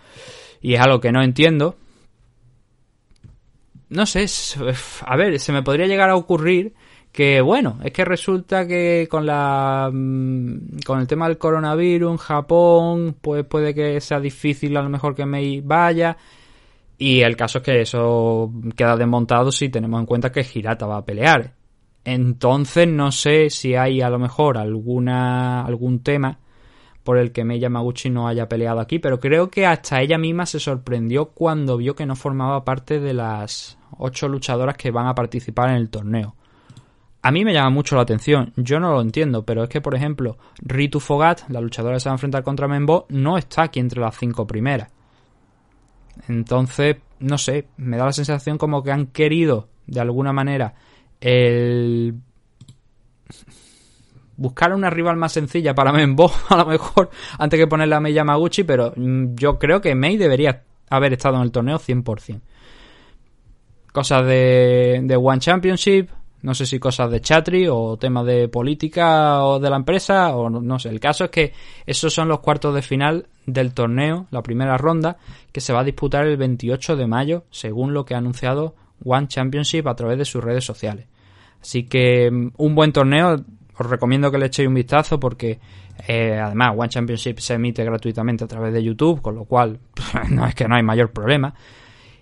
Y 0.62 0.74
es 0.74 0.80
algo 0.80 1.00
que 1.00 1.12
no 1.12 1.22
entiendo. 1.22 1.76
No 3.90 4.06
sé, 4.06 4.26
a 5.04 5.16
ver, 5.16 5.38
se 5.40 5.52
me 5.52 5.62
podría 5.62 5.86
llegar 5.86 6.10
a 6.10 6.16
ocurrir 6.16 6.74
que 7.12 7.40
bueno, 7.40 7.78
es 7.82 7.92
que 7.92 8.04
resulta 8.04 8.66
que 8.66 9.08
con 9.10 9.26
la 9.26 9.90
mm, 9.92 10.80
con 10.86 11.00
el 11.00 11.06
tema 11.06 11.26
del 11.28 11.38
coronavirus 11.38 12.12
en 12.12 12.16
Japón, 12.18 13.16
pues 13.20 13.44
puede 13.44 13.74
que 13.74 14.00
sea 14.00 14.20
difícil 14.20 14.76
a 14.76 14.82
lo 14.82 14.88
mejor 14.88 15.14
que 15.14 15.26
Mei 15.26 15.60
vaya. 15.60 16.16
Y 16.98 17.22
el 17.22 17.36
caso 17.36 17.58
es 17.58 17.64
que 17.64 17.80
eso 17.80 18.52
queda 18.76 18.96
desmontado 18.96 19.50
si 19.50 19.70
tenemos 19.70 20.00
en 20.00 20.06
cuenta 20.06 20.30
que 20.30 20.46
Hirata 20.54 20.86
va 20.86 20.98
a 20.98 21.04
pelear. 21.04 21.54
Entonces 22.04 22.88
no 22.88 23.10
sé 23.12 23.50
si 23.50 23.74
hay 23.74 24.00
a 24.02 24.10
lo 24.10 24.18
mejor 24.18 24.58
alguna 24.58 25.64
algún 25.64 26.02
tema 26.02 26.38
por 27.04 27.18
el 27.18 27.32
que 27.32 27.44
Mei 27.44 27.58
Yamaguchi 27.58 28.10
no 28.10 28.28
haya 28.28 28.48
peleado 28.48 28.80
aquí, 28.80 28.98
pero 28.98 29.18
creo 29.18 29.50
que 29.50 29.66
hasta 29.66 30.00
ella 30.00 30.18
misma 30.18 30.46
se 30.46 30.60
sorprendió 30.60 31.30
cuando 31.30 31.76
vio 31.76 31.94
que 31.94 32.06
no 32.06 32.14
formaba 32.14 32.64
parte 32.64 33.00
de 33.00 33.14
las 33.14 33.78
ocho 33.98 34.28
luchadoras 34.28 34.76
que 34.76 34.90
van 34.90 35.06
a 35.06 35.14
participar 35.14 35.70
en 35.70 35.76
el 35.76 35.90
torneo. 35.90 36.36
A 37.22 37.30
mí 37.30 37.44
me 37.44 37.52
llama 37.52 37.70
mucho 37.70 37.96
la 37.96 38.02
atención, 38.02 38.52
yo 38.56 38.80
no 38.80 38.92
lo 38.92 39.00
entiendo, 39.02 39.44
pero 39.44 39.62
es 39.64 39.68
que, 39.68 39.82
por 39.82 39.94
ejemplo, 39.94 40.38
Ritu 40.62 41.00
Fogat, 41.00 41.48
la 41.50 41.60
luchadora 41.60 41.96
que 41.96 42.00
se 42.00 42.08
va 42.08 42.14
a 42.14 42.16
enfrentar 42.16 42.42
contra 42.42 42.66
Menbo, 42.66 43.06
no 43.10 43.36
está 43.36 43.64
aquí 43.64 43.78
entre 43.78 44.00
las 44.00 44.16
cinco 44.16 44.46
primeras. 44.46 44.90
Entonces, 46.28 46.96
no 47.18 47.36
sé, 47.36 47.68
me 47.76 47.98
da 47.98 48.06
la 48.06 48.12
sensación 48.12 48.56
como 48.56 48.82
que 48.82 48.90
han 48.90 49.08
querido, 49.08 49.68
de 49.86 50.00
alguna 50.00 50.32
manera, 50.32 50.74
el 51.20 52.14
buscar 54.40 54.72
una 54.72 54.88
rival 54.88 55.18
más 55.18 55.32
sencilla 55.32 55.74
para 55.74 55.92
Menbo, 55.92 56.32
a 56.48 56.56
lo 56.56 56.64
mejor, 56.64 57.10
antes 57.38 57.60
que 57.60 57.66
ponerle 57.66 57.96
a 57.96 58.00
Mei 58.00 58.14
Yamaguchi, 58.14 58.64
pero 58.64 58.94
mm, 58.96 59.34
yo 59.34 59.58
creo 59.58 59.82
que 59.82 59.94
Mei 59.94 60.16
debería 60.16 60.62
haber 60.88 61.12
estado 61.12 61.36
en 61.36 61.42
el 61.42 61.52
torneo 61.52 61.78
100%. 61.78 62.40
Cosas 63.92 64.24
de, 64.24 65.00
de 65.04 65.16
One 65.16 65.40
Championship, 65.40 66.08
no 66.42 66.54
sé 66.54 66.66
si 66.66 66.78
cosas 66.78 67.10
de 67.10 67.20
Chatri 67.20 67.66
o 67.68 67.96
temas 67.98 68.24
de 68.24 68.48
política 68.48 69.44
o 69.44 69.58
de 69.58 69.70
la 69.70 69.76
empresa, 69.76 70.34
o 70.34 70.48
no, 70.48 70.78
sé. 70.78 70.88
El 70.88 71.00
caso 71.00 71.24
es 71.24 71.30
que 71.30 71.52
esos 71.86 72.12
son 72.12 72.28
los 72.28 72.40
cuartos 72.40 72.74
de 72.74 72.82
final 72.82 73.26
del 73.46 73.74
torneo, 73.74 74.26
la 74.30 74.42
primera 74.42 74.76
ronda, 74.78 75.18
que 75.52 75.60
se 75.60 75.72
va 75.72 75.80
a 75.80 75.84
disputar 75.84 76.26
el 76.26 76.36
28 76.36 76.96
de 76.96 77.06
mayo, 77.06 77.44
según 77.50 77.92
lo 77.92 78.04
que 78.04 78.14
ha 78.14 78.18
anunciado 78.18 78.74
One 79.04 79.28
Championship 79.28 79.86
a 79.86 79.94
través 79.94 80.18
de 80.18 80.24
sus 80.24 80.42
redes 80.42 80.64
sociales. 80.64 81.06
Así 81.60 81.84
que 81.84 82.30
mm, 82.30 82.52
un 82.56 82.74
buen 82.74 82.92
torneo, 82.92 83.44
os 83.76 83.86
recomiendo 83.86 84.30
que 84.30 84.38
le 84.38 84.46
echéis 84.46 84.68
un 84.68 84.74
vistazo 84.74 85.20
porque 85.20 85.58
eh, 86.08 86.38
además 86.38 86.74
One 86.76 86.88
Championship 86.88 87.38
se 87.38 87.54
emite 87.54 87.84
gratuitamente 87.84 88.44
a 88.44 88.48
través 88.48 88.72
de 88.72 88.82
YouTube, 88.82 89.20
con 89.20 89.34
lo 89.34 89.44
cual 89.44 89.78
no 90.30 90.46
es 90.46 90.54
que 90.54 90.66
no 90.66 90.76
hay 90.76 90.82
mayor 90.82 91.10
problema. 91.12 91.54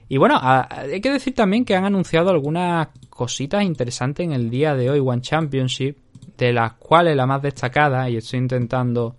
Y 0.09 0.17
bueno, 0.17 0.41
hay 0.41 1.01
que 1.03 1.11
decir 1.11 1.35
también 1.35 1.67
que 1.67 1.77
han 1.77 1.85
anunciado 1.85 2.31
algunas 2.31 2.89
cositas 3.19 3.65
interesantes 3.65 4.25
en 4.25 4.33
el 4.33 4.49
día 4.49 4.77
de 4.77 4.91
hoy 4.91 5.01
One 5.01 5.21
Championship, 5.21 5.97
de 6.37 6.53
las 6.53 6.75
cuales 6.75 7.17
la 7.17 7.27
más 7.27 7.43
destacada, 7.43 8.09
y 8.09 8.17
estoy 8.17 8.39
intentando 8.39 9.17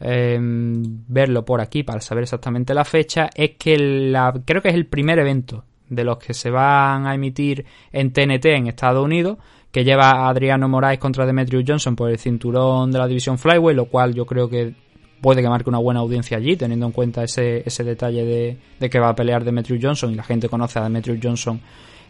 eh, 0.00 0.36
verlo 0.40 1.44
por 1.44 1.60
aquí 1.60 1.84
para 1.84 2.00
saber 2.00 2.24
exactamente 2.24 2.74
la 2.74 2.84
fecha, 2.84 3.30
es 3.32 3.52
que 3.56 3.78
la, 3.78 4.34
creo 4.44 4.60
que 4.60 4.70
es 4.70 4.74
el 4.74 4.86
primer 4.86 5.20
evento 5.20 5.62
de 5.88 6.02
los 6.02 6.18
que 6.18 6.34
se 6.34 6.50
van 6.50 7.06
a 7.06 7.14
emitir 7.14 7.64
en 7.92 8.12
TNT 8.12 8.46
en 8.46 8.66
Estados 8.66 9.04
Unidos, 9.04 9.38
que 9.70 9.84
lleva 9.84 10.10
a 10.10 10.28
Adriano 10.28 10.68
Moraes 10.68 10.98
contra 10.98 11.24
Demetrius 11.24 11.62
Johnson 11.64 11.94
por 11.94 12.10
el 12.10 12.18
cinturón 12.18 12.90
de 12.90 12.98
la 12.98 13.06
división 13.06 13.38
Flyway, 13.38 13.76
lo 13.76 13.84
cual 13.84 14.12
yo 14.12 14.26
creo 14.26 14.48
que 14.48 14.74
puede 15.20 15.40
que 15.40 15.48
marque 15.48 15.70
una 15.70 15.78
buena 15.78 16.00
audiencia 16.00 16.36
allí, 16.36 16.56
teniendo 16.56 16.86
en 16.86 16.92
cuenta 16.92 17.22
ese, 17.22 17.62
ese 17.64 17.84
detalle 17.84 18.24
de, 18.24 18.56
de 18.80 18.90
que 18.90 18.98
va 18.98 19.10
a 19.10 19.14
pelear 19.14 19.44
Demetrius 19.44 19.78
Johnson 19.80 20.10
y 20.10 20.16
la 20.16 20.24
gente 20.24 20.48
conoce 20.48 20.80
a 20.80 20.82
Demetrius 20.82 21.20
Johnson 21.22 21.60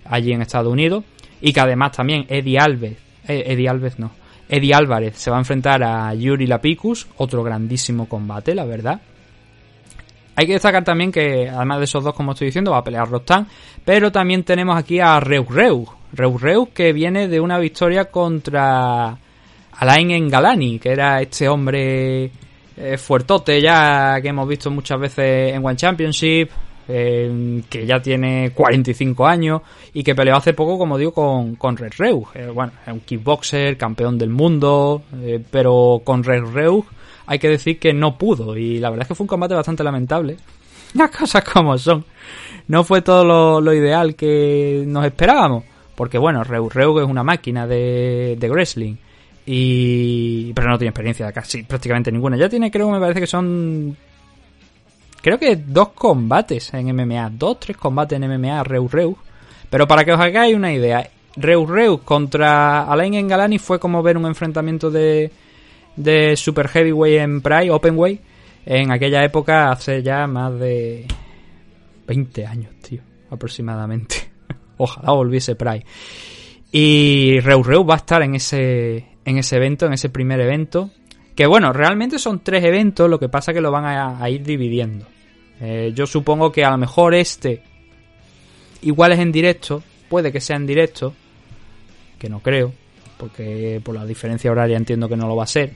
allí 0.08 0.32
en 0.32 0.42
Estados 0.42 0.72
Unidos. 0.72 1.04
Y 1.40 1.52
que 1.52 1.60
además 1.60 1.92
también 1.92 2.26
Eddie 2.28 2.58
Alves, 2.58 2.96
eh, 3.28 3.44
Eddie 3.46 3.68
Alves 3.68 3.98
no, 3.98 4.10
Eddie 4.48 4.74
Álvarez 4.74 5.16
se 5.16 5.30
va 5.30 5.36
a 5.36 5.40
enfrentar 5.40 5.82
a 5.82 6.14
Yuri 6.14 6.46
Lapicus, 6.46 7.06
otro 7.16 7.42
grandísimo 7.42 8.08
combate, 8.08 8.54
la 8.54 8.64
verdad. 8.64 9.00
Hay 10.36 10.46
que 10.46 10.52
destacar 10.52 10.84
también 10.84 11.10
que, 11.10 11.48
además 11.48 11.78
de 11.78 11.84
esos 11.84 12.04
dos, 12.04 12.14
como 12.14 12.32
estoy 12.32 12.48
diciendo, 12.48 12.70
va 12.70 12.78
a 12.78 12.84
pelear 12.84 13.08
Rostan. 13.08 13.46
Pero 13.84 14.12
también 14.12 14.44
tenemos 14.44 14.76
aquí 14.76 15.00
a. 15.00 15.18
Reus 15.18 15.48
Reus 15.48 16.68
que 16.74 16.92
viene 16.92 17.26
de 17.26 17.40
una 17.40 17.58
victoria 17.58 18.06
contra 18.06 19.16
Alain 19.72 20.10
Engalani, 20.10 20.78
que 20.78 20.90
era 20.90 21.22
este 21.22 21.48
hombre 21.48 22.30
eh, 22.76 22.98
fuertote 22.98 23.60
ya 23.60 24.20
que 24.20 24.28
hemos 24.28 24.46
visto 24.46 24.70
muchas 24.70 25.00
veces 25.00 25.54
en 25.54 25.64
One 25.64 25.76
Championship, 25.76 26.50
que 26.86 27.84
ya 27.86 28.00
tiene 28.00 28.52
45 28.54 29.26
años 29.26 29.62
y 29.92 30.04
que 30.04 30.14
peleó 30.14 30.36
hace 30.36 30.52
poco, 30.52 30.78
como 30.78 30.98
digo, 30.98 31.12
con, 31.12 31.56
con 31.56 31.76
Red 31.76 31.94
Reus. 31.98 32.28
Eh, 32.34 32.50
bueno, 32.52 32.72
es 32.86 32.92
un 32.92 33.00
kickboxer, 33.00 33.76
campeón 33.76 34.18
del 34.18 34.30
mundo, 34.30 35.02
eh, 35.20 35.42
pero 35.50 36.02
con 36.04 36.22
Red 36.22 36.44
Reus 36.52 36.84
hay 37.26 37.38
que 37.38 37.48
decir 37.48 37.78
que 37.78 37.92
no 37.92 38.16
pudo 38.16 38.56
y 38.56 38.78
la 38.78 38.90
verdad 38.90 39.02
es 39.02 39.08
que 39.08 39.14
fue 39.14 39.24
un 39.24 39.28
combate 39.28 39.54
bastante 39.54 39.82
lamentable. 39.82 40.36
Las 40.94 41.10
cosas 41.10 41.44
como 41.44 41.76
son. 41.76 42.04
No 42.68 42.84
fue 42.84 43.02
todo 43.02 43.24
lo, 43.24 43.60
lo 43.60 43.74
ideal 43.74 44.14
que 44.14 44.84
nos 44.86 45.04
esperábamos. 45.04 45.64
Porque 45.96 46.18
bueno, 46.18 46.44
Reus 46.44 46.72
Reus 46.72 47.02
es 47.02 47.08
una 47.08 47.24
máquina 47.24 47.66
de, 47.66 48.36
de 48.38 48.50
wrestling. 48.50 48.96
Y. 49.46 50.52
Pero 50.52 50.68
no 50.68 50.78
tiene 50.78 50.90
experiencia 50.90 51.32
casi 51.32 51.62
prácticamente 51.62 52.12
ninguna. 52.12 52.36
Ya 52.36 52.48
tiene, 52.48 52.70
creo, 52.70 52.90
me 52.90 53.00
parece 53.00 53.20
que 53.20 53.26
son. 53.26 53.96
Creo 55.20 55.38
que 55.38 55.56
dos 55.56 55.88
combates 55.88 56.72
en 56.74 56.94
MMA. 56.94 57.30
Dos, 57.30 57.60
tres 57.60 57.76
combates 57.76 58.20
en 58.20 58.28
MMA, 58.28 58.62
Reus 58.64 58.90
Reus. 58.90 59.16
Pero 59.70 59.86
para 59.86 60.04
que 60.04 60.12
os 60.12 60.20
hagáis 60.20 60.54
una 60.54 60.72
idea, 60.72 61.08
Reus 61.36 61.68
Reus 61.68 62.00
contra 62.02 62.84
Alain 62.84 63.14
Engalani 63.14 63.58
fue 63.58 63.78
como 63.78 64.02
ver 64.02 64.16
un 64.16 64.26
enfrentamiento 64.26 64.90
de, 64.90 65.30
de 65.96 66.36
Super 66.36 66.68
Heavyweight 66.68 67.20
en 67.20 67.40
Pride, 67.40 67.70
Openweight, 67.70 68.20
en 68.64 68.90
aquella 68.90 69.22
época, 69.24 69.70
hace 69.70 70.02
ya 70.02 70.26
más 70.26 70.58
de 70.58 71.06
20 72.06 72.46
años, 72.46 72.74
tío, 72.80 73.02
aproximadamente. 73.30 74.16
Ojalá 74.78 75.12
volviese 75.12 75.56
Pride. 75.56 75.84
Y 76.72 77.40
Reus 77.40 77.66
Reus 77.66 77.88
va 77.88 77.94
a 77.94 77.98
estar 77.98 78.22
en 78.22 78.34
ese, 78.34 79.06
en 79.24 79.38
ese 79.38 79.56
evento, 79.56 79.86
en 79.86 79.92
ese 79.92 80.08
primer 80.08 80.40
evento. 80.40 80.90
Que 81.36 81.46
bueno, 81.46 81.70
realmente 81.72 82.18
son 82.18 82.40
tres 82.40 82.64
eventos, 82.64 83.10
lo 83.10 83.20
que 83.20 83.28
pasa 83.28 83.52
que 83.52 83.60
lo 83.60 83.70
van 83.70 83.84
a, 83.84 84.30
ir 84.30 84.42
dividiendo. 84.42 85.06
Eh, 85.60 85.92
yo 85.94 86.06
supongo 86.06 86.50
que 86.50 86.64
a 86.64 86.70
lo 86.70 86.78
mejor 86.78 87.14
este 87.14 87.62
igual 88.82 89.12
es 89.12 89.18
en 89.18 89.32
directo, 89.32 89.82
puede 90.08 90.32
que 90.32 90.40
sea 90.40 90.56
en 90.56 90.66
directo, 90.66 91.12
que 92.18 92.30
no 92.30 92.40
creo, 92.40 92.72
porque 93.18 93.80
por 93.84 93.94
la 93.94 94.06
diferencia 94.06 94.50
horaria 94.50 94.78
entiendo 94.78 95.08
que 95.08 95.16
no 95.16 95.28
lo 95.28 95.36
va 95.36 95.44
a 95.44 95.48
ser. 95.48 95.72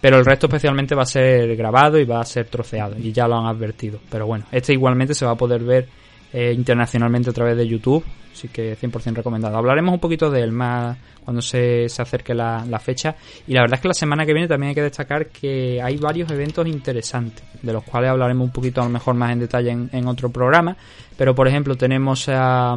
Pero 0.00 0.18
el 0.18 0.24
resto 0.24 0.46
especialmente 0.46 0.94
va 0.94 1.02
a 1.02 1.06
ser 1.06 1.54
grabado 1.56 1.98
y 1.98 2.04
va 2.04 2.20
a 2.20 2.24
ser 2.24 2.46
troceado, 2.46 2.96
y 2.98 3.12
ya 3.12 3.28
lo 3.28 3.36
han 3.36 3.46
advertido. 3.46 4.00
Pero 4.10 4.26
bueno, 4.26 4.46
este 4.50 4.72
igualmente 4.72 5.14
se 5.14 5.26
va 5.26 5.32
a 5.32 5.36
poder 5.36 5.62
ver 5.62 5.88
eh, 6.32 6.52
internacionalmente 6.52 7.30
a 7.30 7.32
través 7.32 7.56
de 7.56 7.66
YouTube, 7.66 8.04
así 8.32 8.48
que 8.48 8.76
100% 8.76 9.14
recomendado. 9.14 9.56
Hablaremos 9.56 9.94
un 9.94 10.00
poquito 10.00 10.30
de 10.30 10.42
él 10.42 10.52
más 10.52 10.96
cuando 11.24 11.42
se, 11.42 11.88
se 11.88 12.02
acerque 12.02 12.34
la, 12.34 12.64
la 12.68 12.78
fecha. 12.78 13.16
Y 13.46 13.54
la 13.54 13.62
verdad 13.62 13.76
es 13.76 13.82
que 13.82 13.88
la 13.88 13.94
semana 13.94 14.26
que 14.26 14.32
viene 14.32 14.48
también 14.48 14.68
hay 14.70 14.74
que 14.74 14.82
destacar 14.82 15.26
que 15.28 15.80
hay 15.82 15.96
varios 15.96 16.30
eventos 16.30 16.66
interesantes, 16.66 17.44
de 17.62 17.72
los 17.72 17.82
cuales 17.84 18.10
hablaremos 18.10 18.44
un 18.44 18.52
poquito 18.52 18.80
a 18.80 18.84
lo 18.84 18.90
mejor 18.90 19.14
más 19.14 19.32
en 19.32 19.40
detalle 19.40 19.70
en, 19.70 19.90
en 19.92 20.06
otro 20.06 20.30
programa. 20.30 20.76
Pero 21.16 21.34
por 21.34 21.48
ejemplo 21.48 21.76
tenemos, 21.76 22.28
a, 22.28 22.76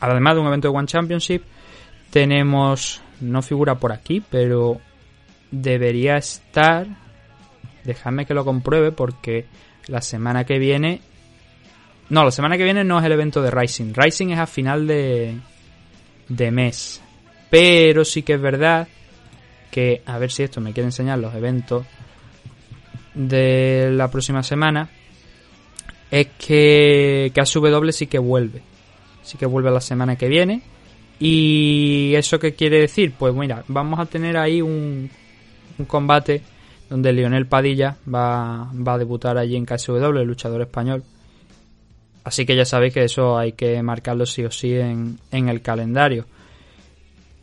además 0.00 0.34
de 0.34 0.40
un 0.40 0.46
evento 0.46 0.68
de 0.68 0.76
One 0.76 0.86
Championship, 0.86 1.42
tenemos, 2.10 3.02
no 3.20 3.42
figura 3.42 3.74
por 3.74 3.92
aquí, 3.92 4.22
pero 4.30 4.80
debería 5.50 6.16
estar, 6.16 6.86
dejadme 7.84 8.24
que 8.26 8.34
lo 8.34 8.44
compruebe 8.44 8.92
porque 8.92 9.46
la 9.88 10.00
semana 10.00 10.44
que 10.44 10.58
viene 10.58 11.00
no, 12.08 12.24
la 12.24 12.30
semana 12.30 12.56
que 12.56 12.64
viene 12.64 12.84
no 12.84 12.98
es 12.98 13.04
el 13.04 13.12
evento 13.12 13.40
de 13.42 13.50
Rising. 13.50 13.92
Rising 13.94 14.30
es 14.30 14.38
a 14.38 14.46
final 14.46 14.86
de, 14.86 15.38
de 16.28 16.50
mes. 16.50 17.00
Pero 17.50 18.04
sí 18.04 18.22
que 18.22 18.34
es 18.34 18.40
verdad 18.40 18.88
que, 19.70 20.02
a 20.04 20.18
ver 20.18 20.30
si 20.30 20.42
esto 20.42 20.60
me 20.60 20.72
quiere 20.72 20.88
enseñar 20.88 21.18
los 21.18 21.34
eventos 21.34 21.86
de 23.14 23.90
la 23.92 24.10
próxima 24.10 24.42
semana, 24.42 24.88
es 26.10 26.28
que, 26.38 27.32
ASW 27.34 27.90
sí 27.90 28.06
que 28.06 28.18
vuelve. 28.18 28.62
Sí 29.22 29.38
que 29.38 29.46
vuelve 29.46 29.70
la 29.70 29.80
semana 29.80 30.16
que 30.16 30.28
viene. 30.28 30.62
¿Y 31.18 32.12
eso 32.16 32.38
qué 32.38 32.54
quiere 32.54 32.80
decir? 32.80 33.14
Pues 33.18 33.34
mira, 33.34 33.64
vamos 33.68 33.98
a 33.98 34.06
tener 34.06 34.36
ahí 34.36 34.60
un, 34.60 35.08
un 35.78 35.84
combate 35.86 36.42
donde 36.90 37.12
Lionel 37.12 37.46
Padilla 37.46 37.96
va, 38.12 38.70
va 38.74 38.94
a 38.94 38.98
debutar 38.98 39.38
allí 39.38 39.56
en 39.56 39.64
KSW, 39.64 40.18
el 40.18 40.26
luchador 40.26 40.60
español. 40.60 41.02
Así 42.24 42.46
que 42.46 42.56
ya 42.56 42.64
sabéis 42.64 42.94
que 42.94 43.04
eso 43.04 43.38
hay 43.38 43.52
que 43.52 43.82
marcarlo 43.82 44.24
sí 44.24 44.44
o 44.44 44.50
sí 44.50 44.74
en, 44.74 45.18
en 45.30 45.48
el 45.48 45.60
calendario. 45.60 46.26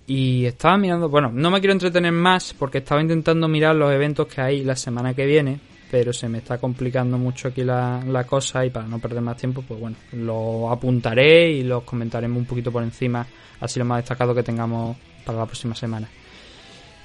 Y 0.07 0.45
estaba 0.45 0.77
mirando, 0.77 1.07
bueno, 1.07 1.31
no 1.31 1.51
me 1.51 1.59
quiero 1.59 1.73
entretener 1.73 2.11
más 2.11 2.53
porque 2.57 2.79
estaba 2.79 2.99
intentando 2.99 3.47
mirar 3.47 3.75
los 3.75 3.93
eventos 3.93 4.27
que 4.27 4.41
hay 4.41 4.63
la 4.63 4.75
semana 4.75 5.13
que 5.13 5.25
viene, 5.25 5.59
pero 5.91 6.11
se 6.11 6.27
me 6.27 6.39
está 6.39 6.57
complicando 6.57 7.17
mucho 7.17 7.49
aquí 7.49 7.63
la, 7.63 8.03
la 8.07 8.25
cosa 8.25 8.65
y 8.65 8.71
para 8.71 8.87
no 8.87 8.99
perder 8.99 9.21
más 9.21 9.37
tiempo, 9.37 9.63
pues 9.65 9.79
bueno, 9.79 9.95
lo 10.13 10.71
apuntaré 10.71 11.51
y 11.51 11.63
los 11.63 11.83
comentaremos 11.83 12.39
un 12.39 12.45
poquito 12.45 12.71
por 12.71 12.81
encima, 12.81 13.25
así 13.59 13.79
lo 13.79 13.85
más 13.85 13.99
destacado 13.99 14.33
que 14.33 14.43
tengamos 14.43 14.97
para 15.23 15.37
la 15.37 15.45
próxima 15.45 15.75
semana. 15.75 16.09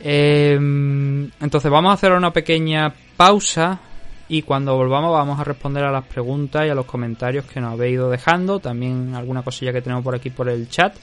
Eh, 0.00 0.54
entonces 0.54 1.70
vamos 1.70 1.90
a 1.90 1.94
hacer 1.94 2.12
una 2.12 2.32
pequeña 2.32 2.92
pausa 3.16 3.80
y 4.28 4.42
cuando 4.42 4.76
volvamos 4.76 5.12
vamos 5.12 5.38
a 5.38 5.44
responder 5.44 5.84
a 5.84 5.92
las 5.92 6.04
preguntas 6.04 6.66
y 6.66 6.70
a 6.70 6.74
los 6.74 6.86
comentarios 6.86 7.44
que 7.44 7.60
nos 7.60 7.72
habéis 7.72 7.94
ido 7.94 8.10
dejando, 8.10 8.58
también 8.58 9.14
alguna 9.14 9.42
cosilla 9.42 9.72
que 9.72 9.82
tenemos 9.82 10.04
por 10.04 10.14
aquí 10.14 10.30
por 10.30 10.48
el 10.48 10.68
chat 10.68 10.96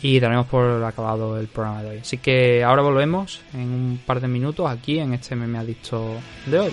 y 0.00 0.18
daremos 0.20 0.46
por 0.46 0.82
acabado 0.84 1.38
el 1.38 1.48
programa 1.48 1.82
de 1.82 1.90
hoy. 1.90 1.98
Así 1.98 2.18
que 2.18 2.62
ahora 2.64 2.82
volvemos 2.82 3.40
en 3.54 3.72
un 3.72 4.00
par 4.04 4.20
de 4.20 4.28
minutos 4.28 4.68
aquí 4.70 4.98
en 4.98 5.14
este 5.14 5.36
meme 5.36 5.58
adicto 5.58 6.16
de 6.46 6.58
hoy. 6.58 6.72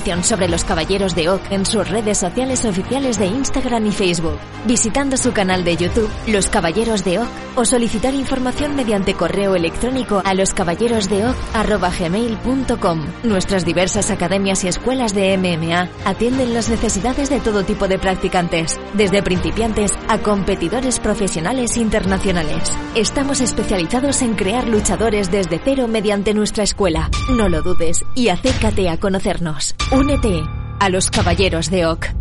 sobre 0.23 0.49
los 0.49 0.65
Caballeros 0.65 1.13
de 1.13 1.29
Oak 1.29 1.51
en 1.51 1.63
sus 1.63 1.87
redes 1.87 2.17
sociales 2.17 2.65
oficiales 2.65 3.19
de 3.19 3.27
Instagram 3.27 3.85
y 3.85 3.91
Facebook, 3.91 4.39
visitando 4.65 5.15
su 5.15 5.31
canal 5.31 5.63
de 5.63 5.77
YouTube, 5.77 6.09
Los 6.25 6.49
Caballeros 6.49 7.05
de 7.05 7.19
Oak, 7.19 7.29
o 7.55 7.65
solicitar 7.65 8.15
información 8.15 8.75
mediante 8.75 9.13
correo 9.13 9.55
electrónico 9.55 10.23
a 10.25 10.33
loscaballerosdeoc.gmail.com. 10.33 13.05
Nuestras 13.23 13.63
diversas 13.63 14.09
academias 14.09 14.63
y 14.63 14.69
escuelas 14.69 15.13
de 15.13 15.37
MMA 15.37 15.87
atienden 16.03 16.55
las 16.55 16.69
necesidades 16.69 17.29
de 17.29 17.39
todo 17.39 17.63
tipo 17.63 17.87
de 17.87 17.99
practicantes, 17.99 18.79
desde 18.95 19.21
principiantes 19.21 19.91
a 20.07 20.17
competidores 20.17 20.99
profesionales 20.99 21.77
internacionales. 21.77 22.75
Estamos 22.95 23.39
especializados 23.39 24.23
en 24.23 24.33
crear 24.33 24.67
luchadores 24.67 25.29
desde 25.29 25.61
cero 25.63 25.87
mediante 25.87 26.33
nuestra 26.33 26.63
escuela. 26.63 27.11
No 27.29 27.49
lo 27.49 27.61
dudes 27.61 28.03
y 28.15 28.29
acércate 28.29 28.89
a 28.89 28.97
conocernos. 28.97 29.75
Únete 29.91 30.41
a 30.79 30.87
los 30.87 31.11
Caballeros 31.11 31.69
de 31.69 31.85
Oak. 31.85 32.20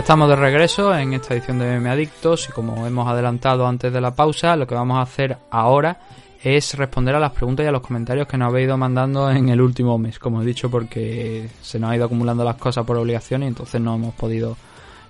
Estamos 0.00 0.30
de 0.30 0.36
regreso 0.36 0.96
en 0.96 1.12
esta 1.12 1.34
edición 1.34 1.58
de 1.58 1.66
Meme 1.66 1.90
Adictos 1.90 2.48
y 2.48 2.52
como 2.52 2.86
hemos 2.86 3.06
adelantado 3.06 3.66
antes 3.66 3.92
de 3.92 4.00
la 4.00 4.14
pausa, 4.14 4.56
lo 4.56 4.66
que 4.66 4.74
vamos 4.74 4.96
a 4.96 5.02
hacer 5.02 5.36
ahora 5.50 6.00
es 6.42 6.72
responder 6.72 7.14
a 7.14 7.20
las 7.20 7.32
preguntas 7.32 7.64
y 7.64 7.68
a 7.68 7.70
los 7.70 7.82
comentarios 7.82 8.26
que 8.26 8.38
nos 8.38 8.48
habéis 8.48 8.64
ido 8.64 8.78
mandando 8.78 9.30
en 9.30 9.50
el 9.50 9.60
último 9.60 9.98
mes, 9.98 10.18
como 10.18 10.40
he 10.40 10.46
dicho, 10.46 10.70
porque 10.70 11.50
se 11.60 11.78
nos 11.78 11.90
ha 11.90 11.96
ido 11.96 12.06
acumulando 12.06 12.42
las 12.42 12.56
cosas 12.56 12.86
por 12.86 12.96
obligación 12.96 13.42
y 13.42 13.48
entonces 13.48 13.78
no 13.78 13.94
hemos 13.94 14.14
podido 14.14 14.56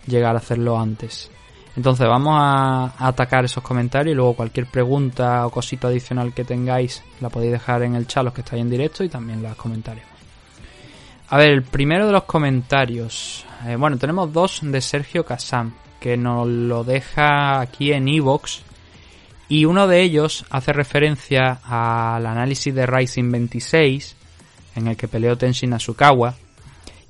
llegar 0.08 0.34
a 0.34 0.38
hacerlo 0.38 0.76
antes. 0.76 1.30
Entonces 1.76 2.08
vamos 2.08 2.34
a 2.36 2.92
atacar 2.98 3.44
esos 3.44 3.62
comentarios 3.62 4.12
y 4.12 4.16
luego 4.16 4.34
cualquier 4.34 4.66
pregunta 4.66 5.46
o 5.46 5.50
cosita 5.50 5.86
adicional 5.86 6.34
que 6.34 6.44
tengáis 6.44 7.04
la 7.20 7.28
podéis 7.28 7.52
dejar 7.52 7.84
en 7.84 7.94
el 7.94 8.08
chat 8.08 8.24
los 8.24 8.34
que 8.34 8.40
estáis 8.40 8.60
en 8.60 8.70
directo 8.70 9.04
y 9.04 9.08
también 9.08 9.40
los 9.40 9.54
comentarios. 9.54 10.09
A 11.32 11.38
ver, 11.38 11.52
el 11.52 11.62
primero 11.62 12.08
de 12.08 12.12
los 12.12 12.24
comentarios. 12.24 13.44
Eh, 13.64 13.76
bueno, 13.76 13.96
tenemos 13.98 14.32
dos 14.32 14.58
de 14.62 14.80
Sergio 14.80 15.24
Casam, 15.24 15.74
que 16.00 16.16
nos 16.16 16.48
lo 16.48 16.82
deja 16.82 17.60
aquí 17.60 17.92
en 17.92 18.08
Evox. 18.08 18.62
Y 19.48 19.64
uno 19.64 19.86
de 19.86 20.02
ellos 20.02 20.44
hace 20.50 20.72
referencia 20.72 21.60
al 21.62 22.26
análisis 22.26 22.74
de 22.74 22.84
Rising 22.84 23.30
26, 23.30 24.16
en 24.74 24.88
el 24.88 24.96
que 24.96 25.06
peleó 25.06 25.38
Tenshin 25.38 25.72
Asukawa. 25.72 26.34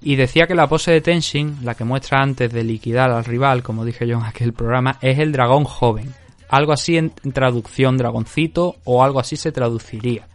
Y 0.02 0.16
decía 0.16 0.46
que 0.46 0.54
la 0.54 0.68
pose 0.68 0.90
de 0.90 1.00
Tenshin, 1.00 1.56
la 1.62 1.74
que 1.74 1.84
muestra 1.84 2.20
antes 2.20 2.52
de 2.52 2.62
liquidar 2.62 3.10
al 3.10 3.24
rival, 3.24 3.62
como 3.62 3.86
dije 3.86 4.06
yo 4.06 4.18
en 4.18 4.24
aquel 4.24 4.52
programa, 4.52 4.98
es 5.00 5.18
el 5.18 5.32
dragón 5.32 5.64
joven. 5.64 6.14
Algo 6.50 6.74
así 6.74 6.98
en 6.98 7.10
traducción 7.32 7.96
dragoncito 7.96 8.76
o 8.84 9.02
algo 9.02 9.18
así 9.18 9.36
se 9.36 9.50
traduciría. 9.50 10.26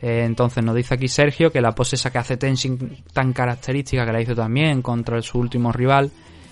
Eh, 0.00 0.22
entonces 0.24 0.62
nos 0.62 0.74
dice 0.76 0.94
aquí 0.94 1.08
Sergio 1.08 1.50
que 1.50 1.60
la 1.60 1.72
pose 1.72 1.96
esa 1.96 2.10
que 2.10 2.18
hace 2.18 2.36
Tenshin 2.36 2.98
tan 3.12 3.32
característica 3.32 4.06
que 4.06 4.12
la 4.12 4.20
hizo 4.20 4.34
también 4.34 4.80
contra 4.82 5.20
su 5.22 5.38
último 5.38 5.72
rival 5.72 6.10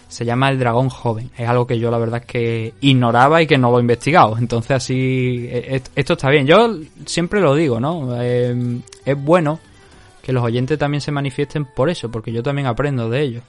se 0.09 0.25
llama 0.25 0.51
el 0.51 0.59
dragón 0.59 0.89
joven. 0.89 1.31
Es 1.37 1.49
algo 1.49 1.67
que 1.67 1.79
yo 1.81 1.91
la 1.91 1.99
verdad 1.99 2.21
es 2.21 2.27
que 2.27 2.75
ignoraba 2.81 3.43
y 3.43 3.47
que 3.49 3.59
no 3.59 3.71
lo 3.71 3.79
he 3.79 3.81
investigado. 3.81 4.37
Entonces 4.39 4.71
así 4.73 5.47
eh, 5.51 5.77
est- 5.77 5.89
esto 5.97 6.13
está 6.13 6.31
bien. 6.31 6.47
Yo 6.47 6.77
siempre 7.07 7.41
lo 7.41 7.55
digo, 7.57 7.81
¿no? 7.81 8.21
Eh, 8.21 8.81
es 9.05 9.21
bueno 9.21 9.59
que 10.23 10.33
los 10.33 10.45
oyentes 10.45 10.79
también 10.79 11.01
se 11.01 11.11
manifiesten 11.13 11.65
por 11.65 11.89
eso, 11.91 12.09
porque 12.11 12.33
yo 12.33 12.43
también 12.43 12.67
aprendo 12.69 13.09
de 13.09 13.21
ellos. 13.21 13.43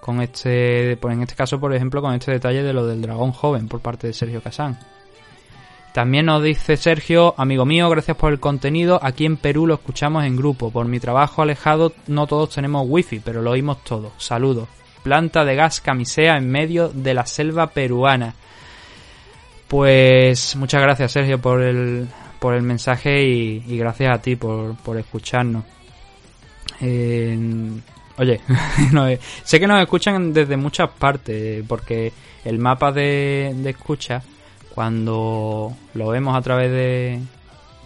Con 0.00 0.20
este, 0.20 0.92
en 0.92 1.22
este 1.22 1.36
caso, 1.36 1.60
por 1.60 1.72
ejemplo, 1.72 2.02
con 2.02 2.12
este 2.14 2.32
detalle 2.32 2.64
de 2.64 2.72
lo 2.72 2.84
del 2.86 3.00
dragón 3.02 3.30
joven 3.30 3.68
por 3.68 3.78
parte 3.80 4.08
de 4.08 4.12
Sergio 4.12 4.40
Casán. 4.42 4.78
También 5.92 6.26
nos 6.26 6.42
dice 6.42 6.78
Sergio, 6.78 7.34
amigo 7.36 7.66
mío, 7.66 7.90
gracias 7.90 8.16
por 8.16 8.32
el 8.32 8.40
contenido. 8.40 8.98
Aquí 9.02 9.26
en 9.26 9.36
Perú 9.36 9.66
lo 9.66 9.74
escuchamos 9.74 10.24
en 10.24 10.36
grupo. 10.36 10.70
Por 10.70 10.86
mi 10.86 10.98
trabajo 11.00 11.42
alejado 11.42 11.92
no 12.06 12.26
todos 12.26 12.54
tenemos 12.54 12.86
wifi, 12.88 13.20
pero 13.20 13.42
lo 13.42 13.50
oímos 13.50 13.84
todos. 13.84 14.12
Saludos. 14.16 14.68
Planta 15.02 15.44
de 15.44 15.54
gas 15.54 15.82
camisea 15.82 16.38
en 16.38 16.48
medio 16.48 16.88
de 16.88 17.12
la 17.12 17.26
selva 17.26 17.66
peruana. 17.68 18.34
Pues 19.68 20.56
muchas 20.56 20.80
gracias 20.80 21.12
Sergio 21.12 21.38
por 21.38 21.60
el, 21.62 22.08
por 22.38 22.54
el 22.54 22.62
mensaje 22.62 23.22
y, 23.22 23.76
gracias 23.76 24.14
a 24.14 24.22
ti 24.22 24.36
por, 24.36 24.76
por 24.76 24.98
escucharnos. 24.98 25.64
Oye, 28.18 28.40
eh, 29.08 29.18
sé 29.44 29.60
que 29.60 29.66
nos 29.66 29.80
escuchan 29.80 30.32
desde 30.32 30.56
muchas 30.56 30.90
partes, 30.90 31.64
porque 31.66 32.12
el 32.44 32.58
mapa 32.58 32.92
de, 32.92 33.52
de 33.56 33.70
escucha, 33.70 34.22
cuando 34.74 35.72
lo 35.94 36.08
vemos 36.08 36.36
a 36.36 36.40
través 36.42 36.70
de 36.70 37.20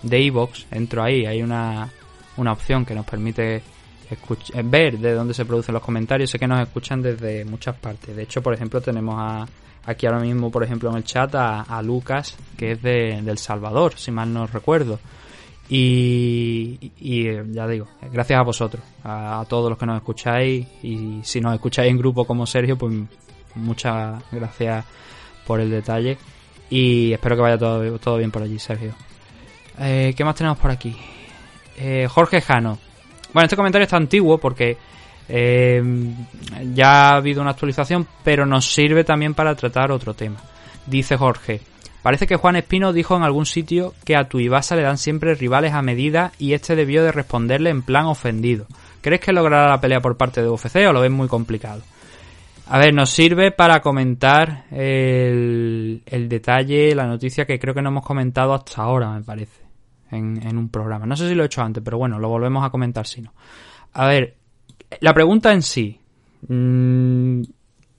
de 0.03 0.21
iVoox, 0.21 0.67
entro 0.71 1.03
ahí, 1.03 1.27
hay 1.27 1.43
una, 1.43 1.89
una 2.37 2.53
opción 2.53 2.85
que 2.85 2.95
nos 2.95 3.05
permite 3.07 3.63
escuch- 4.11 4.55
eh, 4.55 4.63
ver 4.65 4.99
de 4.99 5.15
dónde 5.15 5.35
se 5.35 5.45
producen 5.45 5.73
los 5.75 5.83
comentarios. 5.83 6.31
Sé 6.31 6.39
que 6.39 6.47
nos 6.47 6.61
escuchan 6.61 7.03
desde 7.03 7.45
muchas 7.45 7.75
partes. 7.77 8.15
De 8.15 8.23
hecho, 8.23 8.41
por 8.41 8.55
ejemplo, 8.55 8.81
tenemos 8.81 9.17
a, 9.19 9.47
aquí 9.85 10.07
ahora 10.07 10.21
mismo, 10.21 10.51
por 10.51 10.63
ejemplo, 10.63 10.91
en 10.91 10.97
el 10.99 11.05
chat 11.05 11.35
a, 11.35 11.83
Lucas, 11.83 12.37
que 12.57 12.73
es 12.73 12.83
de, 12.83 13.21
del 13.23 13.39
Salvador, 13.39 13.95
si 13.97 14.13
mal 14.13 14.33
no 14.33 14.47
recuerdo. 14.47 15.01
Y, 15.69 16.93
eh, 17.01 17.43
ya 17.51 17.67
digo, 17.67 17.89
gracias 18.13 18.39
a 18.39 18.43
vosotros, 18.45 18.85
a 19.03 19.45
todos 19.49 19.69
los 19.69 19.79
que 19.79 19.87
nos 19.87 19.97
escucháis. 19.97 20.67
Y 20.85 21.21
si 21.25 21.41
nos 21.41 21.53
escucháis 21.55 21.91
en 21.91 21.99
grupo 21.99 22.25
como 22.25 22.47
Sergio, 22.47 22.79
pues 22.79 22.95
muchas 23.57 24.23
gracias 24.31 24.85
por 25.45 25.59
el 25.59 25.71
detalle. 25.71 26.17
Y 26.71 27.13
espero 27.13 27.37
que 27.37 27.43
vaya 27.43 27.59
todo, 27.59 27.99
todo 27.99 28.19
bien 28.19 28.31
por 28.31 28.43
allí, 28.43 28.59
Sergio. 28.59 28.95
Eh, 29.79 30.15
¿Qué 30.17 30.25
más 30.25 30.35
tenemos 30.35 30.59
por 30.59 30.71
aquí? 30.71 30.97
Eh, 31.77 32.07
Jorge 32.09 32.41
Jano. 32.41 32.79
Bueno, 33.33 33.47
este 33.47 33.57
comentario 33.57 33.85
está 33.85 33.97
antiguo 33.97 34.39
porque 34.39 34.77
eh, 35.29 35.83
ya 36.75 37.11
ha 37.11 37.17
habido 37.17 37.43
una 37.43 37.51
actualización, 37.51 38.07
pero 38.25 38.47
nos 38.47 38.73
sirve 38.73 39.05
también 39.05 39.35
para 39.35 39.55
tratar 39.55 39.93
otro 39.93 40.15
tema. 40.15 40.37
Dice 40.87 41.17
Jorge. 41.17 41.61
Parece 42.03 42.29
que 42.29 42.37
Juan 42.37 42.55
Espino 42.55 42.93
dijo 42.93 43.17
en 43.17 43.25
algún 43.25 43.47
sitio 43.47 43.93
que 44.05 44.17
a 44.17 44.29
Tuivasa 44.29 44.77
le 44.77 44.83
dan 44.83 44.97
siempre 44.97 45.35
rivales 45.35 45.73
a 45.73 45.83
medida 45.83 46.31
y 46.39 46.53
este 46.53 46.77
debió 46.77 47.03
de 47.03 47.11
responderle 47.11 47.71
en 47.71 47.83
plan 47.83 48.07
ofendido. 48.07 48.67
¿Crees 49.01 49.21
que 49.21 49.33
logrará 49.33 49.69
la 49.69 49.81
pelea 49.81 50.01
por 50.01 50.17
parte 50.17 50.41
de 50.41 50.49
UFC 50.49 50.77
o 50.89 50.93
lo 50.93 51.01
ves 51.01 51.11
muy 51.11 51.27
complicado? 51.27 51.83
A 52.69 52.79
ver, 52.79 52.93
nos 52.93 53.11
sirve 53.11 53.53
para 53.53 53.81
comentar 53.81 54.65
el, 54.73 56.03
el 56.05 56.29
detalle, 56.29 56.95
la 56.95 57.07
noticia 57.07 57.47
que 57.47 57.59
creo 57.61 57.75
que 57.75 57.83
no 57.83 57.91
hemos 57.91 58.05
comentado 58.05 58.55
hasta 58.55 58.83
ahora, 58.83 59.11
me 59.13 59.23
parece, 59.23 59.63
en, 60.11 60.45
en 60.45 60.59
un 60.59 60.69
programa. 60.69 61.07
No 61.07 61.17
sé 61.17 61.29
si 61.29 61.35
lo 61.35 61.45
he 61.45 61.47
hecho 61.47 61.63
antes, 61.63 61.83
pero 61.85 61.99
bueno, 61.99 62.19
lo 62.19 62.29
volvemos 62.29 62.65
a 62.65 62.71
comentar 62.71 63.07
si 63.07 63.23
no. 63.23 63.33
A 63.93 64.09
ver, 64.09 64.37
la 65.01 65.15
pregunta 65.15 65.53
en 65.53 65.63
sí. 65.63 66.01
mm, 66.49 67.43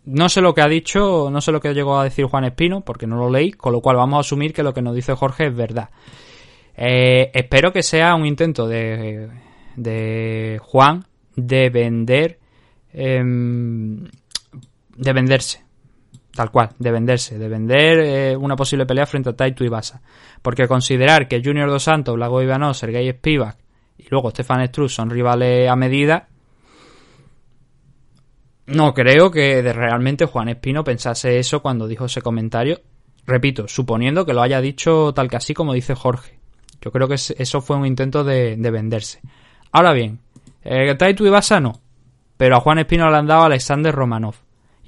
no 0.08 0.30
sé 0.30 0.42
lo 0.42 0.54
que 0.54 0.62
ha 0.62 0.68
dicho, 0.68 1.30
no 1.30 1.42
sé 1.42 1.52
lo 1.52 1.60
que 1.60 1.74
llegó 1.74 2.00
a 2.00 2.06
decir 2.06 2.26
Juan 2.26 2.46
Espino, 2.46 2.82
porque 2.82 3.08
no 3.08 3.18
lo 3.18 3.30
leí, 3.30 3.52
con 3.52 3.74
lo 3.74 3.82
cual 3.82 3.98
vamos 3.98 4.18
a 4.18 4.20
asumir 4.22 4.54
que 4.54 4.64
lo 4.64 4.74
que 4.74 4.82
nos 4.82 4.96
dice 4.96 5.14
Jorge 5.14 5.48
es 5.48 5.56
verdad. 5.56 5.90
Eh, 6.76 7.32
espero 7.34 7.74
que 7.74 7.84
sea 7.84 8.16
un 8.16 8.26
intento 8.26 8.68
de, 8.68 9.30
de 9.76 10.60
Juan 10.62 11.06
de 11.36 11.70
vender 11.70 12.40
em, 12.94 14.08
de 14.98 15.14
venderse. 15.14 15.64
Tal 16.34 16.52
cual, 16.52 16.70
de 16.78 16.92
venderse, 16.92 17.40
de 17.40 17.48
vender 17.50 18.00
eh, 18.00 18.38
una 18.38 18.56
posible 18.56 18.86
pelea 18.86 19.06
frente 19.08 19.30
a 19.30 19.34
Taito 19.36 19.64
Ibasa. 19.64 20.02
Porque 20.42 20.68
considerar 20.68 21.28
que 21.28 21.42
Junior 21.44 21.70
Dos 21.70 21.84
Santos, 21.84 22.16
Blago 22.16 22.42
Ivanov, 22.44 22.76
Sergei 22.76 23.10
Spivak 23.12 23.58
y 23.98 24.06
luego 24.12 24.30
Stefan 24.30 24.66
Struss 24.68 24.94
son 24.94 25.10
rivales 25.10 25.68
a 25.70 25.76
medida, 25.76 26.28
no 28.68 28.94
creo 28.94 29.32
que 29.32 29.62
realmente 29.74 30.26
Juan 30.26 30.50
Espino 30.50 30.84
pensase 30.84 31.40
eso 31.40 31.62
cuando 31.62 31.88
dijo 31.88 32.06
ese 32.06 32.22
comentario. 32.22 32.82
Repito, 33.26 33.68
suponiendo 33.68 34.26
que 34.26 34.34
lo 34.34 34.42
haya 34.42 34.62
dicho 34.62 35.14
tal 35.14 35.30
que 35.30 35.38
así 35.38 35.54
como 35.54 35.74
dice 35.74 35.96
Jorge. 35.96 36.40
Yo 36.82 36.92
creo 36.92 37.08
que 37.08 37.16
es- 37.16 37.32
eso 37.38 37.62
fue 37.62 37.78
un 37.78 37.86
intento 37.86 38.24
de, 38.24 38.56
de 38.58 38.72
venderse. 38.72 39.22
Ahora 39.72 39.94
bien, 39.94 40.20
eh, 40.64 40.94
Taito 40.96 41.26
Ibasa 41.26 41.60
no. 41.60 41.80
Pero 42.38 42.58
a 42.58 42.60
Juan 42.60 42.80
Espino 42.80 43.10
le 43.10 43.18
han 43.18 43.26
dado 43.28 43.44
a 43.44 43.46
Alexander 43.48 43.94
Romanov. 43.94 44.36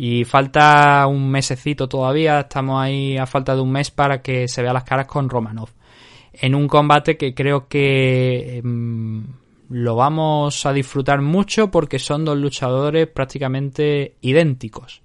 Y 0.02 0.24
falta 0.24 1.06
un 1.08 1.30
mesecito 1.30 1.90
todavía, 1.90 2.40
estamos 2.40 2.82
ahí 2.82 3.18
a 3.18 3.26
falta 3.26 3.54
de 3.54 3.60
un 3.60 3.70
mes 3.70 3.92
para 3.92 4.22
que 4.22 4.48
se 4.48 4.62
vea 4.62 4.72
las 4.72 4.86
caras 4.86 5.08
con 5.08 5.28
Romanov. 5.28 5.72
En 6.32 6.56
un 6.56 6.70
combate 6.70 7.18
que 7.18 7.36
creo 7.36 7.68
que 7.68 8.60
em, 8.60 9.26
lo 9.68 9.96
vamos 9.98 10.66
a 10.66 10.72
disfrutar 10.72 11.20
mucho 11.20 11.70
porque 11.70 12.00
son 12.00 12.24
dos 12.24 12.38
luchadores 12.38 13.08
prácticamente 13.08 14.16
idénticos. 14.22 15.02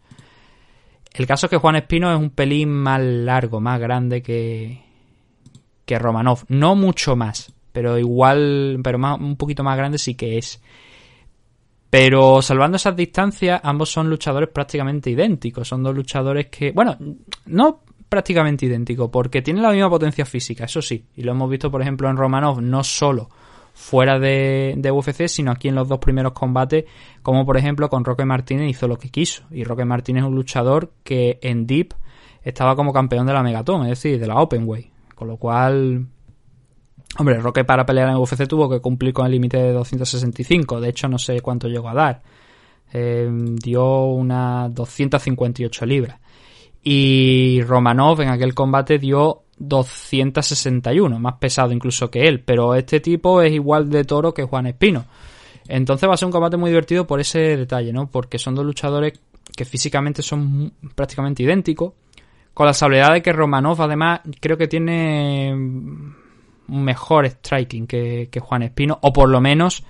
El 1.12 1.26
caso 1.26 1.46
es 1.46 1.50
que 1.50 1.56
Juan 1.56 1.74
Espino 1.74 2.12
es 2.12 2.20
un 2.20 2.30
pelín 2.30 2.70
más 2.70 3.00
largo, 3.02 3.58
más 3.58 3.80
grande 3.80 4.22
que, 4.22 4.80
que 5.84 5.98
Romanov. 5.98 6.44
No 6.46 6.76
mucho 6.76 7.16
más, 7.16 7.52
pero 7.72 7.98
igual, 7.98 8.78
pero 8.84 9.00
más, 9.00 9.18
un 9.18 9.34
poquito 9.34 9.64
más 9.64 9.76
grande 9.76 9.98
sí 9.98 10.14
que 10.14 10.38
es. 10.38 10.62
Pero 11.96 12.42
salvando 12.42 12.74
esas 12.74 12.96
distancias, 12.96 13.60
ambos 13.62 13.88
son 13.88 14.10
luchadores 14.10 14.48
prácticamente 14.48 15.10
idénticos. 15.10 15.68
Son 15.68 15.80
dos 15.80 15.94
luchadores 15.94 16.48
que, 16.48 16.72
bueno, 16.72 16.96
no 17.46 17.82
prácticamente 18.08 18.66
idénticos, 18.66 19.10
porque 19.12 19.42
tienen 19.42 19.62
la 19.62 19.70
misma 19.70 19.88
potencia 19.88 20.24
física, 20.24 20.64
eso 20.64 20.82
sí. 20.82 21.06
Y 21.14 21.22
lo 21.22 21.30
hemos 21.30 21.48
visto, 21.48 21.70
por 21.70 21.82
ejemplo, 21.82 22.10
en 22.10 22.16
Romanov, 22.16 22.60
no 22.60 22.82
solo 22.82 23.28
fuera 23.74 24.18
de, 24.18 24.76
UFC, 24.92 25.28
sino 25.28 25.52
aquí 25.52 25.68
en 25.68 25.76
los 25.76 25.86
dos 25.86 26.00
primeros 26.00 26.32
combates, 26.32 26.84
como 27.22 27.46
por 27.46 27.58
ejemplo 27.58 27.88
con 27.88 28.04
Roque 28.04 28.24
Martínez 28.24 28.70
hizo 28.70 28.88
lo 28.88 28.98
que 28.98 29.10
quiso. 29.10 29.44
Y 29.52 29.62
Roque 29.62 29.84
Martínez 29.84 30.24
es 30.24 30.28
un 30.28 30.34
luchador 30.34 30.90
que 31.04 31.38
en 31.42 31.64
Deep 31.64 31.94
estaba 32.42 32.74
como 32.74 32.92
campeón 32.92 33.24
de 33.28 33.34
la 33.34 33.44
Megaton, 33.44 33.82
es 33.82 33.90
decir, 33.90 34.18
de 34.18 34.26
la 34.26 34.40
Openway. 34.40 34.90
Con 35.14 35.28
lo 35.28 35.36
cual, 35.36 36.08
Hombre, 37.18 37.38
Roque 37.38 37.64
para 37.64 37.86
pelear 37.86 38.08
en 38.08 38.16
UFC 38.16 38.48
tuvo 38.48 38.68
que 38.68 38.80
cumplir 38.80 39.12
con 39.12 39.26
el 39.26 39.32
límite 39.32 39.58
de 39.58 39.72
265. 39.72 40.80
De 40.80 40.88
hecho, 40.88 41.08
no 41.08 41.18
sé 41.18 41.40
cuánto 41.40 41.68
llegó 41.68 41.88
a 41.88 41.94
dar. 41.94 42.22
Eh, 42.92 43.28
dio 43.30 44.04
unas 44.06 44.74
258 44.74 45.86
libras. 45.86 46.18
Y 46.82 47.62
Romanov 47.62 48.20
en 48.20 48.28
aquel 48.28 48.54
combate 48.54 48.98
dio 48.98 49.42
261, 49.58 51.18
más 51.18 51.34
pesado 51.34 51.72
incluso 51.72 52.10
que 52.10 52.26
él. 52.26 52.40
Pero 52.40 52.74
este 52.74 53.00
tipo 53.00 53.40
es 53.42 53.52
igual 53.52 53.88
de 53.90 54.04
toro 54.04 54.34
que 54.34 54.42
Juan 54.42 54.66
Espino. 54.66 55.04
Entonces 55.68 56.08
va 56.08 56.14
a 56.14 56.16
ser 56.16 56.26
un 56.26 56.32
combate 56.32 56.56
muy 56.56 56.70
divertido 56.70 57.06
por 57.06 57.20
ese 57.20 57.56
detalle, 57.56 57.92
¿no? 57.92 58.08
Porque 58.08 58.38
son 58.38 58.54
dos 58.54 58.66
luchadores 58.66 59.18
que 59.56 59.64
físicamente 59.64 60.20
son 60.20 60.72
prácticamente 60.94 61.42
idénticos. 61.44 61.92
Con 62.52 62.66
la 62.66 62.74
salvedad 62.74 63.12
de 63.12 63.22
que 63.22 63.32
Romanov 63.32 63.80
además 63.80 64.20
creo 64.40 64.56
que 64.56 64.68
tiene 64.68 65.52
mejor 66.68 67.26
striking 67.26 67.86
que, 67.86 68.28
que 68.30 68.40
Juan 68.40 68.62
Espino, 68.62 68.98
o 69.02 69.12
por 69.12 69.28
lo 69.28 69.40
menos 69.40 69.84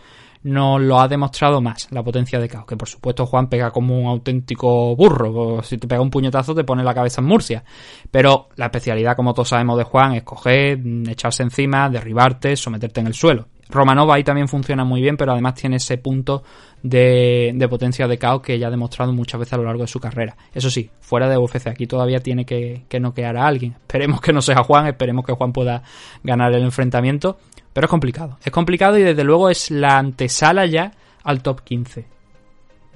nos 0.44 0.80
lo 0.80 1.00
ha 1.00 1.08
demostrado 1.08 1.60
más 1.60 1.88
la 1.90 2.02
potencia 2.02 2.38
de 2.38 2.48
caos. 2.48 2.66
Que 2.66 2.76
por 2.76 2.88
supuesto 2.88 3.26
Juan 3.26 3.48
pega 3.48 3.70
como 3.70 3.98
un 3.98 4.06
auténtico 4.06 4.94
burro. 4.94 5.62
Si 5.62 5.78
te 5.78 5.88
pega 5.88 6.02
un 6.02 6.10
puñetazo 6.10 6.54
te 6.54 6.64
pone 6.64 6.84
la 6.84 6.94
cabeza 6.94 7.20
en 7.20 7.26
Murcia. 7.26 7.64
Pero 8.10 8.48
la 8.56 8.66
especialidad, 8.66 9.16
como 9.16 9.32
todos 9.32 9.48
sabemos 9.48 9.78
de 9.78 9.84
Juan, 9.84 10.12
es 10.12 10.22
coger, 10.22 10.78
mm, 10.78 11.08
echarse 11.08 11.42
encima, 11.42 11.88
derribarte, 11.88 12.56
someterte 12.56 13.00
en 13.00 13.06
el 13.06 13.14
suelo. 13.14 13.46
Romanov 13.68 14.10
ahí 14.12 14.24
también 14.24 14.48
funciona 14.48 14.84
muy 14.84 15.00
bien, 15.00 15.16
pero 15.16 15.32
además 15.32 15.54
tiene 15.54 15.76
ese 15.76 15.98
punto 15.98 16.42
de, 16.82 17.52
de 17.54 17.68
potencia 17.68 18.06
de 18.06 18.18
caos 18.18 18.42
que 18.42 18.58
ya 18.58 18.68
ha 18.68 18.70
demostrado 18.70 19.12
muchas 19.12 19.40
veces 19.40 19.54
a 19.54 19.56
lo 19.56 19.64
largo 19.64 19.82
de 19.82 19.88
su 19.88 20.00
carrera. 20.00 20.36
Eso 20.52 20.70
sí, 20.70 20.90
fuera 21.00 21.28
de 21.28 21.38
UFC, 21.38 21.68
aquí 21.68 21.86
todavía 21.86 22.20
tiene 22.20 22.44
que, 22.44 22.82
que 22.88 23.00
noquear 23.00 23.36
a 23.36 23.46
alguien. 23.46 23.72
Esperemos 23.80 24.20
que 24.20 24.32
no 24.32 24.42
sea 24.42 24.62
Juan, 24.62 24.86
esperemos 24.86 25.24
que 25.24 25.32
Juan 25.32 25.52
pueda 25.52 25.82
ganar 26.22 26.52
el 26.52 26.62
enfrentamiento. 26.62 27.38
Pero 27.72 27.86
es 27.86 27.90
complicado. 27.90 28.38
Es 28.44 28.52
complicado 28.52 28.96
y 28.98 29.02
desde 29.02 29.24
luego 29.24 29.50
es 29.50 29.70
la 29.70 29.98
antesala 29.98 30.64
ya 30.66 30.92
al 31.24 31.42
top 31.42 31.62
15. 31.62 32.04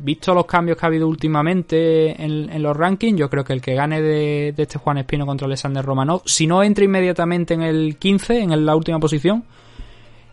Visto 0.00 0.32
los 0.32 0.46
cambios 0.46 0.78
que 0.78 0.86
ha 0.86 0.88
habido 0.88 1.08
últimamente 1.08 2.22
en, 2.22 2.48
en 2.48 2.62
los 2.62 2.76
rankings, 2.76 3.18
yo 3.18 3.28
creo 3.28 3.42
que 3.42 3.52
el 3.52 3.60
que 3.60 3.74
gane 3.74 4.00
de, 4.00 4.52
de 4.56 4.62
este 4.62 4.78
Juan 4.78 4.98
Espino 4.98 5.26
contra 5.26 5.46
Alexander 5.46 5.84
Romanov, 5.84 6.22
si 6.24 6.46
no 6.46 6.62
entra 6.62 6.84
inmediatamente 6.84 7.54
en 7.54 7.62
el 7.62 7.96
15, 7.96 8.42
en 8.42 8.64
la 8.64 8.76
última 8.76 9.00
posición, 9.00 9.44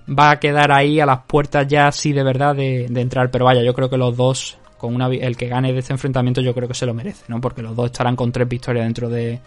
va 0.07 0.31
a 0.31 0.39
quedar 0.39 0.71
ahí 0.71 0.99
a 0.99 1.05
las 1.05 1.21
puertas 1.25 1.67
ya 1.67 1.91
sí 1.91 2.13
de 2.13 2.23
verdad 2.23 2.55
de, 2.55 2.85
entrar. 2.85 3.31
Pero 3.31 3.45
vaya, 3.45 3.63
yo 3.63 3.73
creo 3.73 3.89
que 3.89 3.97
los 3.97 4.15
dos, 4.15 4.57
con 4.77 4.93
una, 4.93 5.07
el 5.07 5.37
que 5.37 5.47
gane 5.47 5.73
de 5.73 5.79
este 5.79 5.93
enfrentamiento, 5.93 6.41
yo 6.41 6.53
creo 6.53 6.67
que 6.67 6.73
se 6.73 6.85
lo 6.85 6.93
merece, 6.93 7.25
¿no? 7.27 7.41
Porque 7.41 7.61
los 7.61 7.75
dos 7.75 7.87
estarán 7.87 8.15
con 8.15 8.31
tres 8.31 8.47
victorias 8.47 8.85
dentro 8.85 9.09
de, 9.09 9.39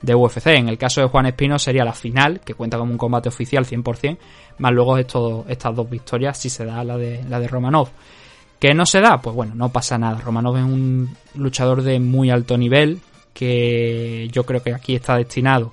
de 0.00 0.14
UFC. 0.14 0.46
En 0.48 0.68
el 0.68 0.78
caso 0.78 1.00
de 1.00 1.08
Juan 1.08 1.26
Espino 1.26 1.58
sería 1.58 1.84
la 1.84 1.92
final, 1.92 2.40
que 2.40 2.54
cuenta 2.54 2.78
como 2.78 2.92
un 2.92 2.98
combate 2.98 3.28
oficial 3.28 3.64
100%, 3.64 4.18
más 4.58 4.72
luego 4.72 4.98
estos, 4.98 5.44
estas 5.48 5.74
dos 5.74 5.88
victorias 5.88 6.38
si 6.38 6.50
se 6.50 6.64
da 6.64 6.84
la 6.84 6.96
de, 6.96 7.24
la 7.28 7.40
de 7.40 7.48
Romanov. 7.48 7.88
¿Que 8.58 8.72
no 8.72 8.86
se 8.86 9.00
da? 9.00 9.20
Pues 9.20 9.34
bueno, 9.34 9.54
no 9.54 9.70
pasa 9.70 9.98
nada. 9.98 10.20
Romanov 10.20 10.56
es 10.56 10.64
un 10.64 11.16
luchador 11.34 11.82
de 11.82 11.98
muy 12.00 12.30
alto 12.30 12.56
nivel, 12.56 13.00
que 13.32 14.28
yo 14.30 14.44
creo 14.44 14.62
que 14.62 14.72
aquí 14.72 14.94
está 14.94 15.16
destinado 15.16 15.72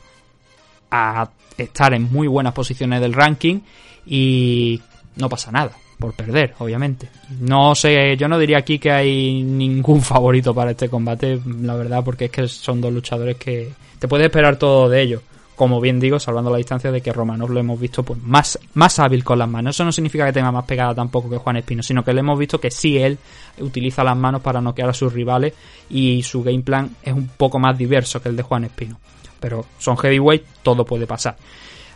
a 0.90 1.30
estar 1.58 1.94
en 1.94 2.12
muy 2.12 2.28
buenas 2.28 2.54
posiciones 2.54 3.00
del 3.02 3.14
ranking 3.14 3.60
y 4.06 4.82
no 5.16 5.30
pasa 5.30 5.52
nada 5.52 5.72
por 6.02 6.14
perder, 6.14 6.56
obviamente. 6.60 7.08
No 7.40 7.76
sé, 7.76 8.18
yo 8.18 8.28
no 8.28 8.38
diría 8.38 8.58
aquí 8.58 8.78
que 8.80 8.92
hay 8.92 9.42
ningún 9.44 10.02
favorito 10.02 10.54
para 10.54 10.72
este 10.72 10.90
combate, 10.90 11.40
la 11.62 11.76
verdad, 11.76 12.04
porque 12.04 12.26
es 12.26 12.32
que 12.32 12.48
son 12.50 12.82
dos 12.82 12.92
luchadores 12.92 13.38
que 13.38 13.72
te 13.98 14.10
puedes 14.10 14.26
esperar 14.26 14.58
todo 14.58 14.90
de 14.90 15.02
ellos. 15.02 15.22
como 15.56 15.80
bien 15.80 16.00
digo, 16.00 16.20
salvando 16.20 16.50
la 16.50 16.58
distancia 16.58 16.92
de 16.92 17.02
que 17.02 17.14
Romanov 17.14 17.52
lo 17.52 17.60
hemos 17.60 17.80
visto 17.80 18.02
pues 18.02 18.20
más, 18.24 18.58
más 18.74 18.98
hábil 18.98 19.24
con 19.24 19.38
las 19.38 19.48
manos. 19.48 19.76
Eso 19.76 19.86
no 19.86 19.92
significa 19.92 20.26
que 20.26 20.34
tenga 20.34 20.52
más 20.52 20.66
pegada 20.66 20.96
tampoco 20.96 21.30
que 21.30 21.38
Juan 21.38 21.58
Espino, 21.58 21.84
sino 21.84 22.04
que 22.04 22.14
le 22.14 22.22
hemos 22.22 22.40
visto 22.40 22.60
que 22.60 22.72
sí 22.72 22.98
él 22.98 23.20
utiliza 23.60 24.04
las 24.04 24.18
manos 24.18 24.42
para 24.42 24.60
noquear 24.60 24.90
a 24.90 24.94
sus 24.94 25.14
rivales 25.14 25.54
y 25.88 26.24
su 26.24 26.42
game 26.42 26.64
plan 26.64 26.96
es 27.04 27.14
un 27.14 27.28
poco 27.28 27.60
más 27.60 27.78
diverso 27.78 28.20
que 28.20 28.30
el 28.30 28.36
de 28.36 28.42
Juan 28.42 28.64
Espino. 28.64 29.00
Pero 29.40 29.66
son 29.78 29.98
heavyweight, 29.98 30.44
todo 30.64 30.84
puede 30.84 31.06
pasar. 31.06 31.36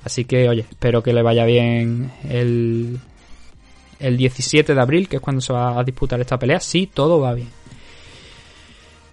Así 0.05 0.25
que, 0.25 0.47
oye, 0.47 0.61
espero 0.69 1.01
que 1.01 1.11
le 1.11 1.23
vaya 1.23 1.43
bien 1.45 2.11
el, 2.29 2.99
el 3.99 4.17
17 4.17 4.73
de 4.73 4.81
abril, 4.81 5.09
que 5.09 5.17
es 5.17 5.21
cuando 5.21 5.41
se 5.41 5.51
va 5.51 5.77
a 5.77 5.83
disputar 5.83 6.21
esta 6.21 6.37
pelea. 6.37 6.59
Sí, 6.59 6.89
todo 6.93 7.19
va 7.19 7.33
bien. 7.33 7.49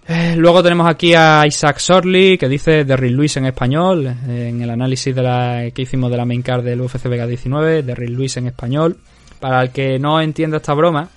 Eh, 0.07 0.35
luego 0.37 0.61
tenemos 0.61 0.87
aquí 0.87 1.13
a 1.15 1.47
Isaac 1.47 1.79
Sorley, 1.79 2.37
que 2.37 2.47
dice 2.47 2.85
Derrick 2.85 3.13
Luis 3.13 3.37
en 3.37 3.45
español, 3.45 4.05
en 4.05 4.61
el 4.61 4.69
análisis 4.69 5.15
de 5.15 5.23
la, 5.23 5.71
que 5.73 5.81
hicimos 5.81 6.11
de 6.11 6.17
la 6.17 6.25
main 6.25 6.41
card 6.41 6.63
del 6.63 6.81
UFC 6.81 7.07
Vega 7.07 7.25
19, 7.25 7.83
Derrick 7.83 8.09
Luis 8.09 8.37
en 8.37 8.47
español. 8.47 8.97
Para 9.39 9.63
el 9.63 9.71
que 9.71 9.97
no 9.99 10.21
entienda 10.21 10.57
esta 10.57 10.73
broma, 10.73 11.09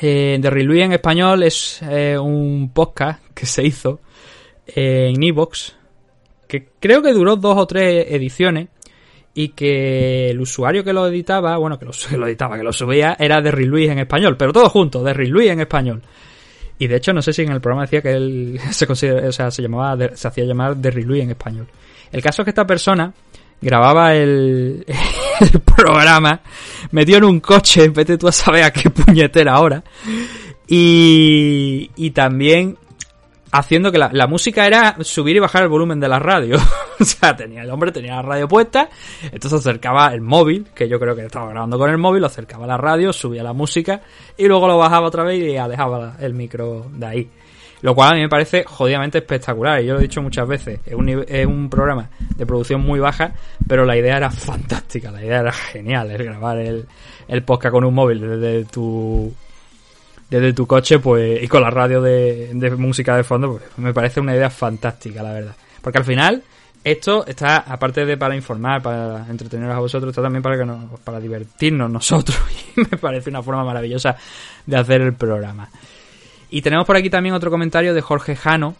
eh, 0.00 0.38
Derrick 0.40 0.66
Luis 0.66 0.82
en 0.82 0.92
español 0.92 1.42
es 1.42 1.80
eh, 1.82 2.18
un 2.18 2.72
podcast 2.72 3.22
que 3.34 3.46
se 3.46 3.64
hizo 3.64 4.00
eh, 4.66 5.12
en 5.14 5.22
Evox, 5.22 5.74
que 6.48 6.68
creo 6.80 7.02
que 7.02 7.12
duró 7.12 7.36
dos 7.36 7.56
o 7.58 7.66
tres 7.66 8.06
ediciones, 8.10 8.68
y 9.34 9.48
que 9.48 10.30
el 10.30 10.40
usuario 10.40 10.84
que 10.84 10.92
lo 10.92 11.06
editaba, 11.06 11.56
bueno, 11.56 11.78
que 11.78 11.86
lo, 11.86 11.92
editaba, 12.26 12.56
que 12.56 12.64
lo 12.64 12.72
subía, 12.72 13.16
era 13.18 13.40
Derrick 13.40 13.68
Luis 13.68 13.90
en 13.90 13.98
español, 13.98 14.36
pero 14.36 14.52
todo 14.52 14.68
junto, 14.68 15.02
Derrick 15.02 15.30
Luis 15.30 15.50
en 15.50 15.60
español. 15.60 16.02
Y 16.78 16.88
de 16.88 16.96
hecho, 16.96 17.12
no 17.12 17.22
sé 17.22 17.32
si 17.32 17.42
en 17.42 17.52
el 17.52 17.60
programa 17.60 17.82
decía 17.82 18.02
que 18.02 18.10
él 18.10 18.60
se 18.70 18.86
considera, 18.86 19.28
o 19.28 19.32
sea, 19.32 19.50
se 19.50 19.62
llamaba, 19.62 19.96
se 20.14 20.28
hacía 20.28 20.44
llamar 20.44 20.76
Derry 20.76 21.04
Louis 21.04 21.22
en 21.22 21.30
español. 21.30 21.68
El 22.10 22.22
caso 22.22 22.42
es 22.42 22.44
que 22.44 22.50
esta 22.50 22.66
persona 22.66 23.12
grababa 23.60 24.14
el, 24.14 24.84
el 25.40 25.60
programa 25.60 26.40
metido 26.90 27.18
en 27.18 27.24
un 27.24 27.40
coche, 27.40 27.88
vete 27.88 28.18
tú 28.18 28.28
a 28.28 28.32
saber 28.32 28.64
a 28.64 28.72
qué 28.72 28.90
puñetera 28.90 29.60
hora. 29.60 29.82
Y, 30.66 31.90
y 31.96 32.10
también 32.10 32.78
haciendo 33.52 33.92
que 33.92 33.98
la, 33.98 34.10
la 34.12 34.26
música 34.26 34.66
era 34.66 34.96
subir 35.02 35.36
y 35.36 35.38
bajar 35.38 35.62
el 35.62 35.68
volumen 35.68 36.00
de 36.00 36.08
la 36.08 36.18
radio. 36.18 36.56
o 37.00 37.04
sea, 37.04 37.36
tenía 37.36 37.62
el 37.62 37.70
hombre 37.70 37.92
tenía 37.92 38.16
la 38.16 38.22
radio 38.22 38.48
puesta, 38.48 38.88
entonces 39.24 39.60
acercaba 39.60 40.12
el 40.12 40.22
móvil, 40.22 40.66
que 40.74 40.88
yo 40.88 40.98
creo 40.98 41.14
que 41.14 41.26
estaba 41.26 41.50
grabando 41.50 41.78
con 41.78 41.90
el 41.90 41.98
móvil, 41.98 42.22
lo 42.22 42.26
acercaba 42.26 42.66
la 42.66 42.78
radio, 42.78 43.12
subía 43.12 43.42
la 43.42 43.52
música 43.52 44.00
y 44.36 44.48
luego 44.48 44.66
lo 44.66 44.78
bajaba 44.78 45.06
otra 45.06 45.22
vez 45.22 45.40
y 45.42 45.56
alejaba 45.56 46.16
el 46.18 46.34
micro 46.34 46.86
de 46.92 47.06
ahí. 47.06 47.30
Lo 47.82 47.96
cual 47.96 48.12
a 48.12 48.14
mí 48.14 48.20
me 48.20 48.28
parece 48.28 48.62
jodidamente 48.64 49.18
espectacular. 49.18 49.82
Y 49.82 49.86
yo 49.86 49.94
lo 49.94 49.98
he 49.98 50.02
dicho 50.02 50.22
muchas 50.22 50.46
veces. 50.46 50.78
Es 50.86 50.94
un, 50.94 51.08
es 51.08 51.46
un 51.46 51.68
programa 51.68 52.08
de 52.36 52.46
producción 52.46 52.80
muy 52.80 53.00
baja, 53.00 53.32
pero 53.66 53.84
la 53.84 53.96
idea 53.96 54.18
era 54.18 54.30
fantástica. 54.30 55.10
La 55.10 55.20
idea 55.20 55.40
era 55.40 55.50
genial. 55.50 56.08
El 56.12 56.22
grabar 56.22 56.58
el, 56.58 56.86
el 57.26 57.42
podcast 57.42 57.72
con 57.72 57.84
un 57.84 57.92
móvil 57.92 58.20
desde 58.20 58.66
tu, 58.66 59.34
desde 60.32 60.54
tu 60.54 60.66
coche 60.66 60.98
pues 60.98 61.42
y 61.42 61.46
con 61.46 61.60
la 61.60 61.68
radio 61.68 62.00
de, 62.00 62.50
música 62.78 63.14
de 63.16 63.22
fondo 63.22 63.52
pues 63.52 63.64
me 63.76 63.92
parece 63.92 64.18
una 64.18 64.34
idea 64.34 64.48
fantástica 64.48 65.22
la 65.22 65.32
verdad. 65.32 65.54
Porque 65.82 65.98
al 65.98 66.04
final 66.04 66.42
esto 66.82 67.26
está 67.26 67.58
aparte 67.58 68.06
de 68.06 68.16
para 68.16 68.34
informar 68.34 68.80
para 68.80 69.26
entreteneros 69.28 69.74
a 69.74 69.78
vosotros 69.78 70.10
está 70.10 70.22
también 70.22 70.42
para 70.42 70.56
que 70.56 70.64
nos, 70.64 71.00
para 71.00 71.20
divertirnos 71.20 71.90
nosotros. 71.90 72.38
Y 72.76 72.80
me 72.80 72.96
parece 72.96 73.28
una 73.28 73.42
forma 73.42 73.62
maravillosa 73.64 74.16
de 74.64 74.76
hacer 74.76 75.02
el 75.02 75.12
programa. 75.12 75.68
Y 76.48 76.62
tenemos 76.62 76.86
por 76.86 76.96
aquí 76.96 77.10
también 77.10 77.34
otro 77.34 77.50
comentario 77.50 77.92
de 77.92 78.00
Jorge 78.00 78.34
Jano 78.34 78.74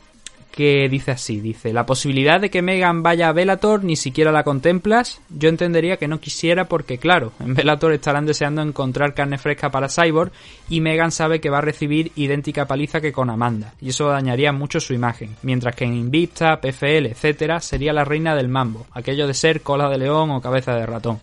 que 0.52 0.86
dice 0.90 1.12
así, 1.12 1.40
dice, 1.40 1.72
la 1.72 1.86
posibilidad 1.86 2.38
de 2.38 2.50
que 2.50 2.60
Megan 2.60 3.02
vaya 3.02 3.28
a 3.28 3.32
Bellator 3.32 3.82
ni 3.82 3.96
siquiera 3.96 4.30
la 4.30 4.44
contemplas, 4.44 5.20
yo 5.30 5.48
entendería 5.48 5.96
que 5.96 6.08
no 6.08 6.20
quisiera 6.20 6.66
porque 6.66 6.98
claro, 6.98 7.32
en 7.40 7.54
Bellator 7.54 7.92
estarán 7.92 8.26
deseando 8.26 8.60
encontrar 8.60 9.14
carne 9.14 9.38
fresca 9.38 9.70
para 9.70 9.88
Cyborg 9.88 10.30
y 10.68 10.80
Megan 10.80 11.10
sabe 11.10 11.40
que 11.40 11.48
va 11.48 11.58
a 11.58 11.62
recibir 11.62 12.12
idéntica 12.16 12.66
paliza 12.66 13.00
que 13.00 13.12
con 13.12 13.30
Amanda, 13.30 13.74
y 13.80 13.88
eso 13.88 14.08
dañaría 14.08 14.52
mucho 14.52 14.78
su 14.78 14.92
imagen, 14.92 15.36
mientras 15.42 15.74
que 15.74 15.86
en 15.86 15.94
Invicta, 15.94 16.60
PFL, 16.60 17.06
etcétera, 17.06 17.60
sería 17.60 17.94
la 17.94 18.04
reina 18.04 18.36
del 18.36 18.48
mambo, 18.48 18.86
aquello 18.92 19.26
de 19.26 19.34
ser 19.34 19.62
cola 19.62 19.88
de 19.88 19.98
león 19.98 20.30
o 20.30 20.42
cabeza 20.42 20.74
de 20.74 20.84
ratón. 20.84 21.18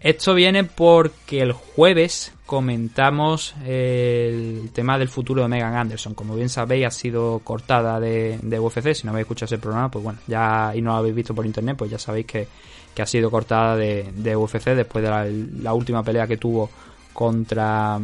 Esto 0.00 0.34
viene 0.34 0.64
porque 0.64 1.40
el 1.40 1.52
jueves 1.52 2.33
comentamos 2.46 3.54
el 3.64 4.70
tema 4.72 4.98
del 4.98 5.08
futuro 5.08 5.42
de 5.42 5.48
Megan 5.48 5.74
Anderson. 5.74 6.14
Como 6.14 6.36
bien 6.36 6.48
sabéis, 6.48 6.86
ha 6.86 6.90
sido 6.90 7.40
cortada 7.40 7.98
de, 8.00 8.38
UFC. 8.58 8.94
Si 8.94 9.04
no 9.04 9.12
habéis 9.12 9.24
escuchado 9.24 9.46
ese 9.46 9.58
programa, 9.58 9.90
pues 9.90 10.04
bueno, 10.04 10.18
ya 10.26 10.72
y 10.74 10.82
no 10.82 10.92
lo 10.92 10.98
habéis 10.98 11.14
visto 11.14 11.34
por 11.34 11.46
internet, 11.46 11.76
pues 11.76 11.90
ya 11.90 11.98
sabéis 11.98 12.26
que, 12.26 12.46
que 12.94 13.02
ha 13.02 13.06
sido 13.06 13.30
cortada 13.30 13.76
de, 13.76 14.10
de 14.14 14.36
UFC 14.36 14.66
después 14.74 15.02
de 15.02 15.10
la, 15.10 15.26
la 15.62 15.72
última 15.72 16.02
pelea 16.02 16.26
que 16.26 16.36
tuvo 16.36 16.70
contra 17.12 17.98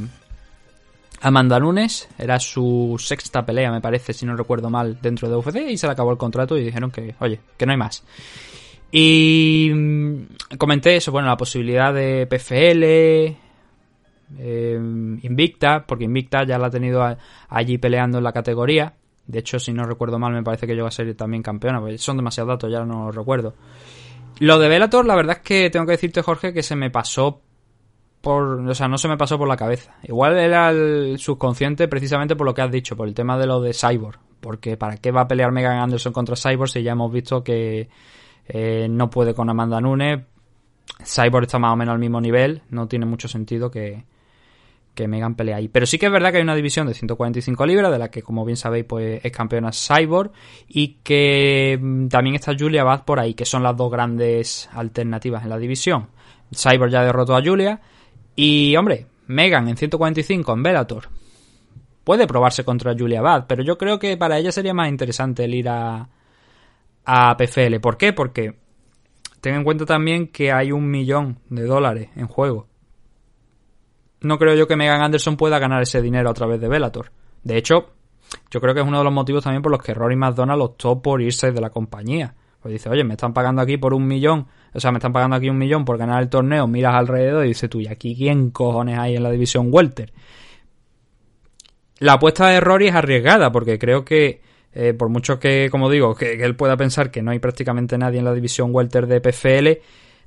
Amanda 1.21 1.61
Nunes. 1.61 2.09
Era 2.19 2.41
su 2.41 2.97
sexta 2.99 3.45
pelea, 3.45 3.71
me 3.71 3.81
parece, 3.81 4.15
si 4.15 4.25
no 4.25 4.37
recuerdo 4.37 4.71
mal, 4.71 4.99
dentro 5.03 5.29
de 5.29 5.37
UFC. 5.37 5.57
Y 5.69 5.77
se 5.77 5.87
le 5.87 5.93
acabó 5.93 6.13
el 6.13 6.19
contrato 6.19 6.57
y 6.57 6.65
dijeron 6.65 6.91
que, 6.91 7.15
oye, 7.21 7.41
que 7.59 7.67
no 7.67 7.73
hay 7.73 7.79
más. 7.79 8.05
Y 8.91 9.71
mm, 9.73 10.57
comenté 10.57 10.97
eso, 10.97 11.13
bueno, 11.13 11.29
la 11.29 11.37
posibilidad 11.37 11.93
de 11.93 12.27
PFL, 12.27 13.50
eh, 14.39 14.79
Invicta, 15.23 15.85
porque 15.87 16.05
Invicta 16.05 16.45
ya 16.45 16.59
la 16.59 16.69
ha 16.69 16.71
tenido 16.71 17.03
allí 17.49 17.79
peleando 17.79 18.19
en 18.19 18.25
la 18.25 18.33
categoría. 18.33 18.95
De 19.27 19.39
hecho, 19.39 19.59
si 19.59 19.73
no 19.73 19.85
recuerdo 19.85 20.19
mal, 20.19 20.33
me 20.33 20.43
parece 20.43 20.67
que 20.67 20.75
llegó 20.75 20.89
a 20.89 20.91
ser 20.91 21.15
también 21.15 21.43
campeona, 21.43 21.81
pues 21.81 22.01
son 22.03 22.17
demasiados 22.17 22.55
datos, 22.55 22.73
ya 22.73 22.85
no 22.85 23.07
los 23.07 23.15
recuerdo. 23.15 23.55
Lo 24.41 24.59
de 24.59 24.69
Bellator, 24.69 25.07
la 25.07 25.15
verdad 25.15 25.37
es 25.37 25.43
que 25.43 25.71
tengo 25.71 25.87
que 25.87 25.93
decirte, 25.93 26.23
Jorge, 26.23 26.53
que 26.53 26.63
se 26.63 26.75
me 26.75 26.91
pasó 26.91 27.43
por, 28.21 28.43
o 28.43 28.75
sea, 28.75 28.89
no 28.89 28.99
se 28.99 29.09
me 29.09 29.17
pasó 29.17 29.39
por 29.39 29.49
la 29.49 29.57
cabeza. 29.57 29.97
Igual 30.03 30.39
era 30.39 30.71
el 30.71 31.19
subconsciente 31.19 31.89
precisamente 31.89 32.37
por 32.37 32.47
lo 32.47 32.55
que 32.55 32.63
has 32.63 32.71
dicho, 32.71 32.97
por 32.97 33.09
el 33.09 33.15
tema 33.15 33.39
de 33.39 33.47
lo 33.47 33.61
de 33.61 33.73
Cyborg. 33.73 34.19
Porque 34.41 34.77
¿para 34.77 34.97
qué 34.97 35.11
va 35.11 35.23
a 35.23 35.29
pelear 35.29 35.53
Megan 35.53 35.79
Anderson 35.79 36.13
contra 36.13 36.37
Cyborg 36.37 36.71
si 36.71 36.83
ya 36.83 36.93
hemos 36.93 37.13
visto 37.13 37.45
que 37.45 37.89
eh, 38.49 38.89
no 38.91 39.11
puede 39.11 39.35
con 39.35 39.51
Amanda 39.51 39.81
Nunes? 39.81 40.21
Cyborg 41.05 41.45
está 41.45 41.59
más 41.59 41.73
o 41.73 41.77
menos 41.77 41.93
al 41.93 41.99
mismo 41.99 42.21
nivel, 42.21 42.63
no 42.71 42.89
tiene 42.89 43.07
mucho 43.07 43.29
sentido 43.29 43.71
que, 43.71 44.05
que 44.95 45.09
Megan 45.09 45.35
pelee 45.35 45.55
ahí. 45.55 45.69
Pero 45.69 45.87
sí 45.87 45.99
que 45.99 46.07
es 46.07 46.13
verdad 46.13 46.31
que 46.31 46.39
hay 46.39 46.43
una 46.43 46.55
división 46.55 46.87
de 46.87 46.95
145 46.95 47.67
libras, 47.67 47.91
de 47.91 47.99
la 47.99 48.11
que 48.11 48.23
como 48.23 48.45
bien 48.45 48.57
sabéis 48.57 48.85
pues 48.85 49.25
es 49.25 49.33
campeona 49.33 49.71
Cyborg, 49.73 50.33
y 50.69 50.99
que 51.03 51.79
mm, 51.81 52.09
también 52.09 52.37
está 52.37 52.55
Julia 52.59 52.85
Bad 52.85 53.05
por 53.05 53.21
ahí, 53.21 53.35
que 53.35 53.45
son 53.45 53.63
las 53.63 53.77
dos 53.77 53.91
grandes 53.91 54.69
alternativas 54.73 55.43
en 55.43 55.51
la 55.51 55.59
división. 55.59 56.09
Cyborg 56.55 56.91
ya 56.91 57.05
derrotó 57.05 57.37
a 57.37 57.43
Julia, 57.43 57.81
y 58.37 58.77
hombre, 58.77 59.07
Megan 59.27 59.69
en 59.69 59.77
145 59.77 60.53
en 60.53 60.63
Bellator. 60.63 61.09
Puede 62.05 62.27
probarse 62.27 62.65
contra 62.65 62.95
Julia 62.99 63.21
Bad, 63.21 63.47
pero 63.47 63.63
yo 63.63 63.79
creo 63.79 63.99
que 63.99 64.17
para 64.17 64.39
ella 64.39 64.51
sería 64.51 64.75
más 64.75 64.89
interesante 64.89 65.45
el 65.45 65.55
ir 65.55 65.69
a, 65.69 66.09
a 67.05 67.37
PFL. 67.37 67.79
¿Por 67.81 67.97
qué? 67.97 68.13
Porque 68.13 68.57
ten 69.41 69.55
en 69.55 69.65
cuenta 69.65 69.87
también 69.87 70.29
que 70.29 70.53
hay 70.53 70.73
un 70.73 70.91
millón 70.91 71.39
de 71.49 71.65
dólares 71.65 72.09
en 72.17 72.27
juego. 72.27 72.67
No 74.23 74.39
creo 74.39 74.55
yo 74.55 74.67
que 74.67 74.77
Megan 74.77 75.03
Anderson 75.03 75.37
pueda 75.37 75.59
ganar 75.59 75.83
ese 75.83 76.03
dinero 76.03 76.31
a 76.31 76.35
través 76.35 76.61
de 76.61 76.69
Bellator. 76.69 77.11
De 77.43 77.57
hecho, 77.57 77.91
yo 78.51 78.61
creo 78.61 78.75
que 78.75 78.81
es 78.81 78.87
uno 78.87 78.99
de 78.99 79.05
los 79.05 79.13
motivos 79.13 79.45
también 79.45 79.63
por 79.63 79.73
los 79.73 79.83
que 79.83 79.95
Rory 79.95 80.17
McDonald 80.17 80.61
optó 80.61 81.01
por 81.01 81.23
irse 81.23 81.53
de 81.53 81.61
la 81.61 81.71
compañía. 81.71 82.35
Pues 82.61 82.73
dice, 82.73 82.91
oye, 82.91 83.05
me 83.05 83.15
están 83.15 83.33
pagando 83.33 83.63
aquí 83.63 83.79
por 83.79 83.95
un 83.95 84.07
millón, 84.07 84.47
o 84.75 84.81
sea, 84.81 84.93
me 84.93 84.99
están 84.99 85.15
pagando 85.15 85.37
aquí 85.37 85.49
un 85.49 85.57
millón 85.57 85.87
por 85.87 85.97
ganar 85.97 86.23
el 86.23 86.29
torneo, 86.29 86.67
miras 86.67 86.95
alrededor 86.95 87.47
y 87.47 87.49
dices 87.49 87.71
tú, 87.71 87.81
¿y 87.81 87.87
aquí 87.87 88.15
quién 88.15 88.51
cojones 88.51 88.99
hay 88.99 89.17
en 89.17 89.23
la 89.23 89.31
división 89.31 89.69
Welter? 89.73 90.13
La 92.01 92.15
apuesta 92.15 92.49
de 92.49 92.61
Rory 92.61 92.89
es 92.89 92.95
arriesgada, 92.95 93.51
porque 93.51 93.79
creo 93.79 94.05
que, 94.05 94.43
eh, 94.75 94.93
por 94.93 95.09
mucho 95.09 95.39
que, 95.39 95.69
como 95.71 95.89
digo, 95.89 96.15
que, 96.15 96.37
que 96.37 96.45
él 96.45 96.55
pueda 96.55 96.77
pensar 96.77 97.11
que 97.11 97.23
no 97.23 97.31
hay 97.31 97.39
prácticamente 97.39 97.97
nadie 97.97 98.19
en 98.19 98.27
la 98.27 98.35
división 98.35 98.75
Welter 98.75 99.07
de 99.07 99.21
PFL, 99.23 99.81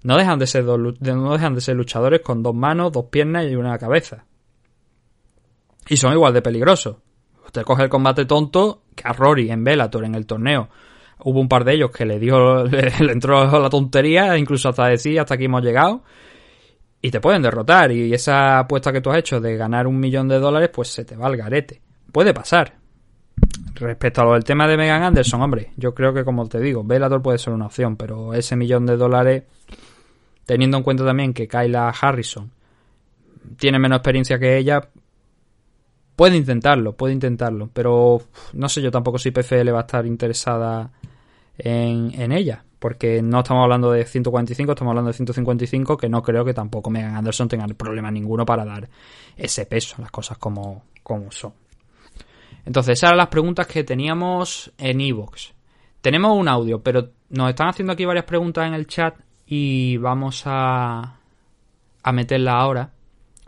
no 0.04 0.18
dejan 0.18 0.40
de 0.40 0.48
ser 0.48 0.66
no 0.66 1.34
dejan 1.34 1.56
de 1.56 1.62
ser 1.62 1.76
luchadores 1.76 2.22
con 2.22 2.44
dos 2.44 2.54
manos, 2.54 2.92
dos 2.92 3.06
piernas 3.06 3.46
y 3.50 3.56
una 3.56 3.78
cabeza. 3.78 4.26
Y 5.88 5.98
son 5.98 6.14
igual 6.14 6.34
de 6.34 6.42
peligrosos. 6.42 6.98
Usted 7.46 7.64
coge 7.64 7.84
el 7.84 7.90
combate 7.90 8.26
tonto 8.26 8.84
que 8.96 9.04
a 9.08 9.14
Rory 9.14 9.52
en 9.52 9.64
Bellator 9.64 10.06
en 10.06 10.16
el 10.16 10.26
torneo. 10.26 10.70
Hubo 11.26 11.40
un 11.40 11.48
par 11.48 11.64
de 11.64 11.74
ellos 11.74 11.92
que 11.92 12.06
le 12.06 12.20
dio, 12.20 12.64
le, 12.66 12.92
le 13.00 13.12
entró 13.12 13.60
la 13.60 13.70
tontería, 13.70 14.38
incluso 14.38 14.70
hasta 14.70 14.88
decir 14.88 15.20
hasta 15.20 15.36
aquí 15.36 15.46
hemos 15.46 15.64
llegado. 15.64 16.04
Y 17.02 17.12
te 17.12 17.20
pueden 17.20 17.42
derrotar. 17.42 17.92
Y 17.92 18.14
esa 18.14 18.60
apuesta 18.60 18.92
que 18.92 19.02
tú 19.02 19.10
has 19.12 19.18
hecho 19.18 19.42
de 19.42 19.58
ganar 19.58 19.88
un 19.88 20.00
millón 20.00 20.28
de 20.28 20.40
dólares, 20.40 20.70
pues 20.74 20.88
se 20.88 21.04
te 21.04 21.16
va 21.16 21.28
al 21.28 21.36
garete. 21.38 21.82
Puede 22.12 22.34
pasar. 22.34 22.78
Respecto 23.76 24.22
a 24.22 24.26
lo 24.26 24.34
del 24.34 24.44
tema 24.44 24.68
de 24.68 24.78
Megan 24.78 25.04
Anderson, 25.04 25.42
hombre, 25.42 25.72
yo 25.76 25.94
creo 25.94 26.14
que 26.14 26.24
como 26.24 26.48
te 26.48 26.60
digo, 26.60 26.84
Bellator 26.84 27.22
puede 27.22 27.38
ser 27.38 27.54
una 27.54 27.66
opción, 27.66 27.98
pero 27.98 28.34
ese 28.34 28.56
millón 28.56 28.86
de 28.86 28.98
dólares, 28.98 29.44
teniendo 30.46 30.78
en 30.78 30.84
cuenta 30.84 31.06
también 31.06 31.34
que 31.34 31.48
Kyla 31.48 31.90
Harrison 31.90 32.52
tiene 33.58 33.80
menos 33.80 33.98
experiencia 33.98 34.40
que 34.40 34.58
ella, 34.58 34.90
puede 36.16 36.38
intentarlo, 36.38 36.96
puede 36.96 37.14
intentarlo, 37.14 37.70
pero 37.74 38.22
no 38.54 38.70
sé 38.70 38.82
yo 38.82 38.92
tampoco 38.92 39.18
si 39.18 39.32
PFL 39.32 39.74
va 39.74 39.80
a 39.80 39.82
estar 39.82 40.06
interesada 40.06 40.92
en, 41.58 42.32
ella, 42.32 42.64
porque 42.80 43.22
no 43.22 43.40
estamos 43.40 43.64
hablando 43.64 43.92
de 43.92 44.06
145, 44.06 44.72
estamos 44.72 44.92
hablando 44.92 45.10
de 45.10 45.14
155, 45.14 45.98
que 45.98 46.10
no 46.10 46.22
creo 46.22 46.46
que 46.46 46.54
tampoco 46.54 46.90
Megan 46.90 47.16
Anderson 47.16 47.48
tenga 47.48 47.68
problema 47.68 48.12
ninguno 48.12 48.46
para 48.46 48.66
dar 48.66 48.90
ese 49.36 49.66
peso, 49.66 49.96
las 50.00 50.12
cosas 50.12 50.38
como, 50.38 50.84
como 51.04 51.32
son. 51.32 51.54
Entonces, 52.66 52.94
esas 52.94 53.10
eran 53.10 53.18
las 53.18 53.28
preguntas 53.28 53.68
que 53.68 53.84
teníamos 53.84 54.72
en 54.78 55.02
Evox. 55.02 55.54
Tenemos 56.02 56.38
un 56.38 56.48
audio, 56.48 56.82
pero 56.82 57.10
nos 57.30 57.50
están 57.50 57.70
haciendo 57.70 57.94
aquí 57.94 58.06
varias 58.06 58.26
preguntas 58.26 58.66
en 58.68 58.74
el 58.74 58.88
chat 58.88 59.16
y 59.56 59.98
vamos 59.98 60.44
a, 60.46 61.16
a 62.02 62.12
meterla 62.12 62.54
ahora 62.54 62.90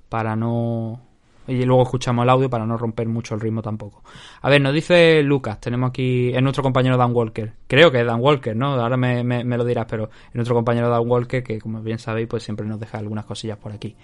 para 0.08 0.36
no... 0.36 1.02
Y 1.48 1.64
luego 1.64 1.84
escuchamos 1.84 2.24
el 2.24 2.30
audio 2.30 2.50
para 2.50 2.66
no 2.66 2.76
romper 2.78 3.08
mucho 3.08 3.36
el 3.36 3.42
ritmo 3.42 3.62
tampoco. 3.62 4.04
A 4.42 4.50
ver, 4.50 4.62
nos 4.62 4.74
dice 4.74 5.22
Lucas, 5.24 5.60
tenemos 5.60 5.90
aquí, 5.90 6.32
es 6.34 6.42
nuestro 6.42 6.62
compañero 6.64 6.98
Dan 6.98 7.12
Walker. 7.14 7.54
Creo 7.68 7.92
que 7.92 8.02
es 8.02 8.06
Dan 8.06 8.20
Walker, 8.20 8.56
¿no? 8.56 8.74
Ahora 8.74 8.98
me, 8.98 9.24
me- 9.24 9.44
lo 9.58 9.64
dirás, 9.64 9.86
pero 9.90 10.06
es 10.28 10.36
nuestro 10.36 10.56
compañero 10.56 10.90
Dan 10.90 11.04
Walker 11.08 11.44
que, 11.44 11.60
como 11.60 11.82
bien 11.82 11.98
sabéis, 12.00 12.28
pues 12.28 12.44
siempre 12.44 12.66
nos 12.68 12.80
deja 12.80 12.98
algunas 12.98 13.26
cosillas 13.26 13.58
por 13.58 13.72
aquí. 13.72 13.96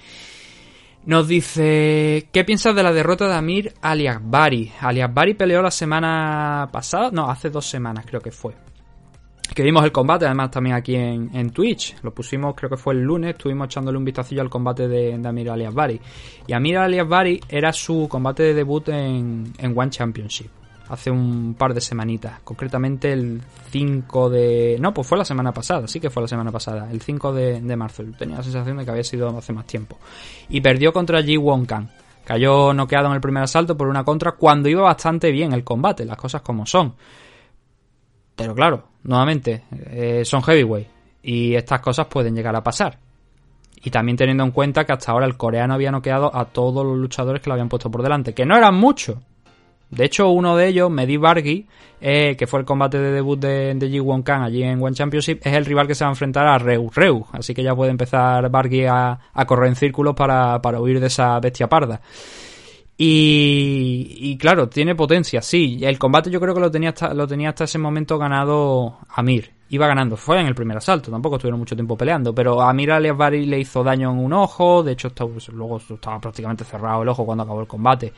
Nos 1.05 1.27
dice, 1.27 2.27
¿qué 2.31 2.43
piensas 2.43 2.75
de 2.75 2.83
la 2.83 2.93
derrota 2.93 3.27
de 3.27 3.33
Amir 3.35 3.73
Aliakbari? 3.81 4.71
Aliakbari 4.79 5.33
peleó 5.33 5.61
la 5.63 5.71
semana 5.71 6.69
pasada, 6.71 7.09
no, 7.11 7.27
hace 7.29 7.49
dos 7.49 7.65
semanas 7.67 8.05
creo 8.07 8.21
que 8.21 8.31
fue. 8.31 8.53
Que 9.53 9.63
vimos 9.63 9.83
el 9.83 9.91
combate, 9.91 10.25
además 10.25 10.49
también 10.49 10.75
aquí 10.75 10.95
en, 10.95 11.49
Twitch. 11.51 11.97
Lo 12.03 12.13
pusimos, 12.13 12.55
creo 12.55 12.69
que 12.69 12.77
fue 12.77 12.93
el 12.93 13.01
lunes, 13.01 13.31
estuvimos 13.31 13.65
echándole 13.65 13.97
un 13.97 14.05
vistacillo 14.05 14.41
al 14.41 14.49
combate 14.49 14.87
de, 14.87 15.13
Amir 15.13 15.49
Aliasbari. 15.49 15.99
Y 16.47 16.53
Amir 16.53 16.77
Aliasbari 16.77 17.41
era 17.49 17.73
su 17.73 18.07
combate 18.09 18.43
de 18.43 18.53
debut 18.53 18.87
en, 18.87 19.51
en 19.57 19.77
One 19.77 19.89
Championship. 19.89 20.49
Hace 20.87 21.11
un 21.11 21.55
par 21.57 21.73
de 21.73 21.81
semanitas. 21.81 22.39
Concretamente 22.43 23.11
el 23.11 23.41
5 23.71 24.29
de... 24.29 24.77
No, 24.79 24.93
pues 24.93 25.07
fue 25.07 25.17
la 25.17 25.25
semana 25.25 25.51
pasada, 25.53 25.87
sí 25.87 25.99
que 25.99 26.09
fue 26.09 26.21
la 26.21 26.27
semana 26.27 26.51
pasada. 26.51 26.89
El 26.89 27.01
5 27.01 27.33
de, 27.33 27.61
de 27.61 27.75
marzo. 27.75 28.03
Tenía 28.17 28.37
la 28.37 28.43
sensación 28.43 28.77
de 28.77 28.85
que 28.85 28.91
había 28.91 29.03
sido 29.03 29.37
hace 29.37 29.53
más 29.53 29.65
tiempo. 29.65 29.97
Y 30.49 30.61
perdió 30.61 30.93
contra 30.93 31.21
Ji 31.21 31.37
Won 31.37 31.65
Kang. 31.65 31.87
Cayó 32.23 32.73
noqueado 32.73 33.07
en 33.07 33.13
el 33.13 33.21
primer 33.21 33.43
asalto 33.43 33.75
por 33.75 33.87
una 33.87 34.03
contra 34.03 34.33
cuando 34.33 34.69
iba 34.69 34.81
bastante 34.81 35.31
bien 35.31 35.53
el 35.53 35.63
combate, 35.63 36.05
las 36.05 36.17
cosas 36.17 36.41
como 36.41 36.65
son. 36.65 36.93
Pero 38.35 38.55
claro, 38.55 38.83
nuevamente, 39.03 39.63
eh, 39.71 40.23
son 40.25 40.41
heavyweight 40.41 40.87
y 41.23 41.55
estas 41.55 41.81
cosas 41.81 42.07
pueden 42.07 42.35
llegar 42.35 42.55
a 42.55 42.63
pasar. 42.63 42.97
Y 43.83 43.89
también 43.89 44.17
teniendo 44.17 44.43
en 44.43 44.51
cuenta 44.51 44.85
que 44.85 44.93
hasta 44.93 45.11
ahora 45.11 45.25
el 45.25 45.37
coreano 45.37 45.73
había 45.73 45.91
noqueado 45.91 46.35
a 46.35 46.45
todos 46.45 46.85
los 46.85 46.97
luchadores 46.97 47.41
que 47.41 47.49
lo 47.49 47.53
habían 47.53 47.69
puesto 47.69 47.89
por 47.89 48.03
delante, 48.03 48.33
que 48.33 48.45
no 48.45 48.55
eran 48.55 48.75
muchos. 48.75 49.17
De 49.89 50.05
hecho, 50.05 50.29
uno 50.29 50.55
de 50.55 50.67
ellos, 50.67 50.89
Mehdi 50.89 51.17
Bargi, 51.17 51.67
eh, 51.99 52.35
que 52.37 52.47
fue 52.47 52.61
el 52.61 52.65
combate 52.65 52.97
de 52.97 53.11
debut 53.11 53.37
de, 53.37 53.73
de 53.75 53.89
Ji 53.89 53.99
Won 53.99 54.23
Kang 54.23 54.43
allí 54.43 54.63
en 54.63 54.81
One 54.81 54.95
Championship, 54.95 55.41
es 55.43 55.53
el 55.53 55.65
rival 55.65 55.85
que 55.85 55.95
se 55.95 56.05
va 56.05 56.09
a 56.09 56.13
enfrentar 56.13 56.47
a 56.47 56.57
Reu 56.57 56.89
Reu. 56.93 57.25
Así 57.33 57.53
que 57.53 57.61
ya 57.61 57.75
puede 57.75 57.91
empezar 57.91 58.49
Bargi 58.49 58.85
a, 58.85 59.19
a 59.33 59.45
correr 59.45 59.67
en 59.67 59.75
círculos 59.75 60.15
para, 60.15 60.61
para 60.61 60.79
huir 60.79 60.99
de 61.01 61.07
esa 61.07 61.37
bestia 61.39 61.67
parda. 61.67 61.99
Y, 63.03 64.15
y 64.19 64.37
claro, 64.37 64.69
tiene 64.69 64.93
potencia, 64.93 65.41
sí. 65.41 65.79
El 65.81 65.97
combate 65.97 66.29
yo 66.29 66.39
creo 66.39 66.53
que 66.53 66.59
lo 66.59 66.69
tenía 66.69 66.89
hasta, 66.89 67.15
lo 67.15 67.25
tenía 67.27 67.49
hasta 67.49 67.63
ese 67.63 67.79
momento 67.79 68.19
ganado 68.19 68.99
Amir. 69.15 69.51
Iba 69.69 69.87
ganando, 69.87 70.17
fue 70.17 70.39
en 70.39 70.45
el 70.45 70.53
primer 70.53 70.77
asalto, 70.77 71.09
tampoco 71.09 71.37
estuvieron 71.37 71.59
mucho 71.59 71.75
tiempo 71.75 71.97
peleando, 71.97 72.35
pero 72.35 72.61
Amir 72.61 72.91
Aliasbari 72.91 73.45
le 73.47 73.57
hizo 73.59 73.83
daño 73.83 74.11
en 74.11 74.19
un 74.19 74.33
ojo, 74.33 74.83
de 74.83 74.91
hecho 74.91 75.07
estaba- 75.07 75.31
luego 75.53 75.77
estaba 75.77 76.19
prácticamente 76.19 76.63
cerrado 76.63 77.01
el 77.01 77.09
ojo 77.09 77.25
cuando 77.25 77.43
acabó 77.43 77.61
el 77.61 77.67
combate. 77.67 78.13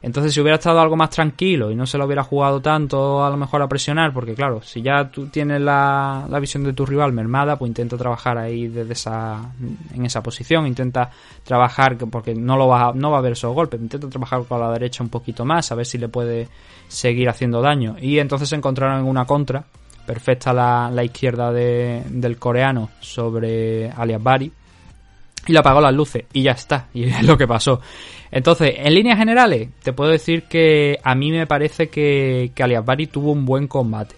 Entonces, 0.00 0.32
si 0.32 0.40
hubiera 0.40 0.56
estado 0.58 0.80
algo 0.80 0.94
más 0.96 1.10
tranquilo 1.10 1.70
y 1.70 1.74
no 1.74 1.84
se 1.86 1.98
lo 1.98 2.04
hubiera 2.06 2.22
jugado 2.22 2.60
tanto, 2.60 3.24
a 3.24 3.30
lo 3.30 3.36
mejor 3.36 3.62
a 3.62 3.68
presionar, 3.68 4.12
porque 4.12 4.34
claro, 4.34 4.62
si 4.62 4.80
ya 4.80 5.10
tú 5.10 5.26
tienes 5.26 5.60
la, 5.60 6.24
la 6.28 6.38
visión 6.38 6.62
de 6.62 6.72
tu 6.72 6.86
rival 6.86 7.12
mermada, 7.12 7.56
pues 7.56 7.68
intenta 7.68 7.96
trabajar 7.96 8.38
ahí 8.38 8.68
desde 8.68 8.92
esa, 8.92 9.52
en 9.94 10.06
esa 10.06 10.22
posición, 10.22 10.66
intenta 10.68 11.10
trabajar, 11.42 11.96
que- 11.98 12.06
porque 12.06 12.34
no 12.34 12.56
lo 12.56 12.68
va, 12.68 12.92
no 12.94 13.10
va 13.10 13.16
a 13.16 13.20
haber 13.20 13.32
esos 13.32 13.52
golpes, 13.52 13.80
intenta 13.80 14.08
trabajar 14.08 14.44
con 14.44 14.60
la 14.60 14.70
derecha 14.70 15.02
un 15.02 15.08
poquito 15.10 15.44
más, 15.44 15.72
a 15.72 15.74
ver 15.74 15.86
si 15.86 15.98
le 15.98 16.08
puede 16.08 16.48
seguir 16.86 17.28
haciendo 17.28 17.60
daño. 17.60 17.96
Y 18.00 18.18
entonces 18.20 18.52
encontraron 18.52 19.00
en 19.00 19.06
una 19.06 19.24
contra, 19.24 19.64
perfecta 20.06 20.52
la, 20.52 20.90
la 20.92 21.02
izquierda 21.04 21.52
de- 21.52 22.02
del 22.08 22.38
coreano 22.38 22.90
sobre 23.00 23.90
Alias 23.90 24.22
Bari 24.22 24.52
y 25.48 25.52
le 25.52 25.58
apagó 25.58 25.80
las 25.80 25.94
luces 25.94 26.24
y 26.32 26.42
ya 26.42 26.52
está, 26.52 26.88
y 26.94 27.04
es 27.08 27.22
lo 27.24 27.36
que 27.36 27.46
pasó. 27.46 27.80
Entonces, 28.30 28.74
en 28.76 28.94
líneas 28.94 29.18
generales, 29.18 29.70
te 29.82 29.92
puedo 29.92 30.10
decir 30.10 30.44
que 30.44 30.98
a 31.02 31.14
mí 31.14 31.32
me 31.32 31.46
parece 31.46 31.88
que, 31.88 32.52
que 32.54 32.62
Aliasbari 32.62 33.06
tuvo 33.06 33.32
un 33.32 33.44
buen 33.44 33.66
combate. 33.66 34.14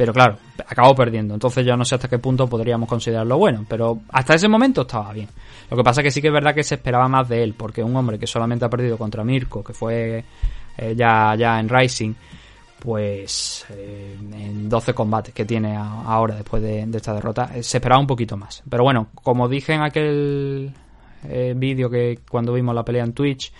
Pero 0.00 0.14
claro, 0.14 0.38
acabó 0.66 0.94
perdiendo. 0.94 1.34
Entonces 1.34 1.66
yo 1.66 1.76
no 1.76 1.84
sé 1.84 1.96
hasta 1.96 2.08
qué 2.08 2.18
punto 2.18 2.48
podríamos 2.48 2.88
considerarlo 2.88 3.36
bueno. 3.36 3.66
Pero 3.68 4.00
hasta 4.10 4.34
ese 4.34 4.48
momento 4.48 4.80
estaba 4.80 5.12
bien. 5.12 5.28
Lo 5.70 5.76
que 5.76 5.82
pasa 5.82 6.02
que 6.02 6.10
sí 6.10 6.22
que 6.22 6.28
es 6.28 6.32
verdad 6.32 6.54
que 6.54 6.62
se 6.62 6.76
esperaba 6.76 7.06
más 7.06 7.28
de 7.28 7.42
él. 7.42 7.52
Porque 7.54 7.82
un 7.82 7.94
hombre 7.94 8.18
que 8.18 8.26
solamente 8.26 8.64
ha 8.64 8.70
perdido 8.70 8.96
contra 8.96 9.24
Mirko, 9.24 9.62
que 9.62 9.74
fue 9.74 10.24
eh, 10.78 10.94
ya, 10.96 11.34
ya 11.36 11.60
en 11.60 11.68
Rising, 11.68 12.14
pues 12.80 13.66
eh, 13.70 14.16
en 14.18 14.68
12 14.68 14.94
combates 14.94 15.34
que 15.34 15.44
tiene 15.44 15.76
ahora 15.76 16.34
después 16.34 16.62
de, 16.62 16.82
esta 16.92 17.14
derrota, 17.14 17.50
eh, 17.54 17.62
se 17.62 17.76
esperaba 17.76 18.00
un 18.00 18.06
poquito 18.06 18.36
más. 18.36 18.62
Pero 18.68 18.82
bueno, 18.82 19.08
como 19.14 19.48
dije 19.48 19.74
en 19.74 19.82
aquel 19.82 20.72
eh, 21.28 21.54
vídeo 21.56 21.90
que 21.90 22.20
cuando 22.28 22.54
vimos 22.54 22.74
la 22.74 22.84
pelea 22.84 23.04
en 23.04 23.12
Twitch, 23.12 23.52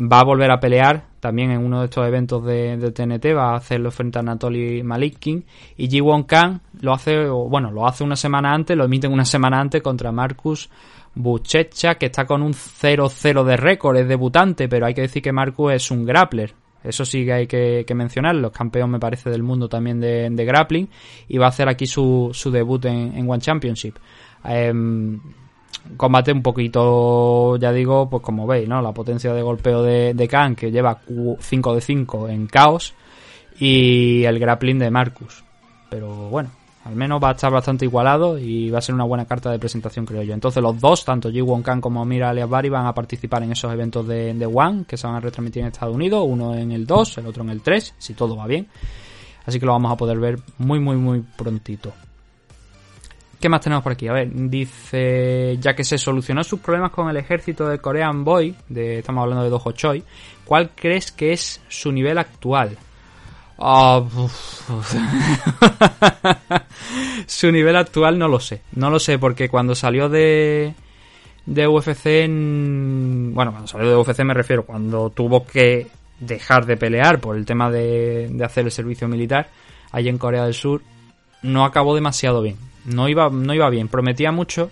va 0.00 0.20
a 0.20 0.24
volver 0.24 0.50
a 0.50 0.60
pelear 0.60 1.02
también 1.18 1.50
en 1.50 1.64
uno 1.64 1.80
de 1.80 1.86
estos 1.86 2.06
eventos 2.06 2.44
de, 2.44 2.76
de 2.76 2.92
TNT, 2.92 3.36
va 3.36 3.52
a 3.52 3.56
hacerlo 3.56 3.90
frente 3.90 4.18
a 4.18 4.20
Anatoly 4.20 4.82
Malikin 4.82 5.44
y 5.76 5.88
Ji 5.88 6.00
Won 6.00 6.22
Kang 6.22 6.60
lo 6.80 6.94
hace, 6.94 7.28
bueno, 7.28 7.70
lo 7.70 7.86
hace 7.86 8.04
una 8.04 8.16
semana 8.16 8.54
antes, 8.54 8.76
lo 8.76 8.84
emiten 8.84 9.12
una 9.12 9.24
semana 9.24 9.60
antes 9.60 9.82
contra 9.82 10.12
Marcus 10.12 10.70
Buchecha, 11.14 11.96
que 11.96 12.06
está 12.06 12.24
con 12.24 12.42
un 12.42 12.54
0-0 12.54 13.44
de 13.44 13.56
récord, 13.56 13.96
es 13.96 14.08
debutante, 14.08 14.68
pero 14.68 14.86
hay 14.86 14.94
que 14.94 15.02
decir 15.02 15.22
que 15.22 15.32
Marcus 15.32 15.72
es 15.72 15.90
un 15.90 16.04
grappler. 16.04 16.54
Eso 16.82 17.04
sí 17.04 17.24
que 17.24 17.32
hay 17.32 17.46
que, 17.46 17.84
que 17.86 17.94
mencionarlo. 17.94 18.52
Es 18.54 18.88
me 18.88 18.98
parece, 18.98 19.30
del 19.30 19.42
mundo 19.42 19.68
también 19.68 20.00
de, 20.00 20.28
de 20.30 20.44
grappling. 20.44 20.88
Y 21.28 21.38
va 21.38 21.46
a 21.46 21.50
hacer 21.50 21.68
aquí 21.68 21.86
su, 21.86 22.30
su 22.32 22.50
debut 22.50 22.84
en, 22.86 23.16
en 23.16 23.28
One 23.28 23.40
Championship. 23.40 23.96
Em, 24.44 25.20
combate 25.96 26.32
un 26.32 26.42
poquito, 26.42 27.56
ya 27.56 27.72
digo, 27.72 28.08
pues 28.08 28.22
como 28.22 28.46
veis, 28.46 28.68
¿no? 28.68 28.80
La 28.80 28.92
potencia 28.92 29.32
de 29.32 29.42
golpeo 29.42 29.82
de, 29.82 30.14
de 30.14 30.28
Khan, 30.28 30.54
que 30.54 30.70
lleva 30.70 31.00
5 31.38 31.74
de 31.74 31.80
5 31.80 32.28
en 32.28 32.46
caos. 32.46 32.94
Y 33.58 34.24
el 34.24 34.38
grappling 34.38 34.78
de 34.78 34.90
Marcus. 34.90 35.44
Pero 35.90 36.08
bueno, 36.30 36.50
al 36.90 36.96
menos 36.96 37.22
va 37.22 37.28
a 37.28 37.32
estar 37.32 37.52
bastante 37.52 37.84
igualado 37.84 38.36
y 38.36 38.68
va 38.68 38.78
a 38.78 38.82
ser 38.82 38.96
una 38.96 39.04
buena 39.04 39.24
carta 39.24 39.48
de 39.52 39.60
presentación, 39.60 40.04
creo 40.04 40.24
yo. 40.24 40.34
Entonces 40.34 40.60
los 40.60 40.80
dos, 40.80 41.04
tanto 41.04 41.30
Ji 41.30 41.40
Won 41.40 41.62
Kang 41.62 41.80
como 41.80 42.04
Mira 42.04 42.30
Aliasbari, 42.30 42.68
van 42.68 42.86
a 42.86 42.92
participar 42.92 43.44
en 43.44 43.52
esos 43.52 43.72
eventos 43.72 44.08
de, 44.08 44.34
de 44.34 44.46
One 44.46 44.84
que 44.88 44.96
se 44.96 45.06
van 45.06 45.14
a 45.14 45.20
retransmitir 45.20 45.62
en 45.62 45.68
Estados 45.68 45.94
Unidos, 45.94 46.24
uno 46.26 46.52
en 46.56 46.72
el 46.72 46.84
2, 46.86 47.18
el 47.18 47.26
otro 47.28 47.44
en 47.44 47.50
el 47.50 47.62
3, 47.62 47.94
si 47.96 48.14
todo 48.14 48.34
va 48.34 48.48
bien. 48.48 48.66
Así 49.46 49.60
que 49.60 49.66
lo 49.66 49.72
vamos 49.72 49.92
a 49.92 49.96
poder 49.96 50.18
ver 50.18 50.40
muy, 50.58 50.80
muy, 50.80 50.96
muy 50.96 51.20
prontito. 51.20 51.92
¿Qué 53.38 53.48
más 53.48 53.60
tenemos 53.60 53.84
por 53.84 53.92
aquí? 53.92 54.08
A 54.08 54.12
ver, 54.12 54.28
dice, 54.32 55.56
ya 55.60 55.74
que 55.74 55.84
se 55.84 55.96
solucionó 55.96 56.42
sus 56.42 56.58
problemas 56.58 56.90
con 56.90 57.08
el 57.08 57.16
ejército 57.16 57.68
de 57.68 57.78
Korean 57.78 58.24
Boy, 58.24 58.56
de, 58.68 58.98
estamos 58.98 59.22
hablando 59.22 59.44
de 59.44 59.50
Dojo 59.50 59.70
Choi, 59.70 60.02
¿cuál 60.44 60.70
crees 60.74 61.12
que 61.12 61.32
es 61.32 61.62
su 61.68 61.92
nivel 61.92 62.18
actual? 62.18 62.76
Ah, 63.60 64.02
su 67.26 67.52
nivel 67.52 67.76
actual 67.76 68.18
no 68.18 68.28
lo 68.28 68.40
sé. 68.40 68.62
No 68.72 68.90
lo 68.90 68.98
sé 68.98 69.18
porque 69.18 69.48
cuando 69.48 69.74
salió 69.74 70.08
de 70.08 70.74
de 71.46 71.66
UFC 71.66 72.06
en- 72.24 73.32
bueno, 73.34 73.50
cuando 73.50 73.66
salió 73.68 73.88
de 73.90 73.96
UFC 73.96 74.20
me 74.24 74.34
refiero 74.34 74.64
cuando 74.64 75.10
tuvo 75.10 75.44
que 75.46 75.88
dejar 76.20 76.66
de 76.66 76.76
pelear 76.76 77.18
por 77.20 77.36
el 77.36 77.46
tema 77.46 77.70
de, 77.70 78.28
de 78.30 78.44
hacer 78.44 78.66
el 78.66 78.70
servicio 78.72 79.08
militar 79.08 79.48
allí 79.90 80.08
en 80.08 80.18
Corea 80.18 80.44
del 80.44 80.54
Sur 80.54 80.82
no 81.42 81.64
acabó 81.64 81.94
demasiado 81.94 82.42
bien. 82.42 82.56
No 82.84 83.08
iba 83.08 83.30
no 83.30 83.54
iba 83.54 83.68
bien, 83.70 83.88
prometía 83.88 84.32
mucho, 84.32 84.70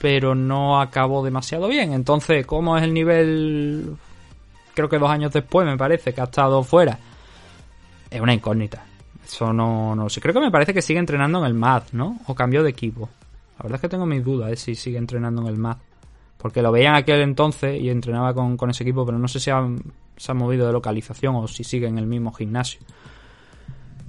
pero 0.00 0.34
no 0.34 0.80
acabó 0.80 1.24
demasiado 1.24 1.68
bien. 1.68 1.92
Entonces, 1.92 2.46
¿cómo 2.46 2.76
es 2.76 2.84
el 2.84 2.94
nivel 2.94 3.96
creo 4.74 4.88
que 4.88 4.98
dos 4.98 5.10
años 5.10 5.32
después 5.32 5.66
me 5.66 5.76
parece 5.76 6.12
que 6.12 6.20
ha 6.20 6.24
estado 6.24 6.62
fuera? 6.62 6.98
Es 8.10 8.20
una 8.20 8.34
incógnita. 8.34 8.84
Eso 9.24 9.52
no, 9.52 9.94
no 9.94 10.08
sé. 10.08 10.20
Creo 10.20 10.34
que 10.34 10.40
me 10.40 10.50
parece 10.50 10.72
que 10.72 10.82
sigue 10.82 10.98
entrenando 10.98 11.40
en 11.40 11.44
el 11.44 11.54
MAD, 11.54 11.84
¿no? 11.92 12.18
O 12.26 12.34
cambió 12.34 12.62
de 12.62 12.70
equipo. 12.70 13.08
La 13.58 13.64
verdad 13.64 13.76
es 13.76 13.80
que 13.82 13.88
tengo 13.88 14.06
mis 14.06 14.24
dudas 14.24 14.50
de 14.50 14.56
si 14.56 14.74
sigue 14.74 14.98
entrenando 14.98 15.42
en 15.42 15.48
el 15.48 15.58
MAD. 15.58 15.76
Porque 16.38 16.62
lo 16.62 16.70
veía 16.70 16.90
en 16.90 16.94
aquel 16.94 17.20
entonces 17.20 17.80
y 17.80 17.90
entrenaba 17.90 18.32
con, 18.32 18.56
con 18.56 18.70
ese 18.70 18.84
equipo, 18.84 19.04
pero 19.04 19.18
no 19.18 19.26
sé 19.28 19.40
si 19.40 19.50
se 20.16 20.30
ha 20.30 20.34
movido 20.34 20.66
de 20.66 20.72
localización 20.72 21.34
o 21.34 21.48
si 21.48 21.64
sigue 21.64 21.88
en 21.88 21.98
el 21.98 22.06
mismo 22.06 22.32
gimnasio. 22.32 22.80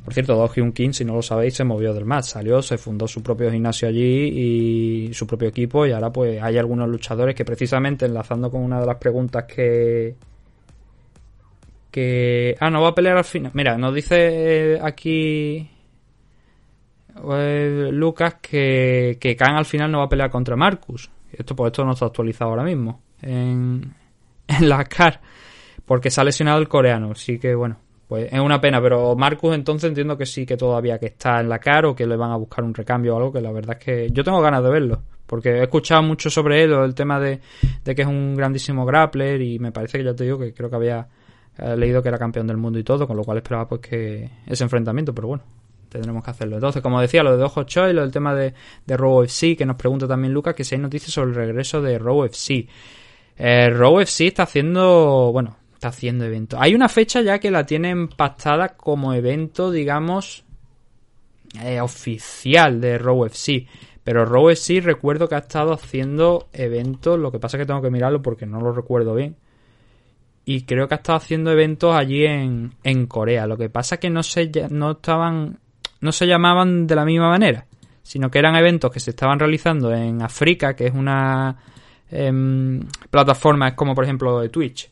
Por 0.09 0.13
cierto, 0.13 0.35
Do 0.35 0.47
Hyun 0.47 0.71
Kim, 0.71 0.93
si 0.93 1.05
no 1.05 1.13
lo 1.13 1.21
sabéis, 1.21 1.55
se 1.55 1.63
movió 1.63 1.93
del 1.93 2.05
MAD. 2.05 2.23
Salió, 2.23 2.61
se 2.61 2.77
fundó 2.77 3.07
su 3.07 3.21
propio 3.21 3.51
gimnasio 3.51 3.87
allí 3.87 5.09
y 5.09 5.13
su 5.13 5.27
propio 5.27 5.49
equipo. 5.49 5.85
Y 5.85 5.91
ahora, 5.91 6.11
pues, 6.11 6.41
hay 6.41 6.57
algunos 6.57 6.87
luchadores 6.89 7.35
que, 7.35 7.45
precisamente, 7.45 8.05
enlazando 8.05 8.49
con 8.49 8.61
una 8.61 8.79
de 8.79 8.85
las 8.85 8.95
preguntas 8.95 9.43
que, 9.43 10.15
que... 11.91 12.55
Ah, 12.59 12.69
no 12.69 12.81
va 12.81 12.89
a 12.89 12.95
pelear 12.95 13.17
al 13.17 13.23
final. 13.23 13.51
Mira, 13.53 13.77
nos 13.77 13.93
dice 13.93 14.79
aquí 14.81 15.69
eh, 17.31 17.89
Lucas 17.91 18.35
que, 18.41 19.17
que 19.19 19.35
Khan 19.35 19.55
al 19.55 19.65
final 19.65 19.91
no 19.91 19.99
va 19.99 20.05
a 20.05 20.09
pelear 20.09 20.29
contra 20.29 20.55
Marcus. 20.55 21.09
Esto 21.31 21.55
por 21.55 21.67
esto 21.67 21.83
no 21.83 21.91
está 21.91 22.05
actualizado 22.05 22.51
ahora 22.51 22.63
mismo 22.63 23.01
en, 23.21 23.93
en 24.47 24.69
la 24.69 24.83
CAR. 24.85 25.21
Porque 25.85 26.09
se 26.11 26.21
ha 26.21 26.23
lesionado 26.23 26.59
el 26.59 26.67
coreano. 26.67 27.11
Así 27.11 27.39
que 27.39 27.55
bueno, 27.55 27.79
pues 28.07 28.31
es 28.31 28.39
una 28.39 28.61
pena. 28.61 28.81
Pero 28.81 29.15
Marcus 29.15 29.55
entonces 29.55 29.89
entiendo 29.89 30.17
que 30.17 30.25
sí 30.25 30.45
que 30.45 30.57
todavía 30.57 30.99
que 30.99 31.07
está 31.07 31.39
en 31.39 31.49
la 31.49 31.59
CAR 31.59 31.85
o 31.87 31.95
que 31.95 32.05
le 32.05 32.15
van 32.15 32.31
a 32.31 32.37
buscar 32.37 32.63
un 32.63 32.73
recambio 32.73 33.15
o 33.15 33.17
algo. 33.17 33.33
Que 33.33 33.41
la 33.41 33.51
verdad 33.51 33.77
es 33.79 33.83
que 33.83 34.09
yo 34.11 34.23
tengo 34.23 34.41
ganas 34.41 34.63
de 34.63 34.69
verlo. 34.69 35.01
Porque 35.25 35.49
he 35.49 35.63
escuchado 35.63 36.01
mucho 36.01 36.29
sobre 36.29 36.63
él, 36.63 36.73
el 36.73 36.95
tema 36.95 37.19
de, 37.19 37.39
de 37.83 37.95
que 37.95 38.01
es 38.01 38.07
un 38.07 38.35
grandísimo 38.35 38.83
grappler 38.83 39.39
y 39.41 39.59
me 39.59 39.71
parece 39.71 39.99
que 39.99 40.03
ya 40.03 40.15
te 40.15 40.23
digo 40.23 40.39
que 40.39 40.55
creo 40.55 40.71
que 40.71 40.75
había 40.75 41.07
eh, 41.59 41.75
leído 41.77 42.01
que 42.01 42.09
era 42.09 42.17
campeón 42.17 42.47
del 42.47 42.57
mundo 42.57 42.79
y 42.79 42.83
todo, 42.83 43.07
con 43.07 43.17
lo 43.17 43.23
cual 43.23 43.37
esperaba 43.37 43.67
pues 43.67 43.81
que 43.81 44.29
ese 44.45 44.63
enfrentamiento, 44.63 45.13
pero 45.13 45.27
bueno, 45.27 45.43
tendremos 45.89 46.23
que 46.23 46.31
hacerlo. 46.31 46.55
Entonces, 46.55 46.81
como 46.81 47.01
decía, 47.01 47.23
lo 47.23 47.35
de 47.35 47.43
Ojo 47.43 47.63
Choi, 47.63 47.93
lo 47.93 48.01
del 48.01 48.11
tema 48.11 48.33
de, 48.33 48.53
de 48.85 48.97
Raw 48.97 49.23
FC, 49.23 49.55
que 49.55 49.65
nos 49.65 49.75
pregunta 49.75 50.07
también 50.07 50.33
Lucas, 50.33 50.55
que 50.55 50.63
si 50.63 50.75
hay 50.75 50.81
noticias 50.81 51.11
sobre 51.11 51.31
el 51.31 51.35
regreso 51.35 51.81
de 51.81 51.99
Raw 51.99 52.25
FC. 52.25 52.67
Eh, 53.37 53.69
Raw 53.69 53.99
FC 54.01 54.27
está 54.27 54.43
haciendo, 54.43 55.31
bueno, 55.31 55.57
está 55.73 55.89
haciendo 55.89 56.25
eventos. 56.25 56.59
Hay 56.61 56.75
una 56.75 56.89
fecha 56.89 57.21
ya 57.21 57.39
que 57.39 57.51
la 57.51 57.65
tienen 57.65 58.09
pactada 58.09 58.69
como 58.69 59.13
evento, 59.13 59.71
digamos, 59.71 60.43
eh, 61.63 61.81
oficial 61.81 62.79
de 62.81 62.97
Raw 62.97 63.25
FC. 63.25 63.67
Pero 64.03 64.25
Raw 64.25 64.49
FC 64.49 64.81
recuerdo 64.81 65.27
que 65.27 65.35
ha 65.35 65.39
estado 65.39 65.73
haciendo 65.73 66.47
eventos, 66.53 67.19
lo 67.19 67.31
que 67.31 67.39
pasa 67.39 67.57
es 67.57 67.61
que 67.61 67.67
tengo 67.67 67.81
que 67.81 67.91
mirarlo 67.91 68.21
porque 68.21 68.45
no 68.45 68.59
lo 68.61 68.71
recuerdo 68.71 69.13
bien. 69.15 69.35
Y 70.51 70.63
creo 70.63 70.87
que 70.87 70.95
ha 70.95 70.97
estado 70.97 71.19
haciendo 71.19 71.51
eventos 71.51 71.95
allí 71.95 72.25
en, 72.25 72.73
en 72.83 73.05
Corea. 73.05 73.45
Lo 73.45 73.55
que 73.55 73.69
pasa 73.69 73.95
es 73.95 74.01
que 74.01 74.09
no 74.09 74.23
se, 74.23 74.49
no 74.71 74.93
estaban, 74.93 75.59
no 76.01 76.11
se 76.11 76.25
llamaban 76.25 76.87
de 76.87 76.95
la 76.95 77.05
misma 77.05 77.29
manera, 77.29 77.67
sino 78.01 78.31
que 78.31 78.39
eran 78.39 78.55
eventos 78.55 78.91
que 78.91 78.99
se 78.99 79.11
estaban 79.11 79.37
realizando 79.37 79.93
en 79.93 80.23
África, 80.23 80.75
que 80.75 80.87
es 80.87 80.93
una 80.95 81.55
em, 82.09 82.79
plataforma, 83.11 83.67
es 83.67 83.73
como 83.75 83.93
por 83.93 84.05
ejemplo 84.05 84.39
de 84.39 84.49
Twitch, 84.49 84.89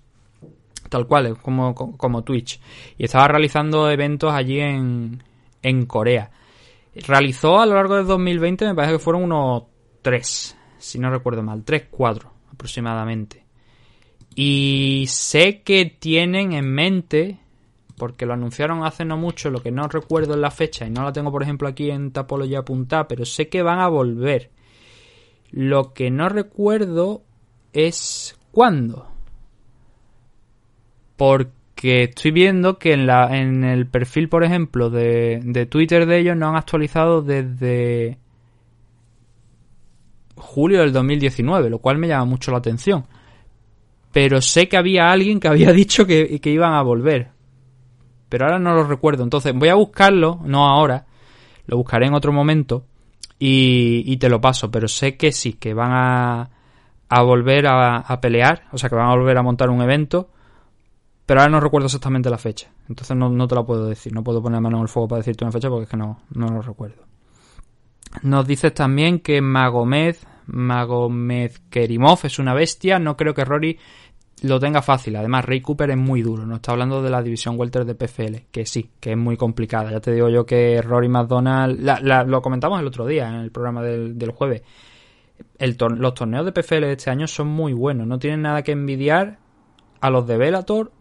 tal 0.90 1.08
cual, 1.08 1.26
es 1.26 1.40
como, 1.40 1.74
como 1.74 2.24
Twitch. 2.24 2.62
Y 2.96 3.06
estaba 3.06 3.28
realizando 3.28 3.90
eventos 3.90 4.32
allí 4.32 4.60
en, 4.60 5.24
en 5.64 5.88
Corea. 5.88 6.30
Realizó 7.08 7.60
a 7.60 7.66
lo 7.66 7.74
largo 7.74 7.96
del 7.96 8.06
2020, 8.06 8.64
me 8.64 8.76
parece 8.76 8.94
que 8.94 9.00
fueron 9.00 9.24
unos 9.24 9.64
3, 10.04 10.56
si 10.78 11.00
no 11.00 11.10
recuerdo 11.10 11.42
mal, 11.42 11.64
3, 11.64 11.88
4 11.90 12.32
aproximadamente. 12.54 13.47
Y 14.40 15.06
sé 15.08 15.64
que 15.64 15.86
tienen 15.86 16.54
en 16.54 16.72
mente, 16.72 17.40
porque 17.98 18.28
lo 18.28 18.34
anunciaron 18.34 18.86
hace 18.86 19.04
no 19.04 19.18
mucho, 19.18 19.50
lo 19.50 19.64
que 19.64 19.72
no 19.72 19.88
recuerdo 19.88 20.36
en 20.36 20.42
la 20.42 20.52
fecha, 20.52 20.86
y 20.86 20.92
no 20.92 21.04
la 21.04 21.12
tengo 21.12 21.32
por 21.32 21.42
ejemplo 21.42 21.68
aquí 21.68 21.90
en 21.90 22.12
Tapology 22.12 22.54
apuntada, 22.54 23.08
pero 23.08 23.26
sé 23.26 23.50
que 23.50 23.64
van 23.64 23.80
a 23.80 23.88
volver. 23.88 24.52
Lo 25.50 25.92
que 25.92 26.12
no 26.12 26.30
recuerdo 26.30 27.24
es 27.74 28.38
cuándo. 28.52 29.08
Porque 31.16 32.04
estoy 32.04 32.30
viendo 32.30 32.78
que 32.78 32.94
en, 32.94 33.08
la, 33.08 33.36
en 33.36 33.64
el 33.64 33.88
perfil, 33.88 34.30
por 34.30 34.44
ejemplo, 34.44 34.92
de, 34.92 35.42
de 35.44 35.66
Twitter 35.66 36.06
de 36.06 36.20
ellos 36.20 36.38
no 36.38 36.50
han 36.50 36.58
actualizado 36.58 37.24
desde 37.24 38.20
julio 40.36 40.82
del 40.82 40.94
2019, 40.94 41.72
lo 41.72 41.80
cual 41.80 41.98
me 41.98 42.08
llama 42.08 42.26
mucho 42.26 42.52
la 42.52 42.60
atención. 42.60 43.08
Pero 44.18 44.42
sé 44.42 44.68
que 44.68 44.78
había 44.78 45.12
alguien 45.12 45.40
que 45.40 45.48
había 45.48 45.72
dicho 45.84 46.08
que, 46.08 46.40
que 46.40 46.50
iban 46.50 46.74
a 46.74 46.82
volver. 46.82 47.30
Pero 48.30 48.46
ahora 48.46 48.58
no 48.58 48.74
lo 48.74 48.84
recuerdo. 48.84 49.24
Entonces 49.24 49.54
voy 49.54 49.70
a 49.70 49.76
buscarlo, 49.76 50.40
no 50.44 50.66
ahora. 50.66 51.06
Lo 51.68 51.78
buscaré 51.78 52.08
en 52.08 52.16
otro 52.16 52.34
momento. 52.34 52.84
Y, 53.38 54.02
y 54.12 54.18
te 54.18 54.28
lo 54.28 54.42
paso. 54.42 54.72
Pero 54.72 54.88
sé 54.88 55.18
que 55.18 55.32
sí, 55.32 55.54
que 55.54 55.76
van 55.76 55.92
a, 55.92 56.50
a 57.08 57.22
volver 57.22 57.68
a, 57.68 57.98
a 57.98 58.20
pelear. 58.20 58.64
O 58.72 58.80
sea, 58.80 58.90
que 58.90 58.96
van 58.96 59.06
a 59.06 59.16
volver 59.16 59.38
a 59.38 59.44
montar 59.44 59.70
un 59.70 59.84
evento. 59.84 60.32
Pero 61.28 61.42
ahora 61.42 61.52
no 61.52 61.60
recuerdo 61.60 61.86
exactamente 61.86 62.32
la 62.32 62.40
fecha. 62.40 62.72
Entonces 62.90 63.16
no, 63.16 63.30
no 63.30 63.48
te 63.48 63.54
la 63.54 63.68
puedo 63.68 63.88
decir. 63.88 64.14
No 64.14 64.24
puedo 64.24 64.42
poner 64.42 64.60
mano 64.62 64.78
en 64.78 64.82
el 64.82 64.90
fuego 64.90 65.10
para 65.10 65.20
decirte 65.20 65.46
una 65.46 65.52
fecha 65.52 65.70
porque 65.70 65.84
es 65.84 65.90
que 65.92 65.98
no, 65.98 66.24
no 66.34 66.48
lo 66.48 66.64
recuerdo. 66.64 67.04
Nos 68.24 68.48
dices 68.48 68.74
también 68.74 69.20
que 69.20 69.42
Magomed, 69.42 70.16
Magomed 70.48 71.52
Kerimov 71.70 72.22
es 72.24 72.40
una 72.40 72.56
bestia. 72.56 72.98
No 72.98 73.16
creo 73.16 73.36
que 73.36 73.46
Rory 73.46 73.78
lo 74.44 74.60
tenga 74.60 74.82
fácil. 74.82 75.16
Además, 75.16 75.46
Ray 75.46 75.62
Cooper 75.62 75.90
es 75.92 75.98
muy 75.98 76.22
duro. 76.22 76.46
No 76.46 76.56
está 76.56 76.72
hablando 76.72 77.02
de 77.02 77.10
la 77.10 77.22
división 77.22 77.58
welter 77.58 77.86
de 77.86 77.96
PFL, 77.96 78.48
que 78.52 78.66
sí, 78.66 78.92
que 79.00 79.12
es 79.12 79.18
muy 79.18 79.36
complicada. 79.36 79.92
Ya 79.92 80.00
te 80.00 80.12
digo 80.12 80.30
yo 80.30 80.46
que 80.46 80.82
Rory 80.82 81.10
McDonald, 81.10 81.80
lo 82.28 82.42
comentamos 82.42 82.80
el 82.80 82.88
otro 82.88 83.06
día 83.06 83.28
en 83.30 83.36
el 83.36 83.52
programa 83.52 83.82
del, 83.82 84.32
jueves. 84.32 84.62
Los 85.60 86.14
torneos 86.14 86.46
de 86.46 86.52
PFL 86.52 86.82
de 86.82 86.92
este 86.94 87.10
año 87.10 87.28
son 87.28 87.48
muy 87.48 87.74
buenos. 87.74 88.08
No 88.08 88.20
tienen 88.20 88.44
nada 88.44 88.62
que 88.62 88.72
envidiar 88.72 89.40
a 90.02 90.10
los 90.10 90.28
de 90.28 90.38
Bellator 90.38 90.92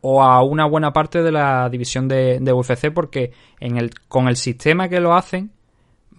o 0.00 0.22
a 0.22 0.42
una 0.42 0.66
buena 0.66 0.92
parte 0.92 1.22
de 1.22 1.32
la 1.32 1.68
división 1.70 2.08
de, 2.08 2.40
UFC 2.52 2.92
porque 2.92 3.32
con 4.08 4.28
el 4.28 4.36
sistema 4.36 4.88
que 4.88 5.00
lo 5.00 5.14
hacen 5.14 5.52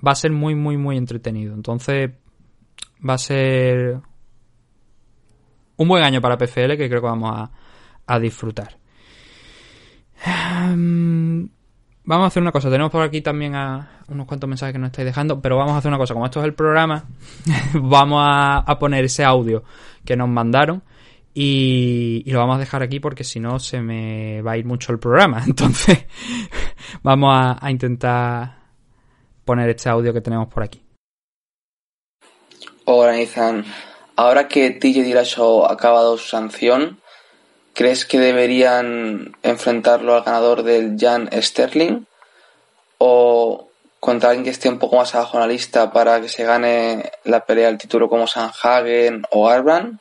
va 0.05 0.11
a 0.11 0.15
ser 0.15 0.31
muy, 0.31 0.55
muy, 0.55 0.77
muy 0.77 0.97
entretenido. 0.97 1.53
Entonces 1.53 2.11
va 3.07 3.15
a 3.15 3.17
ser 3.17 4.01
un 5.77 5.87
buen 5.87 6.03
año 6.03 6.21
para 6.21 6.37
PFL 6.37 6.77
que 6.77 6.89
creo 6.89 7.01
que 7.01 7.07
vamos 7.07 7.31
a, 7.35 7.51
a 8.07 8.19
disfrutar. 8.19 8.77
Em, 10.25 11.49
Vamos 12.07 12.25
a 12.25 12.27
hacer 12.27 12.41
una 12.41 12.51
cosa. 12.51 12.69
Tenemos 12.69 12.91
por 12.91 13.01
aquí 13.01 13.21
también 13.21 13.55
a 13.55 14.03
unos 14.09 14.27
cuantos 14.27 14.47
mensajes 14.47 14.73
que 14.73 14.79
nos 14.79 14.87
estáis 14.87 15.07
dejando, 15.07 15.41
pero 15.41 15.57
vamos 15.57 15.73
a 15.73 15.77
hacer 15.77 15.89
una 15.89 15.97
cosa. 15.97 16.13
Como 16.13 16.25
esto 16.25 16.39
es 16.39 16.45
el 16.45 16.53
programa, 16.53 17.05
vamos 17.73 18.23
a, 18.23 18.77
poner 18.79 19.05
ese 19.05 19.23
audio 19.23 19.63
que 20.05 20.15
nos 20.15 20.29
mandaron 20.29 20.83
y, 21.33 22.21
y 22.23 22.31
lo 22.31 22.39
vamos 22.39 22.57
a 22.57 22.59
dejar 22.59 22.83
aquí 22.83 22.99
porque 22.99 23.23
si 23.23 23.39
no 23.39 23.57
se 23.59 23.81
me 23.81 24.41
va 24.43 24.51
a 24.51 24.57
ir 24.57 24.65
mucho 24.65 24.91
el 24.91 24.99
programa. 24.99 25.43
Entonces, 25.47 26.05
vamos 27.01 27.33
a, 27.33 27.57
a 27.59 27.71
intentar 27.71 28.59
poner 29.43 29.69
este 29.69 29.89
audio 29.89 30.13
que 30.13 30.21
tenemos 30.21 30.47
por 30.47 30.61
aquí. 30.61 30.83
Hola 32.85 33.17
Nathan, 33.17 33.65
ahora 34.15 34.47
que 34.47 34.71
TJ 34.71 35.03
Dillashaw 35.03 35.65
ha 35.65 35.73
acabado 35.73 36.17
su 36.17 36.27
sanción, 36.27 36.99
¿crees 37.73 38.05
que 38.05 38.19
deberían 38.19 39.35
enfrentarlo 39.43 40.15
al 40.15 40.23
ganador 40.23 40.63
del 40.63 40.97
Jan 40.99 41.29
Sterling? 41.31 42.05
¿O 42.97 43.67
contra 43.99 44.29
alguien 44.29 44.45
que 44.45 44.51
esté 44.51 44.69
un 44.69 44.79
poco 44.79 44.97
más 44.97 45.15
abajo 45.15 45.37
en 45.37 45.41
la 45.41 45.47
lista 45.47 45.91
para 45.91 46.21
que 46.21 46.29
se 46.29 46.43
gane 46.43 47.11
la 47.23 47.45
pelea 47.45 47.67
al 47.67 47.77
título 47.77 48.09
como 48.09 48.27
Sanhagen 48.27 49.23
o 49.31 49.45
Garbrandt? 49.45 49.99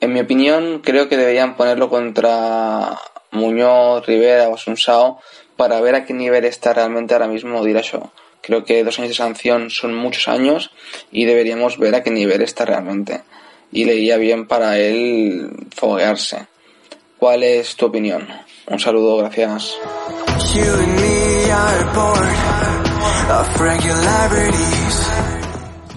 En 0.00 0.12
mi 0.12 0.20
opinión, 0.20 0.80
creo 0.80 1.08
que 1.08 1.16
deberían 1.16 1.56
ponerlo 1.56 1.90
contra 1.90 2.98
Muñoz, 3.32 4.06
Rivera 4.06 4.48
o 4.48 4.54
Asunsao 4.54 5.20
para 5.56 5.80
ver 5.80 5.94
a 5.94 6.04
qué 6.04 6.14
nivel 6.14 6.44
está 6.46 6.72
realmente 6.72 7.14
ahora 7.14 7.28
mismo 7.28 7.62
Dillashaw. 7.62 8.10
Creo 8.42 8.64
que 8.64 8.84
dos 8.84 8.98
años 8.98 9.10
de 9.10 9.14
sanción 9.16 9.70
son 9.70 9.94
muchos 9.94 10.28
años 10.28 10.70
y 11.12 11.24
deberíamos 11.24 11.78
ver 11.78 11.94
a 11.94 12.02
qué 12.02 12.10
nivel 12.10 12.42
está 12.42 12.64
realmente. 12.64 13.22
Y 13.72 13.84
le 13.84 13.94
iría 13.94 14.16
bien 14.16 14.46
para 14.46 14.78
él 14.78 15.50
foguearse. 15.74 16.46
¿Cuál 17.18 17.42
es 17.42 17.76
tu 17.76 17.86
opinión? 17.86 18.26
Un 18.66 18.78
saludo, 18.80 19.18
gracias. 19.18 19.76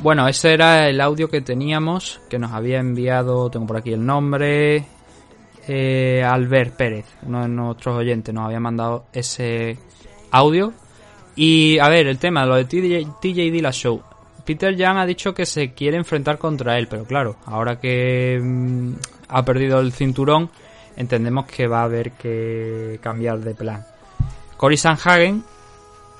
Bueno, 0.01 0.27
ese 0.27 0.53
era 0.53 0.89
el 0.89 0.99
audio 0.99 1.29
que 1.29 1.39
teníamos, 1.39 2.19
que 2.29 2.37
nos 2.37 2.51
había 2.51 2.79
enviado, 2.79 3.49
tengo 3.49 3.65
por 3.65 3.77
aquí 3.77 3.93
el 3.93 4.05
nombre, 4.05 4.85
eh, 5.67 6.21
Albert 6.23 6.75
Pérez, 6.75 7.05
uno 7.25 7.43
de 7.43 7.47
nuestros 7.47 7.95
oyentes, 7.95 8.35
nos 8.35 8.47
había 8.47 8.59
mandado 8.59 9.05
ese 9.13 9.77
audio. 10.29 10.73
Y 11.35 11.79
a 11.79 11.89
ver, 11.89 12.07
el 12.07 12.19
tema, 12.19 12.45
lo 12.45 12.55
de 12.55 12.65
TJ, 12.65 13.19
TJ 13.21 13.51
Dillashaw. 13.51 14.01
Peter 14.45 14.75
Young 14.75 14.97
ha 14.97 15.05
dicho 15.05 15.33
que 15.33 15.45
se 15.45 15.73
quiere 15.73 15.97
enfrentar 15.97 16.37
contra 16.37 16.77
él, 16.77 16.87
pero 16.87 17.05
claro, 17.05 17.37
ahora 17.45 17.79
que 17.79 18.39
mm, 18.41 18.93
ha 19.29 19.45
perdido 19.45 19.79
el 19.79 19.93
cinturón, 19.93 20.49
entendemos 20.97 21.45
que 21.45 21.67
va 21.67 21.81
a 21.81 21.85
haber 21.85 22.11
que 22.11 22.99
cambiar 23.01 23.39
de 23.39 23.55
plan. 23.55 23.85
Cory 24.57 24.77
Sanhagen 24.77 25.43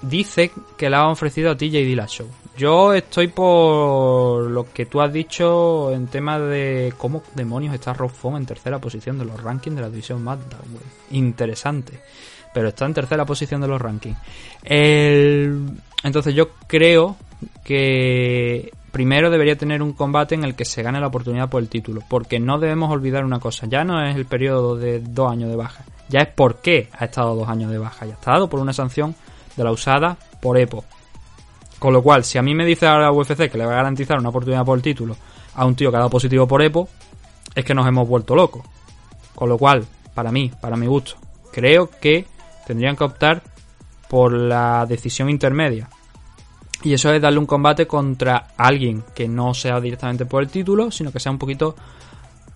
dice 0.02 0.52
que 0.78 0.90
le 0.90 0.96
ha 0.96 1.08
ofrecido 1.08 1.52
a 1.52 1.58
TJ 1.58 1.84
Dillashaw. 1.84 2.28
Yo 2.58 2.94
estoy 2.94 3.28
por 3.28 4.50
lo 4.50 4.72
que 4.72 4.86
tú 4.86 5.02
has 5.02 5.12
dicho 5.12 5.92
en 5.92 6.08
tema 6.08 6.40
de 6.40 6.94
cómo 6.98 7.24
demonios 7.34 7.74
está 7.74 7.94
Rob 7.94 8.12
Font 8.12 8.38
en 8.38 8.46
tercera 8.46 8.80
posición 8.80 9.18
de 9.18 9.26
los 9.26 9.42
rankings 9.42 9.76
de 9.76 9.82
la 9.82 9.90
división 9.90 10.24
Magda. 10.24 10.58
Interesante. 11.12 12.00
Pero 12.54 12.70
está 12.70 12.86
en 12.86 12.94
tercera 12.94 13.26
posición 13.26 13.62
de 13.62 13.68
los 13.68 13.82
rankings. 13.82 14.18
Entonces 16.04 16.36
yo 16.36 16.50
creo 16.68 17.16
que 17.64 18.72
primero 18.92 19.30
debería 19.30 19.58
tener 19.58 19.82
un 19.82 19.94
combate 19.94 20.36
en 20.36 20.44
el 20.44 20.56
que 20.56 20.66
se 20.66 20.84
gane 20.84 21.00
la 21.00 21.08
oportunidad 21.08 21.50
por 21.50 21.62
el 21.62 21.70
título. 21.70 22.02
Porque 22.08 22.40
no 22.40 22.60
debemos 22.60 22.92
olvidar 22.92 23.26
una 23.26 23.40
cosa. 23.40 23.66
Ya 23.66 23.84
no 23.84 24.06
es 24.06 24.16
el 24.16 24.26
periodo 24.26 24.76
de 24.76 25.00
dos 25.00 25.32
años 25.32 25.50
de 25.50 25.56
baja. 25.56 25.84
Ya 26.10 26.20
es 26.20 26.28
por 26.28 26.58
qué 26.58 26.90
ha 26.98 27.06
estado 27.06 27.36
dos 27.36 27.50
años 27.50 27.72
de 27.72 27.80
baja. 27.80 28.06
Ya 28.06 28.14
ha 28.14 28.16
estado 28.16 28.50
por 28.50 28.60
una 28.60 28.74
sanción 28.74 29.16
de 29.56 29.64
la 29.64 29.72
usada 29.72 30.18
por 30.42 30.60
EPO. 30.60 30.84
Con 31.80 31.92
lo 31.92 32.02
cual, 32.02 32.24
si 32.24 32.38
a 32.38 32.42
mí 32.42 32.54
me 32.54 32.66
dice 32.66 32.86
ahora 32.86 33.06
la 33.06 33.12
UFC 33.12 33.50
que 33.50 33.58
le 33.58 33.66
va 33.66 33.74
a 33.74 33.78
garantizar 33.78 34.18
una 34.18 34.30
oportunidad 34.30 34.64
por 34.64 34.78
el 34.78 34.82
título 34.84 35.18
a 35.56 35.66
un 35.66 35.76
tío 35.76 35.90
que 35.90 35.98
ha 35.98 36.00
dado 36.00 36.10
positivo 36.10 36.48
por 36.48 36.62
EPO, 36.62 36.88
es 37.56 37.66
que 37.66 37.74
nos 37.74 37.88
hemos 37.88 38.08
vuelto 38.08 38.36
locos. 38.36 38.64
Con 39.36 39.50
lo 39.50 39.58
cual, 39.58 39.86
para 40.14 40.32
mí, 40.32 40.52
para 40.62 40.78
mi 40.78 40.86
gusto, 40.86 41.16
creo 41.52 41.90
que 42.00 42.26
tendrían 42.66 42.96
que 42.96 43.04
optar 43.04 43.42
por 44.10 44.34
la 44.34 44.86
decisión 44.88 45.30
intermedia. 45.30 45.90
Y 46.84 46.94
eso 46.94 47.12
es 47.14 47.22
darle 47.22 47.40
un 47.40 47.46
combate 47.46 47.88
contra 47.88 48.48
alguien 48.58 49.04
que 49.16 49.28
no 49.28 49.54
sea 49.54 49.80
directamente 49.80 50.26
por 50.26 50.44
el 50.44 50.50
título, 50.50 50.92
sino 50.92 51.12
que 51.12 51.20
sea 51.20 51.32
un 51.32 51.38
poquito 51.38 51.76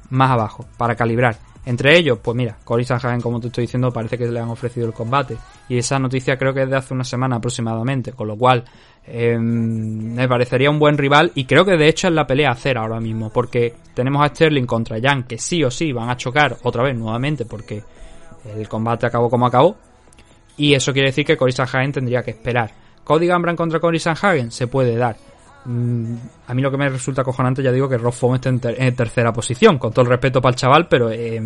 más 0.10 0.32
abajo, 0.32 0.66
para 0.78 0.96
calibrar. 0.96 1.38
Entre 1.66 1.98
ellos, 1.98 2.20
pues 2.22 2.36
mira, 2.36 2.58
Cory 2.64 2.86
Sanhagen, 2.86 3.20
como 3.20 3.42
te 3.42 3.48
estoy 3.48 3.64
diciendo, 3.64 3.92
parece 3.92 4.18
que 4.18 4.26
le 4.26 4.40
han 4.40 4.48
ofrecido 4.48 4.88
el 4.88 4.94
combate. 4.94 5.36
Y 5.68 5.78
esa 5.78 6.00
noticia 6.00 6.38
creo 6.38 6.54
que 6.54 6.64
es 6.64 6.70
de 6.70 6.78
hace 6.78 6.94
una 6.94 7.04
semana 7.04 7.36
aproximadamente, 7.36 8.14
con 8.14 8.30
lo 8.30 8.38
cual 8.38 8.64
eh, 9.06 9.38
me 9.38 10.28
parecería 10.30 10.70
un 10.70 10.80
buen 10.80 10.98
rival 10.98 11.34
y 11.36 11.44
creo 11.44 11.66
que 11.66 11.76
de 11.76 11.90
hecho 11.90 12.08
es 12.08 12.14
la 12.14 12.26
pelea 12.26 12.50
a 12.50 12.54
hacer 12.54 12.78
ahora 12.78 13.02
mismo, 13.02 13.32
porque 13.32 13.74
tenemos 13.94 14.24
a 14.24 14.30
Sterling 14.30 14.66
contra 14.66 14.98
Jan, 15.02 15.24
que 15.24 15.38
sí 15.38 15.62
o 15.62 15.70
sí 15.70 15.92
van 15.92 16.10
a 16.10 16.16
chocar 16.16 16.56
otra 16.64 16.84
vez 16.84 16.98
nuevamente, 16.98 17.44
porque 17.44 17.84
el 18.46 18.70
combate 18.70 19.06
acabó 19.06 19.30
como 19.30 19.46
acabó. 19.46 19.76
Y 20.58 20.74
eso 20.74 20.92
quiere 20.92 21.10
decir 21.10 21.26
que 21.26 21.38
Cory 21.38 21.52
Sanhagen 21.52 21.92
tendría 21.92 22.24
que 22.24 22.32
esperar. 22.32 22.72
Cody 23.04 23.28
Gambran 23.28 23.56
contra 23.56 23.80
Cory 23.80 24.00
Sanhagen 24.00 24.52
se 24.52 24.68
puede 24.68 24.96
dar. 24.96 25.16
Mm, 25.66 26.16
a 26.48 26.54
mí 26.54 26.62
lo 26.62 26.72
que 26.72 26.78
me 26.78 26.90
resulta 26.90 27.24
cojonante, 27.24 27.62
ya 27.62 27.72
digo 27.72 27.88
que 27.90 27.98
Rob 27.98 28.14
está 28.36 28.50
en, 28.50 28.60
ter- 28.60 28.82
en 28.82 28.96
tercera 28.96 29.32
posición, 29.34 29.78
con 29.78 29.92
todo 29.92 30.04
el 30.04 30.10
respeto 30.10 30.42
para 30.42 30.52
el 30.52 30.56
chaval, 30.56 30.88
pero 30.88 31.10
eh, 31.12 31.40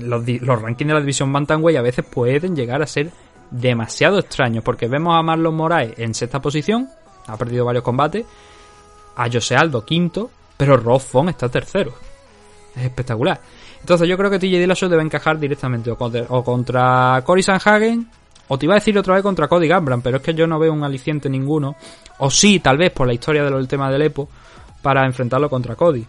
los, 0.00 0.26
los 0.28 0.62
rankings 0.62 0.88
de 0.88 0.94
la 0.94 1.00
división 1.00 1.32
Bantamweight 1.32 1.78
a 1.78 1.82
veces 1.82 2.04
pueden 2.04 2.54
llegar 2.54 2.82
a 2.82 2.86
ser 2.86 3.10
demasiado 3.50 4.18
extraños, 4.18 4.62
porque 4.62 4.88
vemos 4.88 5.14
a 5.18 5.22
Marlon 5.22 5.54
Moraes 5.54 5.94
en 5.98 6.14
sexta 6.14 6.40
posición, 6.40 6.88
ha 7.26 7.36
perdido 7.36 7.64
varios 7.64 7.82
combates, 7.84 8.24
a 9.16 9.30
José 9.30 9.56
Aldo 9.56 9.84
quinto, 9.84 10.30
pero 10.56 10.76
Rob 10.76 11.00
Font 11.00 11.30
está 11.30 11.48
tercero. 11.48 11.92
Es 12.76 12.84
espectacular. 12.84 13.40
Entonces 13.80 14.08
yo 14.08 14.16
creo 14.16 14.30
que 14.30 14.38
TJ 14.38 14.58
Dillashaw 14.58 14.88
debe 14.88 15.02
encajar 15.02 15.38
directamente 15.38 15.90
o 15.90 15.96
contra, 15.96 16.24
o 16.28 16.42
contra 16.44 17.20
Cory 17.24 17.42
Sanhagen 17.42 18.08
o 18.48 18.58
te 18.58 18.66
iba 18.66 18.74
a 18.74 18.78
decir 18.78 18.96
otra 18.98 19.14
vez 19.14 19.22
contra 19.22 19.48
Cody 19.48 19.68
Gambran, 19.68 20.02
pero 20.02 20.18
es 20.18 20.22
que 20.22 20.34
yo 20.34 20.46
no 20.46 20.58
veo 20.58 20.72
un 20.72 20.84
aliciente 20.84 21.28
ninguno. 21.28 21.76
O 22.18 22.30
sí, 22.30 22.60
tal 22.60 22.76
vez 22.76 22.92
por 22.92 23.06
la 23.06 23.14
historia 23.14 23.44
del 23.44 23.68
tema 23.68 23.90
del 23.90 24.02
Epo, 24.02 24.28
para 24.82 25.06
enfrentarlo 25.06 25.48
contra 25.48 25.74
Cody. 25.74 26.04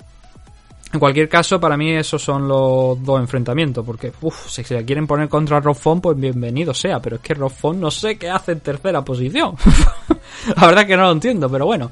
En 0.93 0.99
cualquier 0.99 1.27
caso, 1.27 1.59
para 1.59 1.75
mí 1.75 1.91
esos 1.91 2.21
son 2.21 2.47
los 2.47 3.03
dos 3.03 3.19
enfrentamientos, 3.19 3.83
porque 3.83 4.11
uff, 4.21 4.47
si 4.47 4.63
se 4.63 4.85
quieren 4.85 5.07
poner 5.07 5.27
contra 5.27 5.59
Rob 5.59 5.75
pues 5.99 6.19
bienvenido 6.19 6.71
sea, 6.71 6.99
pero 6.99 7.15
es 7.15 7.21
que 7.23 7.33
Rob 7.33 7.51
no 7.75 7.89
sé 7.89 8.15
qué 8.17 8.29
hace 8.29 8.51
en 8.51 8.59
tercera 8.59 9.03
posición. 9.03 9.55
la 10.55 10.67
verdad 10.67 10.83
es 10.83 10.87
que 10.87 10.97
no 10.97 11.03
lo 11.03 11.11
entiendo, 11.13 11.49
pero 11.49 11.65
bueno. 11.65 11.89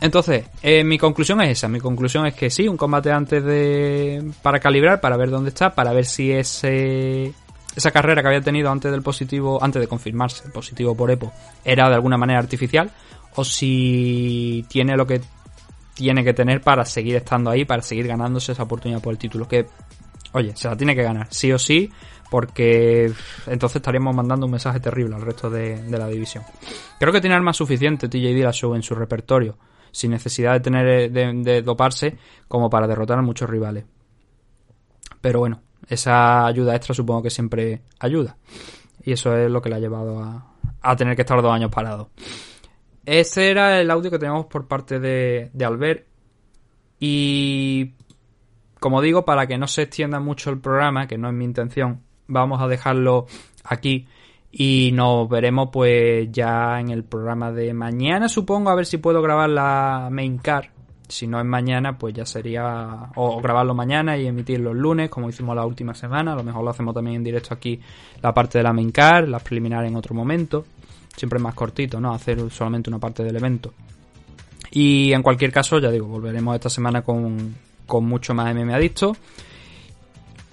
Entonces, 0.00 0.46
eh, 0.62 0.84
mi 0.84 0.98
conclusión 0.98 1.40
es 1.42 1.58
esa. 1.58 1.68
Mi 1.68 1.80
conclusión 1.80 2.26
es 2.26 2.34
que 2.34 2.48
sí, 2.48 2.68
un 2.68 2.76
combate 2.76 3.10
antes 3.10 3.44
de. 3.44 4.32
para 4.40 4.60
calibrar, 4.60 5.00
para 5.00 5.16
ver 5.16 5.30
dónde 5.30 5.50
está, 5.50 5.74
para 5.74 5.92
ver 5.92 6.04
si 6.04 6.30
ese. 6.30 7.32
Esa 7.74 7.90
carrera 7.90 8.22
que 8.22 8.28
había 8.28 8.40
tenido 8.40 8.70
antes 8.70 8.90
del 8.90 9.02
positivo. 9.02 9.62
antes 9.62 9.80
de 9.80 9.88
confirmarse 9.88 10.44
el 10.46 10.52
positivo 10.52 10.96
por 10.96 11.10
EPO 11.10 11.32
era 11.64 11.88
de 11.88 11.94
alguna 11.94 12.16
manera 12.16 12.38
artificial. 12.38 12.90
O 13.34 13.44
si 13.44 14.64
tiene 14.68 14.96
lo 14.96 15.06
que 15.06 15.20
tiene 15.94 16.24
que 16.24 16.34
tener 16.34 16.60
para 16.60 16.84
seguir 16.84 17.16
estando 17.16 17.50
ahí, 17.50 17.64
para 17.64 17.82
seguir 17.82 18.06
ganándose 18.06 18.52
esa 18.52 18.64
oportunidad 18.64 19.00
por 19.00 19.12
el 19.12 19.18
título. 19.18 19.48
Que, 19.48 19.66
oye, 20.32 20.54
se 20.56 20.68
la 20.68 20.76
tiene 20.76 20.94
que 20.94 21.02
ganar, 21.02 21.28
sí 21.30 21.52
o 21.52 21.58
sí, 21.58 21.90
porque 22.30 23.12
entonces 23.46 23.76
estaríamos 23.76 24.14
mandando 24.14 24.46
un 24.46 24.52
mensaje 24.52 24.80
terrible 24.80 25.14
al 25.14 25.22
resto 25.22 25.50
de, 25.50 25.82
de 25.82 25.98
la 25.98 26.08
división. 26.08 26.44
Creo 26.98 27.12
que 27.12 27.20
tiene 27.20 27.36
armas 27.36 27.56
suficientes 27.56 28.08
TJ 28.08 28.34
Dillashaw 28.34 28.74
en 28.74 28.82
su 28.82 28.94
repertorio, 28.94 29.58
sin 29.90 30.10
necesidad 30.10 30.52
de 30.52 30.60
tener 30.60 31.10
de, 31.10 31.32
de 31.34 31.62
doparse 31.62 32.16
como 32.48 32.70
para 32.70 32.86
derrotar 32.86 33.18
a 33.18 33.22
muchos 33.22 33.48
rivales. 33.48 33.84
Pero 35.20 35.40
bueno, 35.40 35.62
esa 35.88 36.46
ayuda 36.46 36.74
extra 36.74 36.94
supongo 36.94 37.22
que 37.22 37.30
siempre 37.30 37.82
ayuda. 37.98 38.36
Y 39.04 39.12
eso 39.12 39.36
es 39.36 39.50
lo 39.50 39.60
que 39.60 39.68
le 39.68 39.76
ha 39.76 39.80
llevado 39.80 40.22
a, 40.22 40.96
tener 40.96 41.16
que 41.16 41.22
estar 41.22 41.40
dos 41.42 41.52
años 41.52 41.70
parado. 41.70 42.10
Ese 43.04 43.50
era 43.50 43.80
el 43.80 43.90
audio 43.90 44.10
que 44.10 44.18
teníamos 44.18 44.46
por 44.46 44.68
parte 44.68 45.00
de, 45.00 45.50
de 45.52 45.64
Albert. 45.64 46.06
Y 47.00 47.94
como 48.78 49.00
digo, 49.00 49.24
para 49.24 49.46
que 49.46 49.58
no 49.58 49.66
se 49.66 49.82
extienda 49.82 50.20
mucho 50.20 50.50
el 50.50 50.60
programa, 50.60 51.06
que 51.06 51.18
no 51.18 51.28
es 51.28 51.34
mi 51.34 51.44
intención, 51.44 52.02
vamos 52.28 52.60
a 52.60 52.68
dejarlo 52.68 53.26
aquí 53.64 54.06
y 54.52 54.90
nos 54.92 55.28
veremos 55.30 55.70
pues 55.72 56.28
ya 56.30 56.78
en 56.78 56.90
el 56.90 57.04
programa 57.04 57.50
de 57.50 57.72
mañana, 57.72 58.28
supongo, 58.28 58.68
a 58.68 58.74
ver 58.74 58.84
si 58.84 58.98
puedo 58.98 59.22
grabar 59.22 59.48
la 59.48 60.08
main 60.12 60.36
car. 60.38 60.70
Si 61.08 61.26
no 61.26 61.38
es 61.38 61.44
mañana, 61.44 61.98
pues 61.98 62.14
ya 62.14 62.24
sería 62.24 63.10
o 63.16 63.40
grabarlo 63.40 63.74
mañana 63.74 64.16
y 64.16 64.26
emitirlo 64.26 64.70
el 64.70 64.78
lunes, 64.78 65.10
como 65.10 65.28
hicimos 65.28 65.54
la 65.54 65.66
última 65.66 65.94
semana. 65.94 66.32
A 66.32 66.36
lo 66.36 66.42
mejor 66.42 66.64
lo 66.64 66.70
hacemos 66.70 66.94
también 66.94 67.16
en 67.16 67.24
directo 67.24 67.52
aquí, 67.52 67.80
la 68.22 68.32
parte 68.32 68.58
de 68.58 68.64
la 68.64 68.72
main 68.72 68.90
car, 68.90 69.28
las 69.28 69.42
preliminares 69.42 69.90
en 69.90 69.96
otro 69.96 70.14
momento. 70.14 70.64
Siempre 71.16 71.36
es 71.36 71.42
más 71.42 71.54
cortito, 71.54 72.00
¿no? 72.00 72.14
Hacer 72.14 72.50
solamente 72.50 72.88
una 72.88 72.98
parte 72.98 73.22
del 73.22 73.36
evento. 73.36 73.74
Y 74.70 75.12
en 75.12 75.22
cualquier 75.22 75.52
caso, 75.52 75.78
ya 75.78 75.90
digo, 75.90 76.06
volveremos 76.06 76.54
esta 76.54 76.70
semana 76.70 77.02
con, 77.02 77.54
con 77.86 78.06
mucho 78.06 78.32
más 78.32 78.54
MM 78.54 78.72
Adicto. 78.72 79.14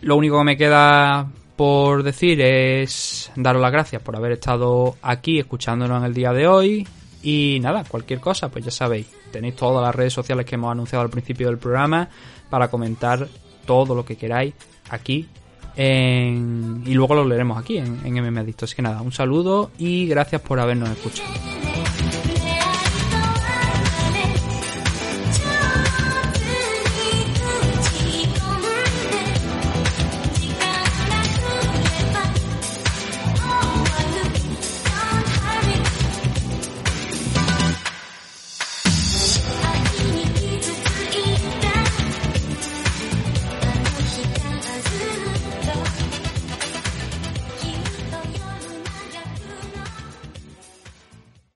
Lo 0.01 0.17
único 0.17 0.37
que 0.39 0.43
me 0.43 0.57
queda 0.57 1.27
por 1.55 2.03
decir 2.03 2.39
es 2.39 3.31
daros 3.35 3.61
las 3.61 3.73
gracias 3.73 4.01
por 4.01 4.15
haber 4.15 4.31
estado 4.31 4.95
aquí 5.01 5.39
escuchándonos 5.39 5.99
en 5.99 6.05
el 6.05 6.13
día 6.13 6.31
de 6.31 6.47
hoy. 6.47 6.87
Y 7.21 7.59
nada, 7.61 7.83
cualquier 7.83 8.21
cosa, 8.21 8.49
pues 8.49 8.63
ya 8.63 8.71
sabéis, 8.71 9.07
tenéis 9.29 9.55
todas 9.55 9.83
las 9.83 9.95
redes 9.95 10.13
sociales 10.13 10.45
que 10.45 10.55
hemos 10.55 10.71
anunciado 10.71 11.03
al 11.03 11.09
principio 11.09 11.47
del 11.47 11.57
programa 11.57 12.09
para 12.49 12.69
comentar 12.69 13.27
todo 13.65 13.95
lo 13.95 14.03
que 14.05 14.15
queráis 14.17 14.53
aquí. 14.89 15.27
y 15.77 16.93
luego 16.93 17.15
lo 17.15 17.25
leeremos 17.25 17.57
aquí 17.57 17.77
en, 17.77 18.01
en 18.03 18.13
MM 18.15 18.39
Adicto. 18.39 18.65
Así 18.65 18.75
que 18.75 18.81
nada, 18.81 19.01
un 19.01 19.11
saludo 19.11 19.71
y 19.77 20.07
gracias 20.07 20.41
por 20.41 20.59
habernos 20.59 20.89
escuchado. 20.89 21.68